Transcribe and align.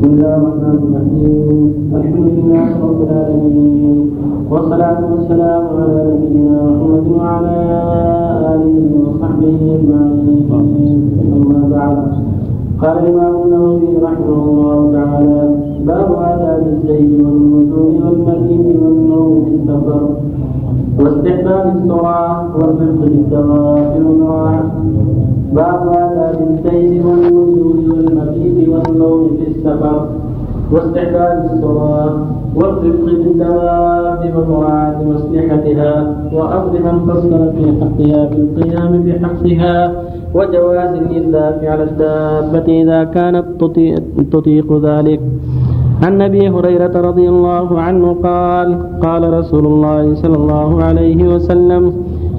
بسم 0.00 0.12
الله 0.12 0.36
الرحمن 0.36 0.78
الرحيم 0.80 1.58
الحمد 1.96 2.26
لله 2.36 2.68
رب 2.84 3.00
العالمين 3.08 3.98
والصلاة 4.50 5.00
والسلام 5.12 5.62
على 5.76 5.96
نبينا 6.10 6.56
محمد 6.70 7.04
وعلى 7.16 7.56
آله 8.54 8.76
وصحبه 9.04 9.58
أجمعين 9.76 11.00
أما 11.36 11.60
بعد 11.76 11.98
قال 12.82 12.96
الإمام 13.04 13.34
النووي 13.44 13.88
رحمه 14.02 14.38
الله 14.48 14.78
تعالى 14.96 15.40
باب 15.84 16.08
آداب 16.32 16.62
الزيد 16.72 17.10
والنزول 17.20 17.94
والمدين 18.04 18.66
والنوم 18.82 19.44
في 19.44 19.52
السفر 19.58 20.02
واستحباب 21.00 21.64
الصلاة 21.76 22.42
بالدواب 23.00 23.92
والمراعي 23.96 24.64
باب 25.52 25.82
آداب 25.88 26.36
السير 26.50 27.06
والنزول 27.06 27.90
والمبيت 27.90 28.68
والنوم 28.68 29.28
في 29.38 29.49
السفر 29.60 30.06
واستحباب 30.72 31.50
الصلاة 31.52 32.12
والرفق 32.54 33.04
بالدواب 33.04 34.20
ومراعاة 34.36 34.98
مصلحتها 35.04 35.92
وأمر 36.32 36.72
من 36.86 36.96
قصر 37.10 37.52
في 37.52 37.64
حقها 37.80 38.24
بالقيام 38.30 38.92
بحقها 39.02 39.92
وجواز 40.34 40.92
الإذلاف 41.02 41.64
على 41.64 41.82
الدابة 41.82 42.82
إذا 42.82 43.04
كانت 43.04 43.44
تطيق 44.32 44.68
ذلك. 44.84 45.20
عن 46.02 46.22
أبي 46.22 46.48
هريرة 46.48 47.00
رضي 47.00 47.28
الله 47.28 47.80
عنه 47.80 48.16
قال 48.22 48.68
قال 49.00 49.32
رسول 49.38 49.66
الله 49.66 50.14
صلى 50.14 50.36
الله 50.36 50.84
عليه 50.84 51.34
وسلم 51.34 51.92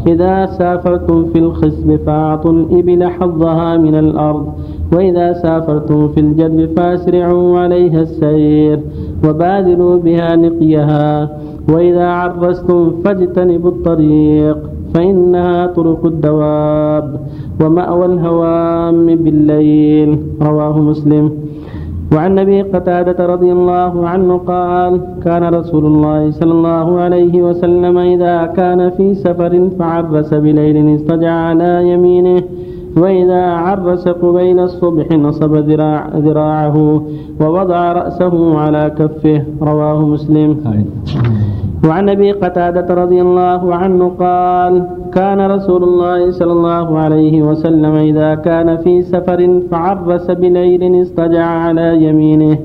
إذا 0.07 0.45
سافرتم 0.45 1.25
في 1.25 1.39
الخصب 1.39 1.95
فأعطوا 2.05 2.51
الإبل 2.51 3.07
حظها 3.07 3.77
من 3.77 3.95
الأرض 3.95 4.45
وإذا 4.93 5.33
سافرتم 5.33 6.07
في 6.07 6.19
الجدب 6.19 6.69
فأسرعوا 6.77 7.59
عليها 7.59 8.01
السير 8.01 8.79
وبادروا 9.25 9.97
بها 9.97 10.35
نقيها 10.35 11.29
وإذا 11.73 12.07
عرستم 12.07 12.91
فاجتنبوا 13.03 13.71
الطريق 13.71 14.57
فإنها 14.93 15.67
طرق 15.67 16.05
الدواب 16.05 17.19
ومأوى 17.61 18.05
الهوام 18.05 19.05
بالليل 19.15 20.09
رواه 20.41 20.79
مسلم. 20.79 21.31
وعن 22.15 22.39
ابي 22.39 22.61
قتادة 22.61 23.25
رضي 23.25 23.51
الله 23.51 24.07
عنه 24.07 24.37
قال 24.37 25.01
كان 25.23 25.43
رسول 25.43 25.85
الله 25.85 26.31
صلى 26.31 26.51
الله 26.51 26.99
عليه 26.99 27.41
وسلم 27.41 27.97
إذا 27.97 28.45
كان 28.45 28.89
في 28.89 29.15
سفر 29.15 29.69
فعرس 29.79 30.33
بليل 30.33 30.95
استجع 30.95 31.31
على 31.31 31.89
يمينه 31.91 32.41
وإذا 32.97 33.43
عرس 33.65 34.07
قبيل 34.07 34.59
الصبح 34.59 35.11
نصب 35.11 35.55
ذراع 35.55 36.07
ذراعه 36.15 37.03
ووضع 37.41 37.91
رأسه 37.91 38.59
على 38.59 38.91
كفه. 38.99 39.43
رواه 39.61 40.05
مسلم. 40.05 40.57
وعن 41.87 42.09
أبي 42.09 42.31
قتادة 42.31 42.93
رضي 42.93 43.21
الله 43.21 43.75
عنه 43.75 44.11
قال 44.19 44.87
كان 45.13 45.41
رسول 45.41 45.83
الله 45.83 46.31
صلى 46.31 46.51
الله 46.51 46.99
عليه 46.99 47.41
وسلم 47.41 47.95
إذا 47.95 48.35
كان 48.35 48.77
في 48.77 49.01
سفر 49.01 49.61
فعرس 49.71 50.31
بليل 50.31 51.01
اضطجع 51.01 51.45
على 51.45 52.03
يمينه. 52.03 52.57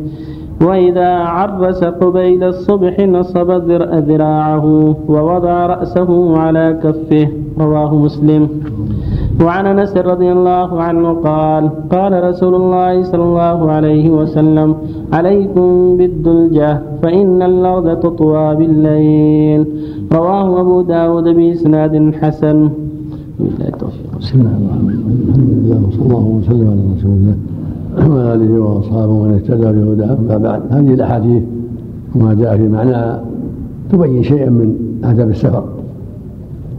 وإذا 0.66 1.10
عرس 1.16 1.84
قبيل 1.84 2.44
الصبح 2.44 3.00
نصب 3.00 3.50
ذراعه 4.08 4.96
ووضع 5.08 5.66
رأسه 5.66 6.38
على 6.38 6.78
كفه. 6.82 7.28
رواه 7.60 7.94
مسلم. 7.94 8.48
وعن 9.44 9.66
أنس 9.66 9.96
رضي 9.96 10.32
الله 10.32 10.82
عنه 10.82 11.12
قال 11.12 11.70
قال 11.90 12.12
رسول 12.24 12.54
الله 12.54 13.02
صلى 13.02 13.22
الله 13.22 13.70
عليه 13.70 14.10
وسلم 14.10 14.74
عليكم 15.12 15.96
بالدلجة 15.96 16.80
فإن 17.02 17.42
الأرض 17.42 18.00
تطوى 18.00 18.54
بالليل. 18.56 19.66
رواه 20.12 20.60
أبو 20.60 20.82
داود 20.82 21.24
بإسناد 21.24 22.14
حسن. 22.20 22.68
بسم 24.20 24.40
الله 24.40 24.56
الرحمن 24.60 24.94
الرحيم. 24.96 25.26
الحمد 25.28 25.50
لله 25.50 25.78
وصلى 25.88 26.04
الله 26.06 26.24
وسلم 26.24 26.68
على 26.70 26.82
رسول 26.96 27.12
الله 27.18 27.36
وعلى 27.96 28.34
اله 28.34 28.60
واصحابه 28.60 29.12
ومن 29.12 29.32
اهتدى 29.34 29.72
بهداه 29.72 30.16
اما 30.20 30.36
بعد 30.38 30.62
هذه 30.70 30.94
الاحاديث 30.94 31.42
وما 32.14 32.34
جاء 32.34 32.56
في 32.56 32.68
معناها 32.68 33.24
تبين 33.92 34.22
شيئا 34.22 34.50
من 34.50 34.76
اداب 35.04 35.28
السفر 35.30 35.64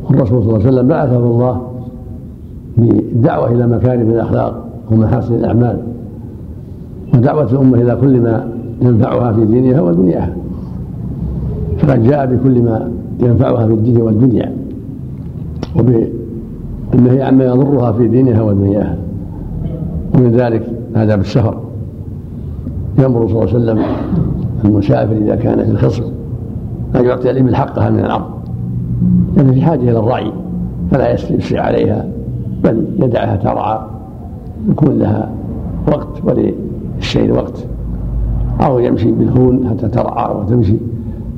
والرسول 0.09 0.43
صلى 0.43 0.49
الله 0.49 0.53
عليه 0.53 0.67
وسلم 0.67 0.87
بعثه 0.87 1.17
الله 1.17 1.61
بالدعوة 2.77 3.51
إلى 3.51 3.67
مكارم 3.67 4.09
الأخلاق 4.09 4.65
ومحاسن 4.91 5.35
الأعمال. 5.35 5.79
ودعوة 7.13 7.51
الأمة 7.51 7.81
إلى 7.81 7.97
كل 8.01 8.21
ما 8.21 8.47
ينفعها 8.81 9.33
في 9.33 9.45
دينها 9.45 9.81
ودنياها. 9.81 10.35
فقد 11.77 12.03
جاء 12.03 12.25
بكل 12.25 12.61
ما 12.61 12.91
ينفعها 13.19 13.67
في 13.67 13.73
الدين 13.73 14.01
والدنيا. 14.01 14.53
وبالنهي 15.79 17.21
عما 17.21 17.45
يضرها 17.45 17.91
في 17.91 18.07
دينها 18.07 18.41
ودنياها. 18.41 18.97
ومن 20.15 20.31
ذلك 20.31 20.63
آداب 20.95 21.19
السفر 21.19 21.57
يأمر 22.99 23.27
صلى 23.27 23.43
الله 23.43 23.53
عليه 23.53 23.55
وسلم 23.55 23.81
المسافر 24.65 25.17
إذا 25.17 25.35
كان 25.35 25.65
في 25.65 25.71
الخصم 25.71 26.03
أن 26.95 27.05
يعطي 27.05 27.31
الإبل 27.31 27.55
حقها 27.55 27.89
من 27.89 27.99
الأرض 27.99 28.25
لأن 29.35 29.53
في 29.53 29.61
حاجة 29.61 29.79
إلى 29.79 29.99
الرعي 29.99 30.31
فلا 30.91 31.13
يسرع 31.13 31.61
عليها. 31.61 32.05
بل 32.63 32.85
يدعها 32.99 33.35
ترعى 33.35 33.79
يكون 34.69 34.99
لها 34.99 35.29
وقت 35.87 36.07
وللشيء 36.23 37.31
وقت. 37.31 37.65
أو 38.61 38.79
يمشي 38.79 39.11
بالهون 39.11 39.69
حتى 39.69 39.87
ترعى 39.87 40.35
وتمشي 40.35 40.77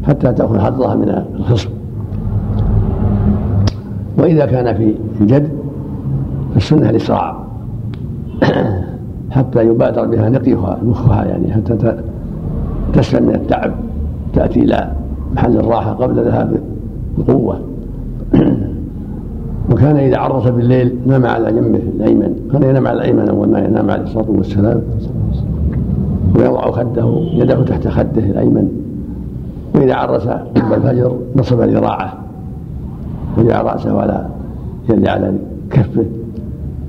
حتى 0.08 0.34
تأخذ 0.34 0.60
حظها 0.60 0.96
من 0.96 1.24
الخصم. 1.36 1.70
وإذا 4.18 4.46
كان 4.46 4.76
في 4.76 4.96
الجد 5.22 5.50
فالسنة 6.54 6.90
الإسراع. 6.90 7.36
حتى 9.32 9.68
يبادر 9.68 10.06
بها 10.06 10.30
نقيها 10.30 10.80
مخها 10.84 11.26
يعني 11.26 11.54
حتى 11.54 11.98
تسلم 12.94 13.28
من 13.28 13.36
التعب 13.36 13.72
تأتي 14.34 14.60
إلى 14.60 14.92
محل 15.36 15.58
الراحة 15.58 15.92
قبل 15.92 16.26
ذهاب 16.26 16.60
القوة 17.18 17.60
وكان 19.72 19.98
إذا 19.98 20.18
عرس 20.18 20.48
بالليل 20.48 20.96
نام 21.08 21.26
على 21.26 21.52
جنبه 21.52 21.80
الأيمن. 21.96 22.50
كان 22.52 22.64
ينام 22.64 22.88
على 22.88 22.98
الأيمن 22.98 23.30
أول 23.30 23.50
ما 23.50 23.60
ينام 23.60 23.92
عليه 23.92 24.04
الصلاة 24.04 24.30
والسلام. 24.30 24.82
ويضع 26.36 26.72
خده 26.72 27.22
يده 27.34 27.64
تحت 27.64 27.88
خده 27.88 28.24
الأيمن. 28.24 28.70
وإذا 29.76 29.96
عرس 29.96 30.28
قبل 30.28 30.74
الفجر 30.74 31.18
نصب 31.36 31.62
ذراعه 31.62 32.14
وجعل 33.38 33.66
رأسه 33.66 34.02
على 34.02 34.26
يد 34.90 35.08
على 35.08 35.34
كفه. 35.72 36.06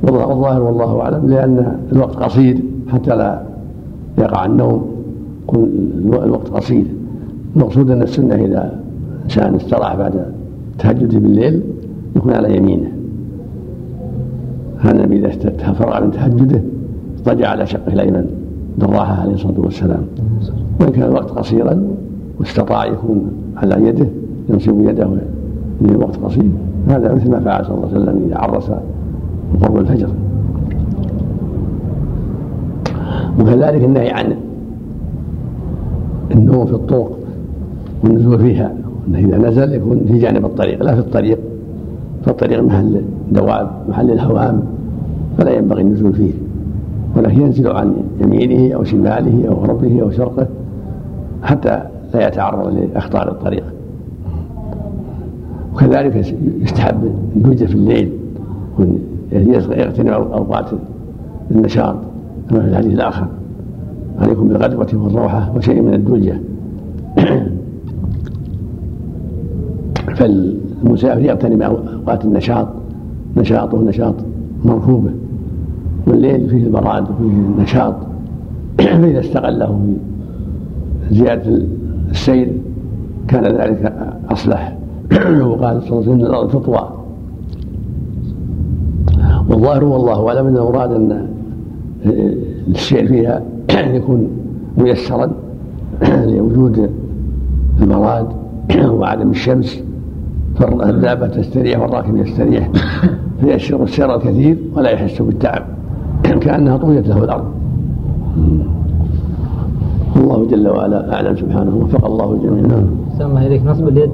والظاهر 0.02 0.62
والله 0.62 1.00
أعلم 1.00 1.30
لأن 1.30 1.76
الوقت 1.92 2.16
قصير 2.16 2.58
حتى 2.88 3.16
لا 3.16 3.42
يقع 4.18 4.47
النوم. 4.47 4.91
الوقت 6.12 6.48
قصير. 6.48 6.84
المقصود 7.56 7.91
أن 7.91 8.02
السنة 8.02 8.34
إذا 8.34 8.80
إنسان 9.24 9.54
استراح 9.54 9.97
بعد 9.97 10.24
تهجد 10.78 11.22
بالليل 11.22 11.62
يكون 12.16 12.32
على 12.32 12.56
يمينه. 12.56 12.93
هذا 14.78 15.04
النبي 15.04 15.16
إذا 15.16 15.28
تفرغ 15.50 16.04
من 16.04 16.10
تهجده 16.10 16.60
اضطجع 17.19 17.48
على 17.48 17.66
شقه 17.66 17.93
الأيمن 17.93 18.26
دراها 18.78 19.21
عليه 19.22 19.34
الصلاة 19.34 19.60
والسلام. 19.60 20.03
وإن 20.81 20.91
كان 20.91 21.09
الوقت 21.09 21.31
قصيرا 21.31 21.82
واستطاع 22.41 22.87
يكون 22.87 23.32
على 23.56 23.87
يده 23.88 24.06
ينصب 24.48 24.88
يده 24.88 25.06
من 25.81 25.91
الوقت 25.91 26.16
قصير. 26.16 26.50
هذا 26.88 27.15
مثل 27.15 27.31
ما 27.31 27.41
فعل 27.41 27.66
صلى 27.66 27.75
الله 27.75 27.88
عليه 27.88 28.03
وسلم 28.03 28.22
إذا 28.27 28.38
عرس 28.38 28.71
قرب 29.62 29.77
الفجر. 29.77 30.09
وكذلك 33.41 33.84
النهي 33.84 34.10
عن 34.10 34.37
النوم 36.30 36.66
في 36.66 36.72
الطرق 36.72 37.18
والنزول 38.04 38.39
فيها. 38.39 38.72
انه 39.09 39.18
إذا 39.18 39.48
نزل 39.48 39.72
يكون 39.72 40.01
في 40.09 40.18
جانب 40.18 40.45
الطريق 40.45 40.83
لا 40.83 40.95
في 40.95 41.01
الطريق. 41.01 41.39
فالطريق 42.24 42.62
محل 42.62 43.02
دواب 43.32 43.70
محل 43.88 44.10
الهوام 44.10 44.62
فلا 45.38 45.50
ينبغي 45.50 45.82
النزول 45.82 46.12
فيه. 46.12 46.32
ولكن 47.16 47.40
ينزل 47.40 47.70
عن 47.70 47.94
يمينه 48.20 48.74
أو 48.74 48.84
شماله 48.84 49.48
أو 49.48 49.54
غربه 49.54 50.02
أو 50.02 50.10
شرقه 50.10 50.46
حتى 51.42 51.82
لا 52.14 52.28
يتعرض 52.28 52.74
لأخطار 52.74 53.28
الطريق. 53.28 53.64
وكذلك 55.74 56.34
يستحب 56.62 57.14
الدوجه 57.36 57.64
في 57.64 57.74
الليل 57.74 58.12
يغتنم 59.32 60.08
أوقات 60.08 60.66
النشاط 61.50 61.96
كما 62.50 62.60
في 62.60 62.68
الحديث 62.68 62.94
الآخر. 62.94 63.26
عليكم 64.20 64.48
بالغدوة 64.48 64.88
والروحة 64.94 65.52
وشيء 65.56 65.82
من 65.82 65.94
الدوجه 65.94 66.40
فالمسافر 70.82 71.21
يغتنم 71.21 71.62
اوقات 71.62 72.24
النشاط 72.24 72.68
نشاطه 73.36 73.82
نشاط 73.82 74.15
مركوبه 74.65 75.10
والليل 76.06 76.48
فيه 76.48 76.65
البراد 76.65 77.03
وفيه 77.03 77.24
النشاط. 77.24 77.94
فإذا 78.78 79.21
استغله 79.21 79.80
في 81.09 81.15
زيادة 81.15 81.62
السير 82.10 82.53
كان 83.28 83.44
ذلك 83.44 83.92
أصلح. 84.30 84.77
وقال 85.48 85.82
صلى 85.82 85.91
الله 85.91 86.03
عليه 86.03 86.10
وسلم 86.10 86.21
الأرض 86.21 86.50
تطوى. 86.50 86.88
والظاهر 89.48 89.84
والله 89.84 90.28
أعلم 90.28 90.47
أنه 90.47 90.60
أراد 90.60 90.92
أن 90.92 91.27
السير 92.68 93.06
فيها 93.06 93.42
يكون 93.97 94.28
ميسرا 94.78 95.32
لوجود 96.03 96.91
المراد 97.82 98.27
وعدم 98.84 99.30
الشمس. 99.30 99.82
فالدابة 100.60 101.27
تستريح 101.27 101.80
والراكب 101.80 102.16
يستريح. 102.16 102.68
فيسر 103.41 103.83
السير 103.83 104.15
الكثير 104.15 104.59
ولا 104.77 104.91
يحس 104.91 105.22
بالتعب. 105.22 105.62
كأنها 106.22 106.77
طويت 106.77 107.09
له 107.09 107.24
الأرض. 107.24 107.45
الله 110.16 110.47
جل 110.47 110.68
وعلا 110.68 111.15
أعلم 111.15 111.36
سبحانه 111.36 111.77
وفق 111.77 112.04
الله 112.07 112.33
الجميع 112.33 112.66
نعم. 112.66 112.86
الله 113.21 113.47
إليك 113.47 113.66
نصب 113.66 113.89
اليد. 113.89 114.10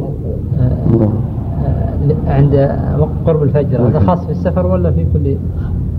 آه، 0.60 0.62
آه، 0.62 2.32
عند 2.32 2.70
قرب 3.26 3.42
الفجر. 3.42 3.88
هذا 3.88 3.98
خاص 3.98 4.24
في 4.24 4.30
السفر 4.30 4.66
ولا 4.66 4.90
في 4.90 5.06
كل 5.12 5.36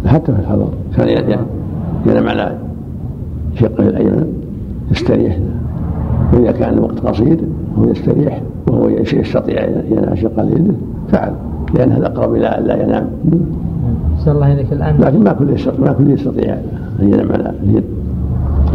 حتى 0.08 0.34
في 0.34 0.40
الحضر 0.40 0.68
كان 0.98 1.38
ينام 2.06 2.28
على 2.28 2.58
شقه 3.56 3.90
الايمن 3.90 4.34
يستريح. 4.92 5.38
واذا 6.34 6.52
كان 6.52 6.74
الوقت 6.74 7.00
قصير 7.00 7.38
هو 7.80 7.90
يستريح 7.92 8.42
وهو 8.68 8.90
يستطيع 8.90 9.66
ينام 9.92 10.16
شقه 10.16 10.42
اليد 10.42 10.76
فعل. 11.12 11.34
لأن 11.76 11.92
هذا 11.92 12.08
أقرب 12.08 12.36
إلى 12.36 12.48
أن 12.48 12.64
لا 12.64 12.84
ينام. 12.84 13.10
الله 14.28 14.54
اليك 14.54 14.74
الآن 14.74 14.98
لكن 15.00 15.24
ما 15.24 15.34
كل 15.34 15.50
يستطيع 15.50 15.80
ما 15.80 15.94
كل 15.94 16.12
يستطيع 16.12 16.54
أن 17.02 17.14
ينام 17.14 17.32
على 17.32 17.54
اليد. 17.64 17.84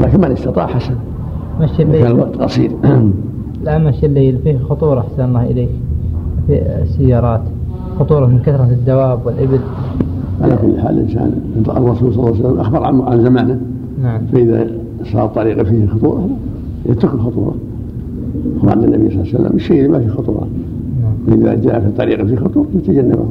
لكن 0.01 0.21
من 0.21 0.33
استطاع 0.33 0.67
حسن. 0.67 0.95
مشي 1.61 1.83
الليل 1.83 2.03
كان 2.03 2.11
الوقت 2.11 2.37
قصير. 2.37 2.71
لا 3.65 3.79
مشي 3.79 4.07
الليل. 4.07 4.39
فيه 4.45 4.59
خطورة 4.59 5.01
أحسن 5.01 5.25
الله 5.25 5.43
إليك. 5.43 5.69
في 6.47 6.63
السيارات. 6.83 7.41
خطورة 7.99 8.27
من 8.27 8.39
كثرة 8.39 8.69
الدواب 8.71 9.27
والإبل. 9.27 9.61
على 10.43 10.57
كل 10.57 10.81
حال 10.81 10.99
الانسان 10.99 11.33
الرسول 11.69 12.15
صلى 12.15 12.21
الله 12.21 12.37
عليه 12.37 12.47
وسلم 12.47 12.61
أخبر 12.61 12.85
عن 12.85 13.23
زمانه. 13.23 13.61
نعم. 14.03 14.21
فإذا 14.33 14.67
صار 15.13 15.25
الطريق 15.25 15.63
فيه 15.63 15.87
خطورة 15.87 16.29
يترك 16.87 17.15
الخطوره 17.15 17.55
وعن 18.65 18.85
النبي 18.85 19.11
صلى 19.11 19.21
الله 19.21 19.27
عليه 19.35 19.35
وسلم 19.35 19.57
الشيء 19.57 19.79
اللي 19.79 19.89
ما 19.89 19.99
فيه 19.99 20.09
خطوره 20.09 20.47
نعم. 21.03 21.37
فاذا 21.41 21.55
جاء 21.55 21.81
في 21.81 21.91
طريق 21.99 22.25
فيه 22.25 22.37
خطوره 22.37 22.67
يتجنبه. 22.75 23.25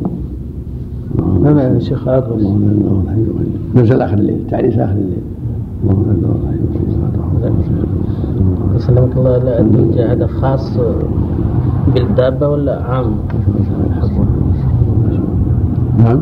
ما 1.19 1.53
معنى 1.53 1.79
لا 1.79 2.33
إلا 2.33 2.57
انت 2.57 3.77
نزل 3.77 4.01
آخر 4.01 4.17
الليل 4.17 4.37
تعريس 4.49 4.77
آخر 4.77 4.91
الليل. 4.93 5.21
لا 5.87 5.91
إله 5.91 6.11
إلا 7.39 7.47
انت 7.47 8.81
سلمك 8.81 9.17
الله 9.17 9.37
هذا 10.13 10.27
خاص 10.27 10.77
بالدابة 11.95 12.47
ولا 12.49 12.81
عام؟ 12.83 13.05
نعم. 15.99 16.21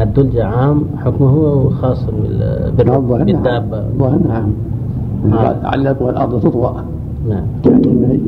الدلجة 0.00 0.44
عام 0.44 0.82
حكمه 0.96 1.70
خاص 1.70 2.04
بال- 2.06 2.72
بال- 2.78 2.90
الظاهر 2.90 3.24
بالدابة. 3.24 3.78
الظاهر 3.78 4.18
نعم. 4.28 4.50
نعم. 5.30 5.54
على 5.64 5.90
الأرض 5.90 6.40
تطوى 6.40 6.74
نعم. 7.28 7.42
لكن 7.66 8.18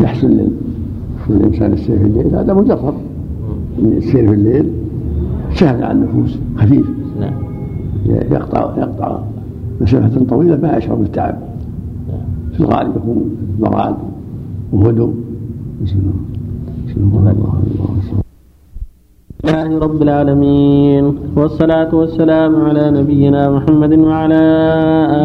يحسن 0.00 0.28
لل- 0.30 0.52
للإنسان 1.30 1.72
السير 1.72 1.98
في 1.98 2.04
الليل. 2.04 2.34
هذا 2.36 2.54
مجرب 2.54 2.94
السير 3.78 4.28
في 4.28 4.34
الليل 4.34 4.70
سهل 5.54 5.84
على 5.84 5.92
النفوس. 5.98 6.38
خفيف. 6.56 6.86
نعم. 7.20 7.32
يقطع 8.06 8.74
يقطع 8.78 9.18
مسافة 9.80 10.24
طويلة 10.24 10.56
ما 10.62 10.76
يشعر 10.76 10.94
بالتعب. 10.94 11.38
نعم. 12.08 12.18
في 12.52 12.60
الغالب 12.60 12.96
يكون 12.96 13.24
ضراد 13.60 13.94
وهدوء. 14.72 15.14
بسم 15.84 15.98
الله 16.96 17.18
الله 17.30 17.30
الله. 17.30 18.21
لله 19.46 19.78
رب 19.78 20.02
العالمين. 20.02 21.04
والصلاة 21.36 21.90
والسلام 21.94 22.52
على 22.66 22.84
نبينا 22.90 23.50
محمد 23.50 23.98
وعلى 23.98 24.42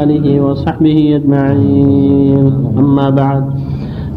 آله 0.02 0.42
وصحبه 0.42 0.98
أجمعين. 1.16 2.46
أما 2.82 3.10
بعد 3.10 3.44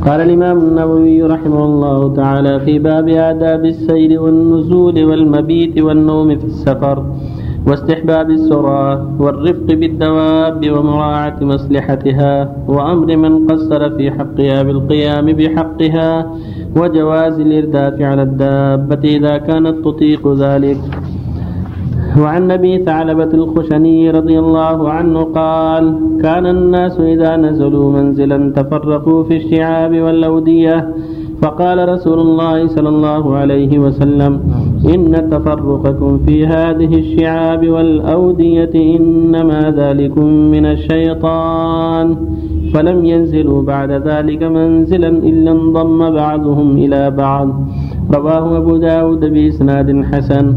قال 0.07 0.21
الإمام 0.21 0.59
النووي 0.59 1.23
رحمه 1.23 1.65
الله 1.65 2.15
تعالى 2.15 2.61
في 2.61 2.79
باب 2.79 3.09
آداب 3.09 3.65
السير 3.65 4.23
والنزول 4.23 5.05
والمبيت 5.05 5.79
والنوم 5.87 6.29
في 6.39 6.45
السفر 6.45 6.99
واستحباب 7.67 8.31
السرعة 8.31 8.93
والرفق 9.23 9.69
بالدواب 9.81 10.61
ومراعاة 10.71 11.39
مصلحتها 11.45 12.33
وأمر 12.69 13.17
من 13.17 13.33
قصر 13.47 13.81
في 13.97 14.11
حقها 14.11 14.63
بالقيام 14.63 15.27
بحقها 15.39 16.11
وجواز 16.77 17.41
الإرداف 17.41 18.01
على 18.01 18.23
الدابة 18.23 19.03
إذا 19.17 19.35
كانت 19.39 19.85
تطيق 19.85 20.23
ذلك. 20.45 20.81
وعن 22.21 22.51
ابي 22.51 22.85
ثعلبة 22.85 23.31
الخشني 23.35 24.11
رضي 24.11 24.39
الله 24.39 24.91
عنه 24.91 25.23
قال: 25.23 25.85
كان 26.23 26.47
الناس 26.47 27.01
إذا 27.01 27.37
نزلوا 27.37 27.93
منزلا 27.93 28.53
تفرقوا 28.57 29.25
في 29.25 29.37
الشعاب 29.37 29.93
والأودية 30.01 30.77
فقال 31.43 31.89
رسول 31.89 32.19
الله 32.21 32.67
صلى 32.67 32.89
الله 32.89 33.37
عليه 33.37 33.79
وسلم: 33.79 34.33
إن 34.85 35.29
تفرقكم 35.31 36.19
في 36.27 36.47
هذه 36.47 36.99
الشعاب 36.99 37.69
والأودية 37.69 38.97
إنما 38.97 39.75
ذلكم 39.77 40.25
من 40.25 40.67
الشيطان. 40.67 42.17
فلم 42.75 43.05
ينزلوا 43.05 43.63
بعد 43.63 43.91
ذلك 43.91 44.43
منزلا 44.43 45.09
إلا 45.09 45.51
انضم 45.51 46.11
بعضهم 46.11 46.77
إلى 46.77 47.11
بعض. 47.11 47.49
رواه 48.15 48.57
أبو 48.57 48.77
داود 48.77 49.21
بإسناد 49.21 50.05
حسن. 50.05 50.55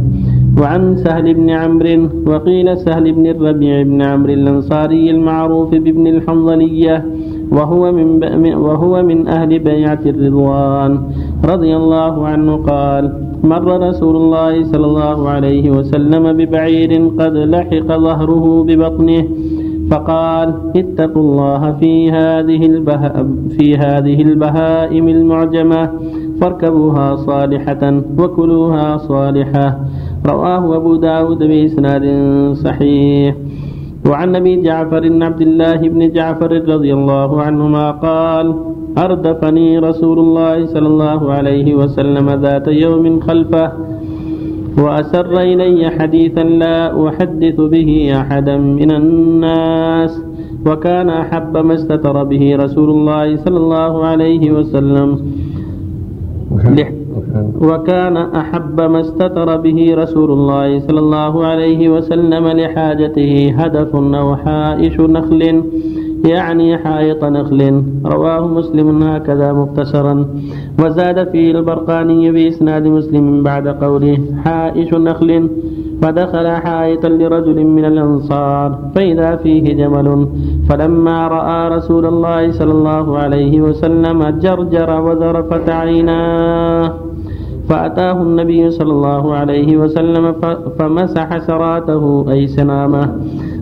وعن 0.62 0.96
سهل 0.96 1.34
بن 1.34 1.50
عمرو 1.50 2.10
وقيل 2.28 2.78
سهل 2.78 3.12
بن 3.12 3.26
الربيع 3.28 3.82
بن 3.82 4.02
عمرو 4.02 4.34
الأنصاري 4.34 5.12
المعروف 5.12 5.70
بابن 5.72 6.08
الحنظلية 6.08 7.06
وهو 7.52 7.92
من 7.92 8.24
وهو 8.56 9.04
من 9.04 9.28
أهل 9.28 9.60
بيعة 9.60 10.00
الرضوان. 10.06 11.00
رضي 11.46 11.76
الله 11.76 12.28
عنه 12.28 12.56
قال 12.56 13.23
مر 13.44 13.68
رسول 13.90 14.16
الله 14.16 14.64
صلى 14.64 14.86
الله 14.86 15.30
عليه 15.30 15.72
وسلم 15.72 16.34
ببعير 16.34 16.92
قد 17.20 17.36
لحق 17.38 17.88
ظهره 18.08 18.46
ببطنه 18.68 19.24
فقال 19.92 20.54
اتقوا 20.76 21.22
الله 21.22 21.72
في 21.80 22.12
هذه 22.12 22.66
البه... 22.66 23.02
في 23.58 23.78
هذه 23.78 24.22
البهائم 24.22 25.08
المعجمة 25.08 25.90
فاركبوها 26.42 27.16
صالحة 27.16 27.84
وكلوها 28.20 28.98
صالحة. 28.98 29.80
رواه 30.26 30.76
أبو 30.76 30.96
داود 30.96 31.40
بإسناد 31.44 32.06
صحيح. 32.66 33.36
وعن 34.10 34.36
أبي 34.36 34.62
جعفر 34.62 35.04
عبد 35.24 35.42
الله 35.42 35.76
بن 35.76 36.12
جعفر 36.12 36.52
رضي 36.74 36.94
الله 36.94 37.42
عنهما 37.42 37.92
قال 37.92 38.56
أردفني 38.98 39.80
رسول 39.80 40.20
الله 40.20 40.66
صلى 40.66 40.88
الله 40.88 41.32
عليه 41.32 41.76
وسلم 41.76 42.30
ذات 42.30 42.68
يوم 42.68 43.20
خلفه 43.20 43.72
وأسر 44.78 45.40
إلي 45.42 45.90
حديثا 45.90 46.44
لا 46.44 47.08
أحدث 47.08 47.62
به 47.62 48.12
أحدا 48.22 48.58
من 48.58 48.92
الناس 48.92 50.22
وكان 50.68 51.10
أحب 51.10 51.58
ما 51.58 51.74
استتر 51.74 52.24
به 52.24 52.56
رسول 52.56 52.90
الله 52.90 53.36
صلى 53.36 53.58
الله 53.58 54.06
عليه 54.06 54.52
وسلم. 54.52 55.10
وكان 57.62 58.18
أحب 58.18 58.82
ما 58.82 59.00
استتر 59.02 59.58
به 59.58 59.96
رسول 59.96 60.32
الله 60.32 60.80
صلى 60.80 61.00
الله 61.00 61.46
عليه 61.46 61.90
وسلم 61.90 62.48
لحاجته 62.48 63.54
هدف 63.58 63.96
أو 63.96 64.36
حائش 64.36 65.00
نخل. 65.00 65.64
يعني 66.24 66.78
حائط 66.78 67.24
نخل. 67.24 67.84
رواه 68.06 68.48
مسلم 68.48 69.04
هكذا 69.04 69.54
مختصرا. 69.54 70.26
وزاد 70.80 71.30
فيه 71.32 71.52
البرقاني 71.52 72.32
بإسناد 72.32 72.88
مسلم 72.88 73.44
بعد 73.44 73.68
قوله 73.68 74.18
حائش 74.44 74.94
نخل. 74.94 75.50
فدخل 76.02 76.48
حائطا 76.48 77.10
لرجل 77.10 77.66
من 77.66 77.86
الأنصار 77.86 78.80
فإذا 78.96 79.36
فيه 79.36 79.76
جمل. 79.76 80.28
فلما 80.70 81.28
رأى 81.28 81.70
رسول 81.76 82.06
الله 82.06 82.52
صلى 82.52 82.72
الله 82.72 83.18
عليه 83.18 83.62
وسلم 83.62 84.20
جرجر 84.44 85.02
وذرفت 85.02 85.70
عيناه 85.70 86.94
فأتاه 87.70 88.22
النبي 88.22 88.72
صلى 88.72 88.92
الله 88.92 89.36
عليه 89.36 89.78
وسلم 89.78 90.36
فمسح 90.80 91.38
سراته 91.38 92.26
أي 92.32 92.48
سنامه. 92.48 93.10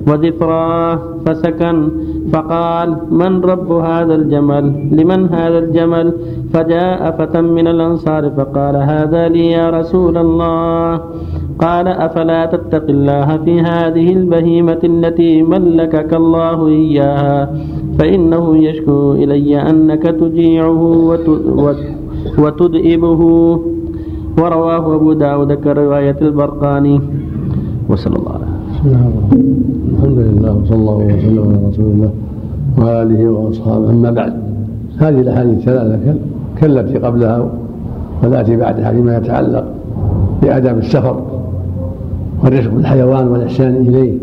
وذفراه 0.08 1.00
فسكن. 1.26 1.78
فقال 2.34 2.90
من 3.12 3.42
رب 3.42 3.72
هذا 3.72 4.16
الجمل؟ 4.16 4.66
لمن 4.98 5.22
هذا 5.30 5.58
الجمل؟ 5.60 6.08
فجاء 6.54 7.00
فتى 7.18 7.42
من 7.42 7.68
الأنصار 7.68 8.30
فقال 8.38 8.76
هذا 8.76 9.28
لي 9.28 9.52
يا 9.52 9.70
رسول 9.70 10.18
الله. 10.18 11.02
قال 11.60 11.88
أفلا 11.88 12.46
تتق 12.46 12.86
الله 12.90 13.38
في 13.46 13.62
هذه 13.62 14.08
البهيمة 14.14 14.82
التي 14.84 15.44
ملكك 15.44 16.14
الله 16.14 16.68
إياها؟ 16.68 17.40
فإنه 18.00 18.58
يشكو 18.58 19.12
إلي 19.22 19.62
أنك 19.62 20.04
تجيعه 20.04 20.82
وتدئبه 22.38 23.22
ورواه 24.40 24.96
أبو 24.96 25.14
داود 25.14 25.52
كرواية 25.54 26.20
البرقاني. 26.22 27.02
وصلى 27.90 28.16
الله 28.16 28.34
عليه 28.34 28.48
وسلم. 28.48 29.71
الحمد 30.02 30.18
لله 30.18 30.54
وصلى 30.54 30.76
الله 30.76 30.96
وسلم 30.96 31.40
على 31.40 31.68
رسول 31.70 31.86
الله 31.86 32.12
وعلى 32.78 33.02
آله 33.02 33.30
وأصحابه. 33.30 33.90
أما 33.90 34.12
بعد 34.12 34.34
هذه 34.98 35.22
الأحاديث 35.22 35.58
الثلاثة 35.58 36.16
كالتي 36.62 36.98
قبلها 36.98 37.50
والتي 38.24 38.56
بعدها 38.58 38.92
فيما 38.92 39.18
يتعلق 39.18 39.66
بآداب 40.42 40.78
السفر 40.78 41.22
والرفق 42.44 42.72
بالحيوان 42.72 43.28
والإحسان 43.28 43.76
إليه. 43.76 44.18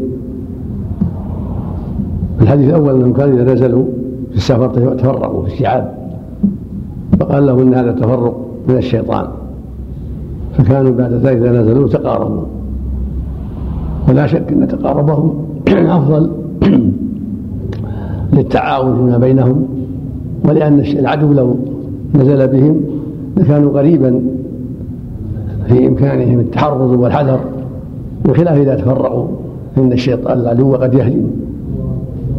في 2.38 2.42
الحديث 2.42 2.68
الأول 2.68 2.94
أنهم 2.94 3.12
كانوا 3.12 3.34
إذا 3.34 3.52
نزلوا 3.52 3.84
في 4.30 4.36
السفر 4.36 4.94
تفرقوا 4.94 5.42
في 5.42 5.52
الشعاب 5.52 5.94
فقال 7.20 7.46
له 7.46 7.62
إن 7.62 7.74
هذا 7.74 7.92
تفرق 7.92 8.40
من 8.68 8.76
الشيطان. 8.76 9.26
فكانوا 10.52 10.92
بعد 10.92 11.12
ذلك 11.12 11.36
إذا 11.36 11.62
نزلوا 11.62 11.88
تقاربوا. 11.88 12.44
ولا 14.08 14.26
شك 14.26 14.52
أن 14.52 14.68
تقاربهم 14.68 15.47
أفضل 15.96 16.30
للتعاون 18.32 18.96
فيما 18.96 19.18
بينهم 19.18 19.66
ولأن 20.44 20.80
العدو 20.80 21.32
لو 21.32 21.56
نزل 22.14 22.48
بهم 22.48 22.80
لكانوا 23.36 23.78
قريبا 23.78 24.20
في 25.68 25.86
إمكانهم 25.86 26.40
التحرز 26.40 26.90
والحذر. 26.92 27.40
بخلاف 28.24 28.58
إذا 28.58 28.74
تفرقوا 28.74 29.26
فإن 29.76 29.92
الشيطان 29.92 30.40
العدو 30.40 30.74
قد 30.74 30.94
يهجم 30.94 31.30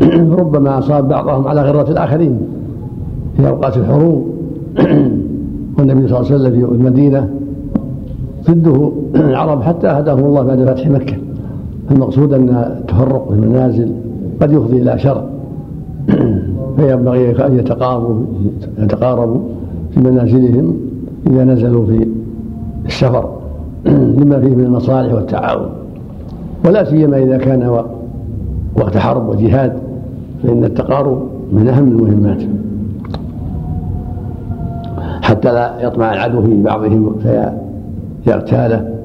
ربما 0.40 0.80
أصاب 0.80 1.10
بعضهم 1.10 1.48
على 1.48 1.62
غرة 1.62 1.92
الآخرين 1.92 2.40
في 3.38 3.48
أوقات 3.48 3.78
الحروب. 3.78 4.30
والنبي 5.78 6.08
صلى 6.08 6.20
الله 6.20 6.32
عليه 6.32 6.36
وسلم 6.36 6.52
في 6.52 6.76
المدينة 6.76 7.30
ضده 8.50 8.92
العرب 9.16 9.62
حتى 9.62 9.88
هداهم 9.88 10.26
الله 10.26 10.44
بعد 10.44 10.66
فتح 10.66 10.88
مكة. 10.88 11.29
المقصود 11.92 12.34
أن 12.34 12.50
التفرق 12.50 13.28
في 13.30 13.36
المنازل 13.36 13.92
قد 14.42 14.52
يفضي 14.52 14.82
إلى 14.82 15.00
شر. 15.00 15.24
فينبغي 16.78 17.46
أن 17.46 17.60
يتقاربوا 17.60 18.24
يتقاربوا 18.78 19.40
في 19.92 20.00
منازلهم 20.00 20.76
إذا 21.28 21.44
نزلوا 21.44 21.86
في 21.86 22.08
السفر 22.86 23.30
لما 24.20 24.40
فيه 24.40 24.56
من 24.56 24.64
المصالح 24.64 25.14
والتعاون. 25.14 25.70
ولا 26.66 26.84
سيما 26.84 27.18
إذا 27.18 27.38
كان 27.38 27.84
وقت 28.76 28.98
حرب 28.98 29.30
وجهاد 29.30 29.74
فإن 30.44 30.64
التقارب 30.64 31.22
من 31.52 31.68
أهم 31.68 31.88
المهمات. 31.88 32.42
حتى 35.22 35.52
لا 35.52 35.74
يطمع 35.82 36.14
العدو 36.14 36.42
في 36.42 36.64
بعضهم 36.64 37.16
فيغتاله. 38.26 39.00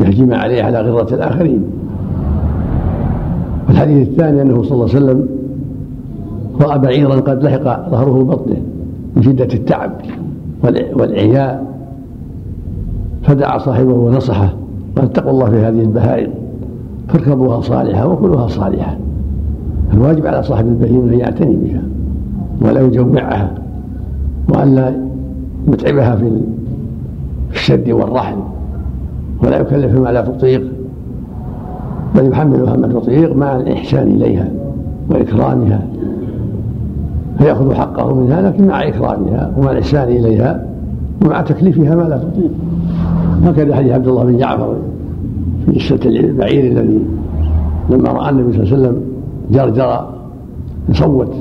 ويهجم 0.00 0.34
عليه 0.34 0.62
على 0.62 0.80
غرة 0.80 1.14
الآخرين. 1.14 1.64
والحديث 3.68 4.08
الثاني 4.08 4.42
أنه 4.42 4.62
صلى 4.62 4.72
الله 4.72 4.88
عليه 4.94 4.96
وسلم 4.96 5.28
رأى 6.60 6.78
بعيرا 6.78 7.14
قد 7.14 7.44
لحق 7.44 7.90
ظهره 7.90 8.24
بطنه 8.24 8.62
من 9.16 9.22
شدة 9.22 9.48
التعب 9.54 9.92
والإعياء. 10.94 11.66
فدعا 13.22 13.58
صاحبه 13.58 13.92
ونصحه 13.92 14.54
قال 14.96 15.04
اتقوا 15.04 15.30
الله 15.30 15.50
في 15.50 15.56
هذه 15.56 15.80
البهائم 15.80 16.30
فاركبوها 17.08 17.60
صالحة 17.60 18.06
وكلوها 18.06 18.46
صالحة. 18.46 18.96
الواجب 19.94 20.26
على 20.26 20.42
صاحب 20.42 20.66
البهيمة 20.66 21.12
أن 21.12 21.18
يعتني 21.18 21.56
بها 21.56 21.82
ولا 22.60 22.80
يجوعها 22.80 23.54
وأن 24.48 24.74
لا 24.74 24.94
يتعبها 25.68 26.16
في 26.16 26.30
الشد 27.52 27.90
والرحل 27.90 28.36
ولا 29.42 29.60
يكلف 29.60 29.98
ما 29.98 30.08
لا 30.08 30.20
تطيق 30.20 30.62
بل 32.14 32.28
يحملها 32.28 32.76
ما 32.76 32.88
تطيق 32.88 33.36
مع 33.36 33.56
الإحسان 33.56 34.08
إليها 34.08 34.48
وإكرامها 35.10 35.86
فيأخذ 37.38 37.74
حقه 37.74 38.14
منها 38.14 38.42
لكن 38.42 38.66
مع 38.66 38.88
إكرامها 38.88 39.52
ومع 39.56 39.72
الإحسان 39.72 40.08
إليها 40.08 40.66
ومع 41.24 41.42
تكليفها 41.42 41.94
ما 41.94 42.02
لا 42.02 42.18
تطيق. 42.18 42.50
هكذا 43.44 43.76
حديث 43.76 43.92
عبد 43.92 44.06
الله 44.08 44.24
بن 44.24 44.36
جعفر 44.36 44.76
في 45.66 45.78
قصة 45.78 46.08
البعير 46.08 46.72
الذي 46.72 47.00
لما 47.90 48.08
رأى 48.12 48.30
النبي 48.30 48.52
صلى 48.52 48.62
الله 48.62 48.74
عليه 48.74 48.82
وسلم 48.82 49.02
جرجر 49.50 50.08
يصوت 50.88 51.34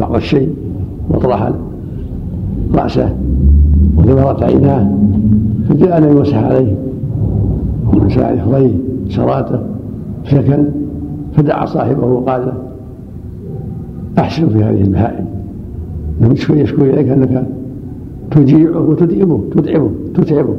بعض 0.00 0.14
الشيء 0.14 0.54
وطرح 1.10 1.50
رأسه 2.74 3.14
وثمرت 3.96 4.42
عيناه 4.42 4.92
فجاء 5.68 5.98
النبي 5.98 6.16
يمسح 6.16 6.36
عليه. 6.36 6.74
ومسح 7.92 8.18
عليه 8.18 8.72
سراته 9.08 9.58
سكن 10.24 10.64
فدعا 11.36 11.66
صاحبه 11.66 12.06
وقال 12.06 12.46
له 12.46 12.52
أحسن 14.18 14.48
في 14.48 14.64
هذه 14.64 14.82
البهائم 14.82 15.26
يشكو 16.20 16.54
يشكو 16.54 16.82
إليك 16.82 17.08
أنك 17.08 17.46
تجيعه 18.30 18.90
وتدئبه 18.90 19.40
تتعبه 19.54 19.90
تتعبه. 20.14 20.54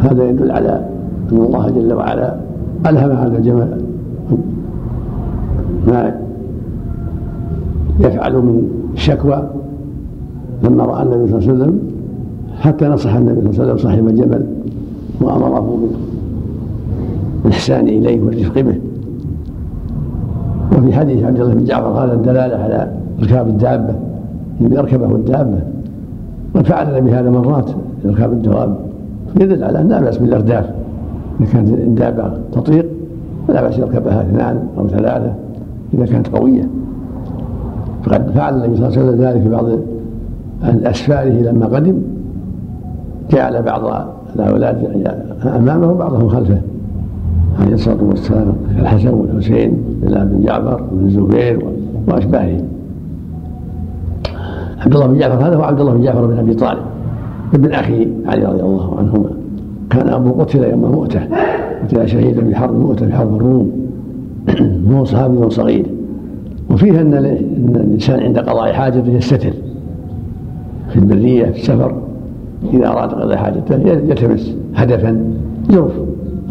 هذا 0.00 0.28
يدل 0.28 0.50
على 0.50 0.88
أن 1.32 1.36
الله 1.36 1.70
جل 1.70 1.92
وعلا 1.92 2.36
ألهم 2.86 3.10
هذا 3.10 3.38
الجمال. 3.38 3.80
ما 5.86 6.14
يفعل 8.00 8.32
من 8.32 8.68
الشكوى 8.94 9.50
لما 10.64 10.84
رأى 10.84 11.02
النبي 11.02 11.30
صلى 11.30 11.38
الله 11.38 11.52
عليه 11.52 11.62
وسلم 11.62 11.78
حتى 12.60 12.88
نصح 12.88 13.14
النبي 13.14 13.40
صلى 13.40 13.50
الله 13.50 13.62
عليه 13.62 13.72
وسلم 13.72 13.76
صاحب 13.76 14.08
الجبل 14.08 14.46
وامره 15.20 15.88
بالإحسان 17.44 17.88
إليه 17.88 18.20
والرفق 18.20 18.60
به. 18.60 18.80
وفي 20.78 20.92
حديث 20.92 21.24
عبد 21.24 21.40
الله 21.40 21.54
بن 21.54 21.64
جعفر 21.64 22.04
هذا 22.04 22.12
الدلالة 22.12 22.56
على 22.56 22.92
اركاب 23.22 23.48
الدابة 23.48 23.94
ان 24.60 24.72
يركبه 24.72 25.06
الدابة 25.06 25.58
قد 26.54 26.66
فعل 26.66 27.00
بهذا 27.00 27.30
مرات 27.30 27.70
اركاب 28.06 28.32
الدواب. 28.32 28.76
يدل 29.40 29.64
على 29.64 29.80
ان 29.80 29.88
لا 29.88 30.00
بأس 30.00 30.18
بالارداف 30.18 30.70
إذا 31.40 31.52
كانت 31.52 31.68
الدابة 31.68 32.32
تطيق 32.52 32.86
فلا 33.48 33.62
بأس 33.62 33.78
يركبها 33.78 34.22
اثنان 34.22 34.58
أو 34.78 34.88
ثلاثة 34.88 35.32
إذا 35.94 36.06
كانت 36.06 36.28
قوية. 36.28 36.68
فقد 38.02 38.30
فعل 38.30 38.54
النبي 38.54 38.76
صلى 38.76 38.86
الله 38.86 38.98
عليه 38.98 39.08
وسلم 39.08 39.24
ذلك 39.24 39.42
في 39.42 39.48
بعض 39.48 39.66
اسفاره 40.62 41.42
لما 41.42 41.66
قدم. 41.66 41.94
جعل 43.30 43.62
بعض 43.62 44.06
الاولاد 44.36 45.06
أمامه 45.44 45.90
وبعضهم 45.90 46.28
خلفه 46.28 46.60
عليه 47.60 47.74
الصلاة 47.74 48.02
والسلام 48.02 48.52
الحسن 48.78 49.08
والحسين 49.08 49.70
بن 50.02 50.24
بن 50.24 50.44
جعفر 50.44 50.82
وابن 50.82 51.06
الزبير 51.06 51.58
وأشباههم. 52.08 52.64
عبد 54.80 54.94
الله 54.94 55.06
بن 55.06 55.18
جعفر 55.18 55.46
هذا 55.46 55.56
هو 55.56 55.62
عبد 55.62 55.80
الله 55.80 55.92
بن 55.92 56.02
جعفر 56.02 56.26
بن 56.26 56.38
أبي 56.38 56.54
طالب 56.54 56.82
ابن 57.54 57.72
أخي 57.72 58.08
علي 58.26 58.44
رضي 58.44 58.62
الله 58.62 58.98
عنهما. 58.98 59.30
كان 59.90 60.08
ابوه 60.08 60.44
قتل 60.44 60.64
يوم 60.64 60.80
مؤته 60.80 61.20
قتل 61.82 62.08
شهيدا 62.08 62.44
في 62.44 62.54
حرب 62.56 62.80
مؤته 62.80 63.06
في 63.06 63.12
حرب 63.12 63.36
الروم. 63.36 63.70
وهو 64.90 65.04
صحابي 65.04 65.50
صغير. 65.50 65.86
وفيها 66.70 67.00
أن 67.00 67.14
الإنسان 67.14 68.20
عند 68.20 68.38
قضاء 68.38 68.72
حاجته 68.72 69.12
يستتر. 69.12 69.52
في 70.88 70.96
البرية 70.98 71.44
في 71.44 71.58
السفر. 71.58 71.94
إذا 72.72 72.88
أراد 72.88 73.10
قضاء 73.10 73.36
حاجته 73.36 73.74
يلتمس 73.74 74.56
هدفا 74.74 75.24
جرف 75.70 75.92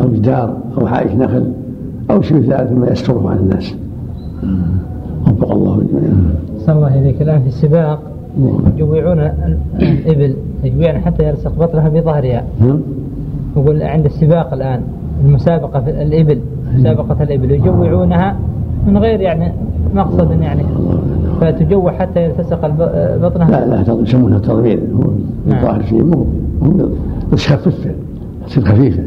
أو 0.02 0.08
جدار 0.10 0.58
أو 0.78 0.88
حائش 0.88 1.12
نخل 1.12 1.52
أو 2.12 2.22
شيء 2.22 2.38
ذلك 2.38 2.72
مما 2.72 2.92
يستره 2.92 3.30
عن 3.30 3.38
الناس. 3.38 3.76
وفق 5.28 5.52
الله 5.52 5.80
الجميع. 5.80 6.12
صلى 6.60 6.76
الله 6.76 7.00
إليك 7.00 7.22
الآن 7.22 7.42
في 7.42 7.48
السباق 7.48 8.00
يجوعون 8.76 9.20
الإبل 9.82 10.34
يجوعون 10.64 11.00
حتى 11.00 11.30
يلصق 11.30 11.60
بطنها 11.60 11.90
بظهرها. 11.90 12.44
نعم. 12.62 12.80
يقول 13.58 13.82
عند 13.82 14.06
السباق 14.06 14.54
الآن 14.54 14.82
المسابقة 15.26 15.80
في 15.80 15.90
الإبل 15.90 16.40
مسابقة 16.76 17.24
الإبل 17.24 17.52
يجوعونها 17.52 18.36
من 18.88 18.98
غير 18.98 19.22
يعني 19.22 19.52
مقصد 19.96 20.42
يعني 20.42 20.64
فتجوع 21.40 21.92
حتى 21.92 22.26
يلتصق 22.26 22.68
بطنها 23.22 23.50
لا 23.52 23.84
لا 23.84 24.02
يسمونها 24.02 24.40
تضمير 24.40 24.80
هو 24.96 25.10
الظاهر 25.48 25.84
فيه 25.84 26.02
مو 26.02 26.26
بس 27.34 27.48
خففه 27.48 27.92
تصير 28.48 28.66
خفيفة. 28.66 29.04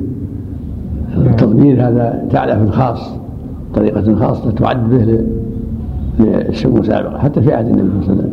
التضمير 1.16 1.88
هذا 1.88 2.24
تعلف 2.30 2.70
خاص 2.70 3.10
طريقة 3.74 4.14
خاصة 4.14 4.50
تعد 4.50 4.90
به 4.90 5.18
للمسابقة 6.64 7.18
حتى 7.18 7.42
في 7.42 7.52
عهد 7.52 7.66
النبي 7.66 7.88
صلى 8.06 8.12
الله 8.12 8.22
عليه 8.22 8.22
وسلم. 8.22 8.32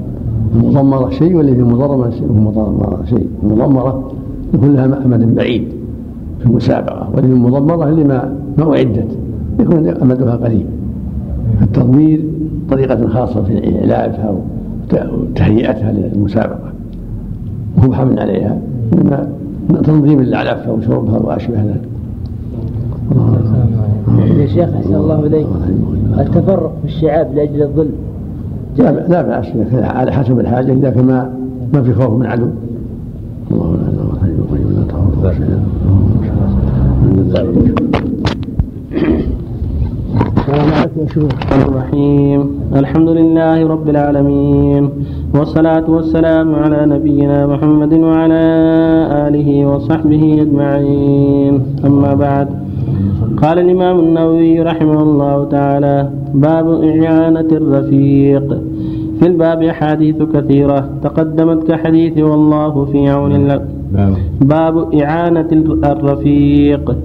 المضمرة 0.56 1.10
شيء 1.10 1.36
واللي 1.36 1.56
في 1.56 1.62
المضرمة 1.62 2.10
شيء؟ 2.10 2.24
المضمرة 2.24 3.00
شيء. 3.06 3.28
المضمرة 3.44 4.12
يكون 4.54 4.74
لها 4.74 5.06
أمد 5.06 5.36
بعيد 5.36 5.68
في 6.40 6.46
المسابقة 6.46 7.10
وللمضمرة 7.16 7.90
لما 7.90 8.36
ما 8.58 8.76
أعدت. 8.76 9.08
يكون 9.60 9.88
أمدها 9.88 10.36
قريب. 10.36 10.66
التضمير 11.62 12.24
طريقة 12.80 13.08
خاصة 13.08 13.44
في 13.44 13.80
إعلافها 13.80 14.36
وتهيئتها 14.94 15.92
للمسابقة. 15.92 16.72
وهو 17.78 17.94
حمل 17.94 18.20
عليها. 18.20 18.58
مما 18.94 19.28
تنظيم 19.84 20.20
الأعلاف 20.20 20.70
وشربها 20.70 21.20
وأشبه 21.20 21.56
ذلك 21.56 21.82
يا 24.38 24.48
شيخ 24.48 24.70
أحسن 24.76 24.96
الله 24.96 25.26
إليك. 25.26 25.48
التفرق 26.20 26.74
في 26.82 26.88
الشعاب 26.88 27.36
لأجل 27.36 27.62
الظل 27.64 27.90
لا 28.78 29.08
لا 29.08 29.22
بأس 29.22 29.46
على 29.74 30.12
حسب 30.12 30.40
الحاجة 30.40 30.74
إذا 30.74 30.90
كان 30.90 31.06
ما 31.06 31.34
ما 31.74 31.82
في 31.82 31.94
خوف 31.94 32.20
من 32.20 32.26
عدو. 32.26 32.48
الله 33.52 33.72
لا 33.72 33.88
اله 33.90 34.10
الا 34.54 34.94
هو 34.94 35.30
الحي 35.30 35.44
لا 37.30 37.79
الرحمن 40.98 41.62
الرحيم. 41.70 42.40
الحمد 42.76 43.10
لله 43.10 43.68
رب 43.68 43.90
العالمين. 43.90 44.90
والصلاة 45.36 45.86
والسلام 45.90 46.56
على 46.56 46.86
نبينا 46.86 47.48
محمد 47.48 47.94
وعلى 47.94 48.44
آله 49.28 49.50
وصحبه 49.66 50.24
أجمعين. 50.42 51.54
أما 51.86 52.14
بعد. 52.14 52.48
قال 53.42 53.60
الإمام 53.60 54.00
النووي 54.00 54.62
رحمه 54.62 55.04
الله 55.04 55.46
تعالى 55.46 56.10
باب 56.34 56.68
إعانة 56.84 57.50
الرفيق. 57.52 58.48
في 59.20 59.26
الباب 59.28 59.64
أحاديث 59.64 60.18
كثيرة 60.34 60.90
تقدمت 61.04 61.68
كحديث 61.68 62.18
والله 62.18 62.86
في 62.86 63.10
عون 63.10 63.34
باب 64.42 64.96
إعانة 64.96 65.52
الرفيق. 65.84 66.96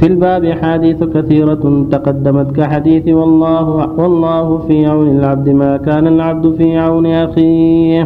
في 0.00 0.06
الباب 0.06 0.44
أحاديث 0.44 1.04
كثيرة 1.04 1.86
تقدمت 1.90 2.56
كحديث 2.56 3.08
والله 3.08 3.66
والله 4.00 4.58
في 4.58 4.86
عون 4.86 5.08
العبد 5.18 5.48
ما 5.48 5.76
كان 5.76 6.06
العبد 6.06 6.54
في 6.54 6.78
عون 6.78 7.06
أخيه. 7.06 8.04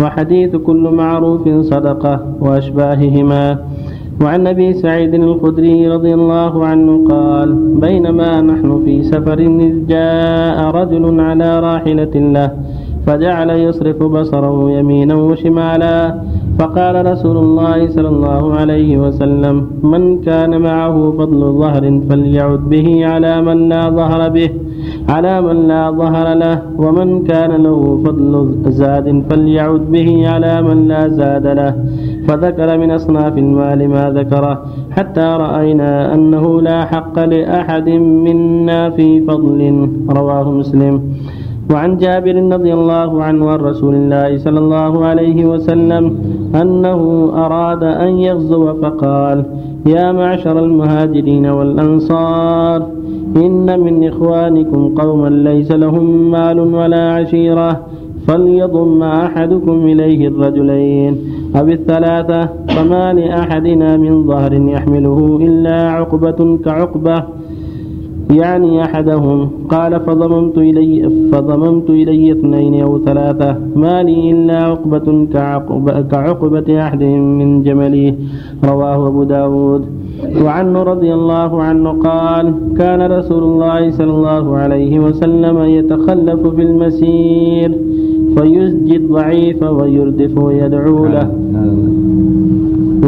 وحديث 0.00 0.56
كل 0.56 0.90
معروف 0.90 1.48
صدقة 1.48 2.20
وأشباههما. 2.40 3.58
وعن 4.22 4.46
أبي 4.46 4.72
سعيد 4.72 5.14
الخدري 5.14 5.88
رضي 5.88 6.14
الله 6.14 6.66
عنه 6.66 7.08
قال 7.08 7.52
بينما 7.80 8.40
نحن 8.40 8.82
في 8.84 9.02
سفر 9.02 9.38
إذ 9.38 9.86
جاء 9.86 10.70
رجل 10.70 11.20
على 11.20 11.60
راحلة 11.60 12.14
له 12.14 12.50
فجعل 13.06 13.50
يصرف 13.50 14.02
بصره 14.02 14.70
يمينا 14.70 15.14
وشمالا 15.14 16.14
فقال 16.58 16.94
رسول 17.12 17.36
الله 17.36 17.78
صلى 17.96 18.08
الله 18.08 18.54
عليه 18.60 18.90
وسلم 18.98 19.56
من 19.82 20.02
كان 20.28 20.52
معه 20.68 20.96
فضل 21.18 21.40
ظهر 21.62 21.84
فليعد 22.08 22.62
به 22.72 23.06
على 23.06 23.42
من 23.42 23.68
لا 23.68 23.82
ظهر 23.98 24.28
به 24.36 24.50
على 25.08 25.34
من 25.46 25.56
لا 25.68 25.90
ظهر 25.90 26.26
له 26.34 26.56
ومن 26.84 27.08
كان 27.30 27.52
له 27.66 27.80
فضل 28.04 28.32
زاد 28.80 29.06
فليعد 29.30 29.82
به 29.94 30.08
على 30.32 30.54
من 30.62 30.78
لا 30.88 31.02
زاد 31.08 31.46
له. 31.60 31.72
فذكر 32.28 32.68
من 32.78 32.90
أصناف 32.90 33.34
المال 33.38 33.80
ما 33.88 34.04
ذكره 34.18 34.54
حتى 34.96 35.28
رأينا 35.44 36.14
أنه 36.14 36.44
لا 36.68 36.84
حق 36.84 37.16
لأحد 37.24 37.88
منا 38.26 38.80
في 38.96 39.08
فضل 39.28 39.60
رواه 40.18 40.46
مسلم. 40.50 40.94
وعن 41.70 41.96
جابر 41.96 42.36
رضي 42.52 42.72
الله 42.74 43.22
عنه 43.22 43.50
عن 43.50 43.58
رسول 43.58 43.94
الله 43.94 44.38
صلى 44.38 44.58
الله 44.58 45.04
عليه 45.06 45.46
وسلم 45.46 46.04
أنه 46.62 47.00
أراد 47.34 47.82
أن 47.84 48.12
يغزو 48.18 48.74
فقال 48.82 49.44
يا 49.86 50.12
معشر 50.12 50.58
المهاجرين 50.64 51.46
والأنصار 51.46 52.86
إن 53.36 53.80
من 53.80 54.08
إخوانكم 54.08 54.94
قوما 54.94 55.28
ليس 55.28 55.70
لهم 55.72 56.30
مال 56.30 56.58
ولا 56.60 57.12
عشيرة 57.12 57.80
فليضم 58.26 59.02
أحدكم 59.02 59.76
إليه 59.86 60.28
الرجلين. 60.28 61.18
أو 61.56 61.68
الثلاثة 61.68 62.48
فما 62.68 63.12
لأحدنا 63.12 63.96
من 63.96 64.26
ظهر 64.26 64.52
يحمله 64.52 65.38
إلا 65.42 65.90
عقبة 65.90 66.58
كعقبة. 66.64 67.24
يعني 68.30 68.84
أحدهم 68.84 69.50
قال 69.68 70.00
فضممت 70.00 70.58
إلي 70.58 71.10
فضممت 71.32 71.90
إلي 71.90 72.32
اثنين 72.32 72.82
أو 72.82 72.98
ثلاثة 72.98 73.56
ما 73.76 74.02
لي 74.02 74.30
إلا 74.30 74.56
عقبة 74.62 75.26
كعقبة, 75.32 76.00
كعقبة 76.00 76.80
أحدهم 76.82 77.38
من 77.38 77.62
جمله 77.62 78.14
رواه 78.64 79.08
أبو 79.08 79.22
داود. 79.24 79.84
وعنه 80.44 80.82
رضي 80.82 81.14
الله 81.14 81.62
عنه 81.62 81.90
قال 81.90 82.54
كان 82.78 83.02
رسول 83.12 83.42
الله 83.42 83.90
صلى 83.90 84.10
الله 84.10 84.56
عليه 84.56 84.98
وسلم 85.00 85.58
يتخلف 85.58 86.46
في 86.46 86.62
المسير 86.62 87.70
فيسجي 88.36 88.96
الضعيف 88.96 89.62
ويردف 89.62 90.38
ويدعو 90.38 91.06
له. 91.06 91.28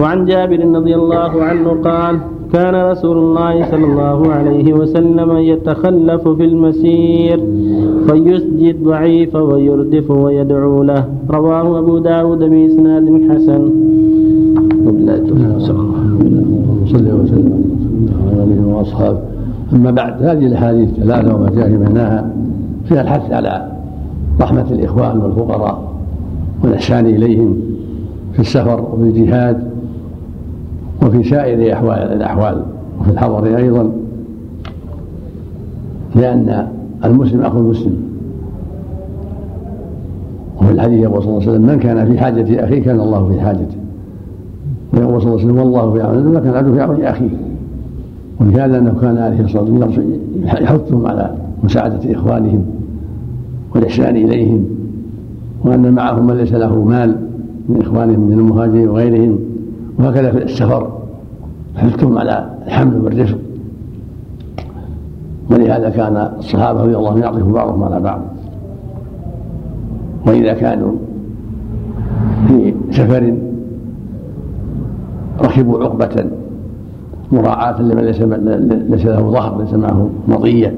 وعن 0.01 0.25
جابر 0.25 0.61
رضي 0.79 0.95
الله 0.95 1.43
عنه 1.43 1.69
قال 1.71 2.19
كان 2.57 2.75
رسول 2.75 3.19
الله 3.19 3.71
صلى 3.71 3.85
الله 3.85 4.33
عليه 4.33 4.73
وسلم 4.73 5.37
يتخلف 5.37 6.29
في 6.29 6.45
المسير 6.45 7.41
فيسجي 8.09 8.71
الضعيف 8.71 9.37
ويردف 9.37 10.11
ويدعو 10.11 10.83
له. 10.83 11.05
رواه 11.31 11.79
أبو 11.79 11.99
داود 11.99 12.39
بإسناد 12.39 13.05
حسن. 13.31 13.71
صلى 16.87 17.13
وسلم 17.13 17.65
على 18.33 18.45
آله 18.45 18.77
وأصحابه. 18.77 19.19
أما 19.73 19.91
بعد 19.91 20.23
هذه 20.23 20.47
الأحاديث 20.47 20.89
ثلاثة 20.91 21.35
وما 21.35 21.51
جاء 21.51 21.69
في 21.69 21.79
معناها 21.79 22.31
فيها 22.85 23.03
الحث 23.03 23.33
على 23.33 23.67
رحمة 24.41 24.67
الإخوان 24.71 25.19
والفقراء 25.19 25.93
والإحسان 26.65 27.07
إليهم 27.07 27.57
في 28.33 28.41
السفر 28.41 28.81
وفي 28.93 29.03
الجهاد. 29.03 29.76
وفي 31.03 31.31
سائر 31.31 31.73
أحوال 31.73 31.99
الأحوال. 31.99 32.63
وفي 33.01 33.11
الحضر 33.11 33.57
أيضا 33.57 33.91
لأن 36.15 36.67
المسلم 37.05 37.41
أخو 37.41 37.59
المسلم. 37.59 37.97
وفي 40.61 40.73
الحديث 40.73 41.03
يقول 41.03 41.23
صلى 41.23 41.31
الله 41.31 41.43
عليه 41.43 41.51
وسلم 41.51 41.67
من 41.67 41.79
كان 41.79 42.07
في 42.07 42.19
حاجة 42.19 42.65
أخيه 42.65 42.83
كان 42.83 43.01
الله 43.01 43.29
في 43.29 43.41
حاجته. 43.41 43.77
ويقول 44.95 45.23
صلى 45.23 45.31
الله 45.31 45.43
عليه 45.43 45.53
وسلم 45.53 45.59
والله 45.59 45.93
في 45.93 46.03
عون 46.03 46.33
ما 46.33 46.41
كان 46.41 46.75
في 46.75 46.81
عون 46.81 47.03
أخيه. 47.03 47.31
ولهذا 48.41 48.79
أنه 48.79 48.95
كان 49.01 49.19
عليه 49.19 49.41
الصلاة 49.41 49.63
والسلام 49.63 50.11
يحثهم 50.45 51.07
على 51.07 51.35
مساعدة 51.65 52.13
إخوانهم 52.13 52.65
والإحسان 53.75 54.17
إليهم 54.17 54.65
وأن 55.65 55.93
معهم 55.93 56.27
من 56.27 56.37
ليس 56.37 56.53
له 56.53 56.85
مال 56.85 57.17
من 57.69 57.81
إخوانهم 57.81 58.21
من 58.21 58.33
المهاجرين 58.33 58.89
وغيرهم. 58.89 59.39
وهكذا 59.99 60.31
في 60.31 60.45
السفر. 60.45 60.93
حثهم 61.77 62.19
على 62.19 62.51
الحمل 62.67 63.01
والرفق 63.01 63.39
ولهذا 65.51 65.91
كان 65.91 66.31
الصحابة 66.39 66.83
رضي 66.83 66.97
الله 66.97 67.11
عنهم 67.11 67.23
يعطف 67.23 67.43
بعضهم 67.43 67.83
على 67.83 68.01
بعض. 68.01 68.21
وإذا 70.27 70.53
كانوا 70.55 70.93
في 72.49 72.75
سفر 72.91 73.37
ركبوا 75.41 75.85
عقبة 75.85 76.27
مراعاة 77.33 77.83
لمن 77.83 78.03
ليس 78.05 78.21
ليس 78.91 79.07
له 79.07 79.31
ظهر 79.31 79.63
ليس 79.63 79.75
معه 79.75 80.11
مطية 80.29 80.75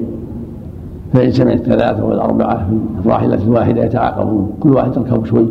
فإن 1.13 1.31
سمع 1.31 1.53
الثلاثة 1.53 2.05
والأربعة 2.05 2.67
في 2.67 3.05
الراحلة 3.05 3.43
الواحدة 3.43 3.83
يتعاقبون 3.85 4.51
كل 4.59 4.73
واحد 4.73 4.97
يركب 4.97 5.25
شوي 5.25 5.45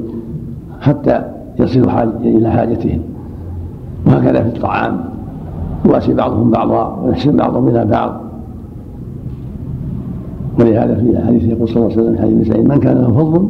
حتى 0.81 1.23
حاج 1.89 2.09
إلى 2.21 2.51
حاجتهم 2.51 3.01
وهكذا 4.09 4.43
في 4.43 4.57
الطعام 4.57 5.01
يواسي 5.87 6.15
بعضهم 6.15 6.51
بعضا 6.51 7.03
ويحسن 7.05 7.37
بعضهم 7.37 7.69
إلى 7.69 7.85
بعض. 7.85 8.21
ولهذا 10.61 10.95
في 10.95 11.11
الحديث 11.11 11.45
يقول 11.45 11.69
صلى 11.69 11.77
الله 11.77 11.93
عليه 11.93 12.03
وسلم 12.03 12.17
في 12.17 12.23
حديث 12.23 12.49
سعيد 12.49 12.69
من 12.69 12.79
كان 12.81 12.99
له 12.99 13.13
فضل 13.13 13.49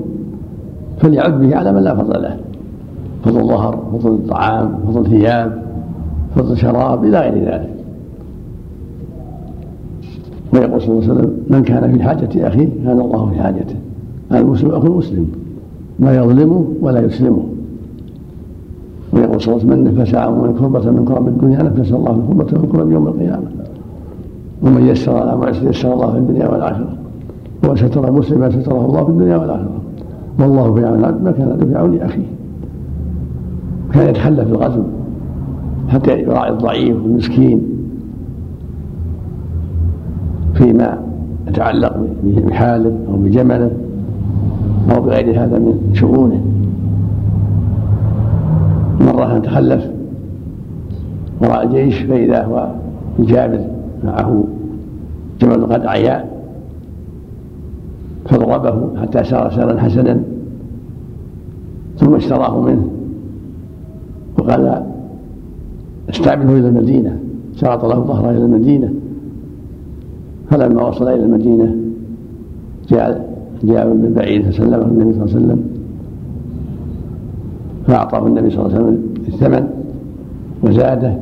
فليعد 0.98 1.40
به 1.40 1.56
على 1.56 1.72
من 1.72 1.82
لا 1.82 1.94
فضل 1.94 2.22
له. 2.22 2.36
فضل 3.24 3.48
ظهر 3.48 3.78
فضل 3.92 4.18
طعام 4.28 4.74
فضل 4.86 5.06
ثياب 5.06 5.62
فضل 6.36 6.56
شراب 6.56 7.04
إلى 7.04 7.20
غير 7.20 7.34
ذلك. 7.34 7.70
ويقول 10.54 10.82
صلى 10.82 10.90
الله 10.90 11.02
عليه 11.02 11.12
وسلم 11.12 11.32
من 11.50 11.62
كان 11.62 11.92
في 11.92 12.02
حاجة 12.02 12.48
أخيه 12.48 12.68
كان 12.84 13.00
الله 13.00 13.30
في 13.30 13.42
حاجته. 13.42 13.76
المسلم 14.32 14.70
أخو 14.70 14.86
المسلم 14.86 15.26
لا 15.98 16.16
يظلمه 16.16 16.64
ولا 16.80 17.00
يسلمه. 17.00 17.42
ويقول 19.12 19.40
صلى 19.40 19.54
الله 19.54 19.76
من 19.76 19.94
نفس 19.98 20.14
عن 20.14 20.54
كربة 20.58 20.90
من 20.90 21.04
كرب 21.04 21.28
الدنيا 21.28 21.62
نفس 21.62 21.92
الله 21.92 22.22
كربة 22.28 22.58
من 22.58 22.68
كرب 22.72 22.90
يوم 22.90 23.06
القيامة. 23.08 23.46
ومن 24.62 24.86
يسر 24.86 25.16
على 25.16 25.36
معسر 25.36 25.68
يسر 25.70 25.94
الله 25.94 26.12
في 26.12 26.18
الدنيا 26.18 26.48
والآخرة. 26.48 26.88
ومن 27.64 27.76
ستر 27.76 28.12
مسلما 28.12 28.50
ستره 28.50 28.86
الله 28.86 29.04
في 29.04 29.10
الدنيا 29.10 29.36
والآخرة. 29.36 29.70
والله 30.40 30.74
في 30.74 30.86
عون 30.86 31.00
ما 31.00 31.34
كان 31.38 31.66
في 31.68 31.78
عون 31.78 32.00
أخيه 32.00 32.26
كان 33.94 34.08
يتخلى 34.08 34.44
في 34.44 34.52
الغزو. 34.52 34.82
حتى 35.88 36.20
يراعي 36.20 36.50
الضعيف 36.50 36.96
والمسكين. 36.96 37.62
فيما 40.54 40.98
يتعلق 41.48 41.96
بحاله 42.24 42.92
أو 43.08 43.16
بجمله 43.16 43.70
أو 44.94 45.02
بغير 45.02 45.44
هذا 45.44 45.58
من 45.58 45.90
شؤونه. 45.92 46.40
مرة 49.18 49.38
تخلف 49.38 49.90
وراء 51.40 51.64
الجيش 51.66 51.98
فإذا 51.98 52.44
هو 52.44 52.68
الجابر 53.18 53.60
معه 54.04 54.44
جمل 55.40 55.66
قد 55.66 55.86
عيا 55.86 56.24
فضربه 58.26 59.00
حتى 59.02 59.24
سار 59.24 59.50
سارا 59.50 59.80
حسنا 59.80 60.20
ثم 61.96 62.14
اشتراه 62.14 62.60
منه 62.60 62.88
وقال 64.38 64.82
استعمله 66.10 66.52
إلى 66.52 66.68
المدينة. 66.68 67.18
شرط 67.56 67.84
له 67.84 68.00
ظهره 68.00 68.30
إلى 68.30 68.44
المدينة. 68.44 68.92
فلما 70.50 70.88
وصل 70.88 71.08
إلى 71.08 71.24
المدينة 71.24 71.76
جاء 72.88 73.28
جاء 73.64 73.88
بالبعير 73.88 74.42
فسلمه 74.42 74.82
النبي 74.82 75.12
صلى 75.12 75.24
الله 75.24 75.34
عليه 75.34 75.44
وسلم 75.46 75.64
فأعطاه 77.86 78.26
النبي 78.26 78.50
صلى 78.50 78.66
الله 78.66 78.74
عليه 78.74 78.84
وسلم 78.84 79.07
الثمن 79.28 79.68
وزاده 80.62 81.14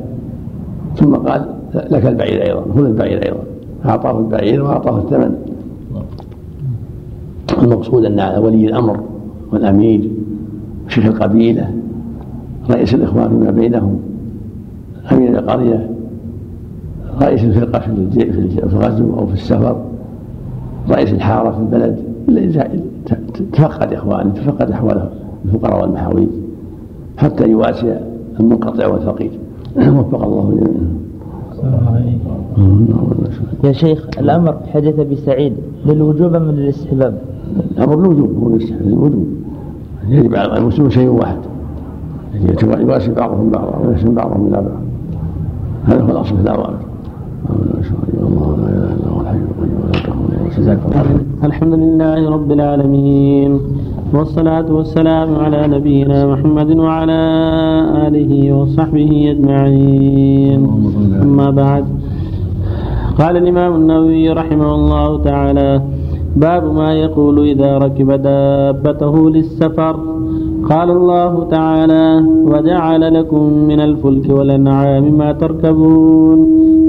ثم 0.95 1.15
قال 1.15 1.45
لك 1.91 2.05
البعير 2.05 2.43
أيضا 2.43 2.61
خذ 2.75 2.85
البعير 2.85 3.25
أيضا 3.25 3.43
أعطاه 3.85 4.19
البعير 4.19 4.63
وأعطاه 4.63 4.97
الثمن. 4.97 5.35
المقصود 7.63 8.05
أن 8.05 8.43
ولي 8.43 8.67
الأمر 8.67 8.99
والأمير 9.51 10.11
شيخ 10.87 11.05
القبيلة 11.05 11.71
رئيس 12.69 12.93
الإخوان 12.93 13.29
فيما 13.29 13.51
بينهم 13.51 13.99
أمير 15.11 15.39
القرية 15.39 15.89
رئيس 17.21 17.43
الفرقة 17.43 17.79
في 17.79 17.89
الغزو 18.63 19.13
أو 19.19 19.27
في 19.27 19.33
السفر 19.33 19.81
رئيس 20.89 21.13
الحارة 21.13 21.51
في 21.51 21.59
البلد 21.59 21.97
تفقد 23.53 23.93
إخوانه 23.93 24.29
تفقد 24.29 24.71
أحوال 24.71 25.09
الفقراء 25.45 25.81
والمحاويج 25.81 26.27
حتى 27.17 27.49
يواسي 27.49 27.99
المنقطع 28.39 28.87
والفقير. 28.87 29.31
وفق 29.77 30.23
الله 30.23 30.49
جميعا. 30.51 30.97
يا 33.63 33.71
شيخ 33.71 34.07
الأمر 34.19 34.57
حدث 34.73 34.99
بسعيد. 34.99 35.53
للوجوب 35.85 36.35
من 36.35 36.55
للاستحباب؟ 36.55 37.17
الأمر 37.71 37.93
الوجوب 37.93 38.43
هو 38.43 38.47
الوجوب 38.81 39.27
يجب 40.07 40.35
على 40.35 40.57
المسلمين 40.57 40.89
شيء 40.91 41.09
واحد. 41.09 41.37
يواسي 42.63 43.11
بعضهم 43.11 43.49
بعضا 43.49 43.87
ويحسن 43.87 44.13
بعضهم 44.13 44.47
إلى 44.47 44.55
بعض. 44.55 44.81
هذا 45.85 46.01
هو 46.01 46.09
الأصل 46.09 46.35
في 46.35 46.41
الأوامر. 46.41 46.79
الله 48.27 48.57
لا 48.57 48.67
اله 48.67 48.93
الا 48.93 49.09
هو 49.09 49.21
الحي 49.21 49.37
القيوم 49.37 49.81
الحمد 51.43 51.73
لله 51.73 52.29
رب 52.29 52.51
العالمين. 52.51 53.59
والصلاة 54.13 54.65
والسلام 54.71 55.35
على 55.35 55.67
نبينا 55.67 56.25
محمد 56.25 56.77
وعلى 56.77 57.21
آله 58.07 58.31
وصحبه 58.55 59.11
أجمعين. 59.31 60.61
أما 61.21 61.49
بعد. 61.49 61.85
قال 63.19 63.37
الإمام 63.37 63.75
النووي 63.75 64.29
رحمه 64.29 64.75
الله 64.75 65.17
تعالى 65.23 65.81
باب 66.35 66.63
ما 66.73 66.93
يقول 66.93 67.39
إذا 67.47 67.77
ركب 67.77 68.11
دابته 68.11 69.29
للسفر. 69.29 69.95
قال 70.69 70.89
الله 70.91 71.33
تعالى 71.51 72.23
وجعل 72.51 73.13
لكم 73.13 73.43
من 73.69 73.79
الفلك 73.79 74.29
والأنعام 74.29 75.17
ما 75.17 75.31
تركبون 75.31 76.39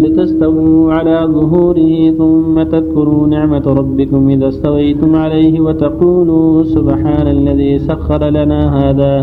لتستووا 0.03 0.93
على 0.93 1.29
ظهوره 1.33 2.11
ثم 2.19 2.63
تذكروا 2.63 3.27
نعمة 3.27 3.67
ربكم 3.67 4.29
إذا 4.29 4.49
استويتم 4.49 5.17
عليه 5.17 5.61
وتقولوا 5.61 6.65
سبحان 6.65 7.27
الذي 7.27 7.79
سخر 7.79 8.25
لنا 8.39 8.61
هذا 8.79 9.15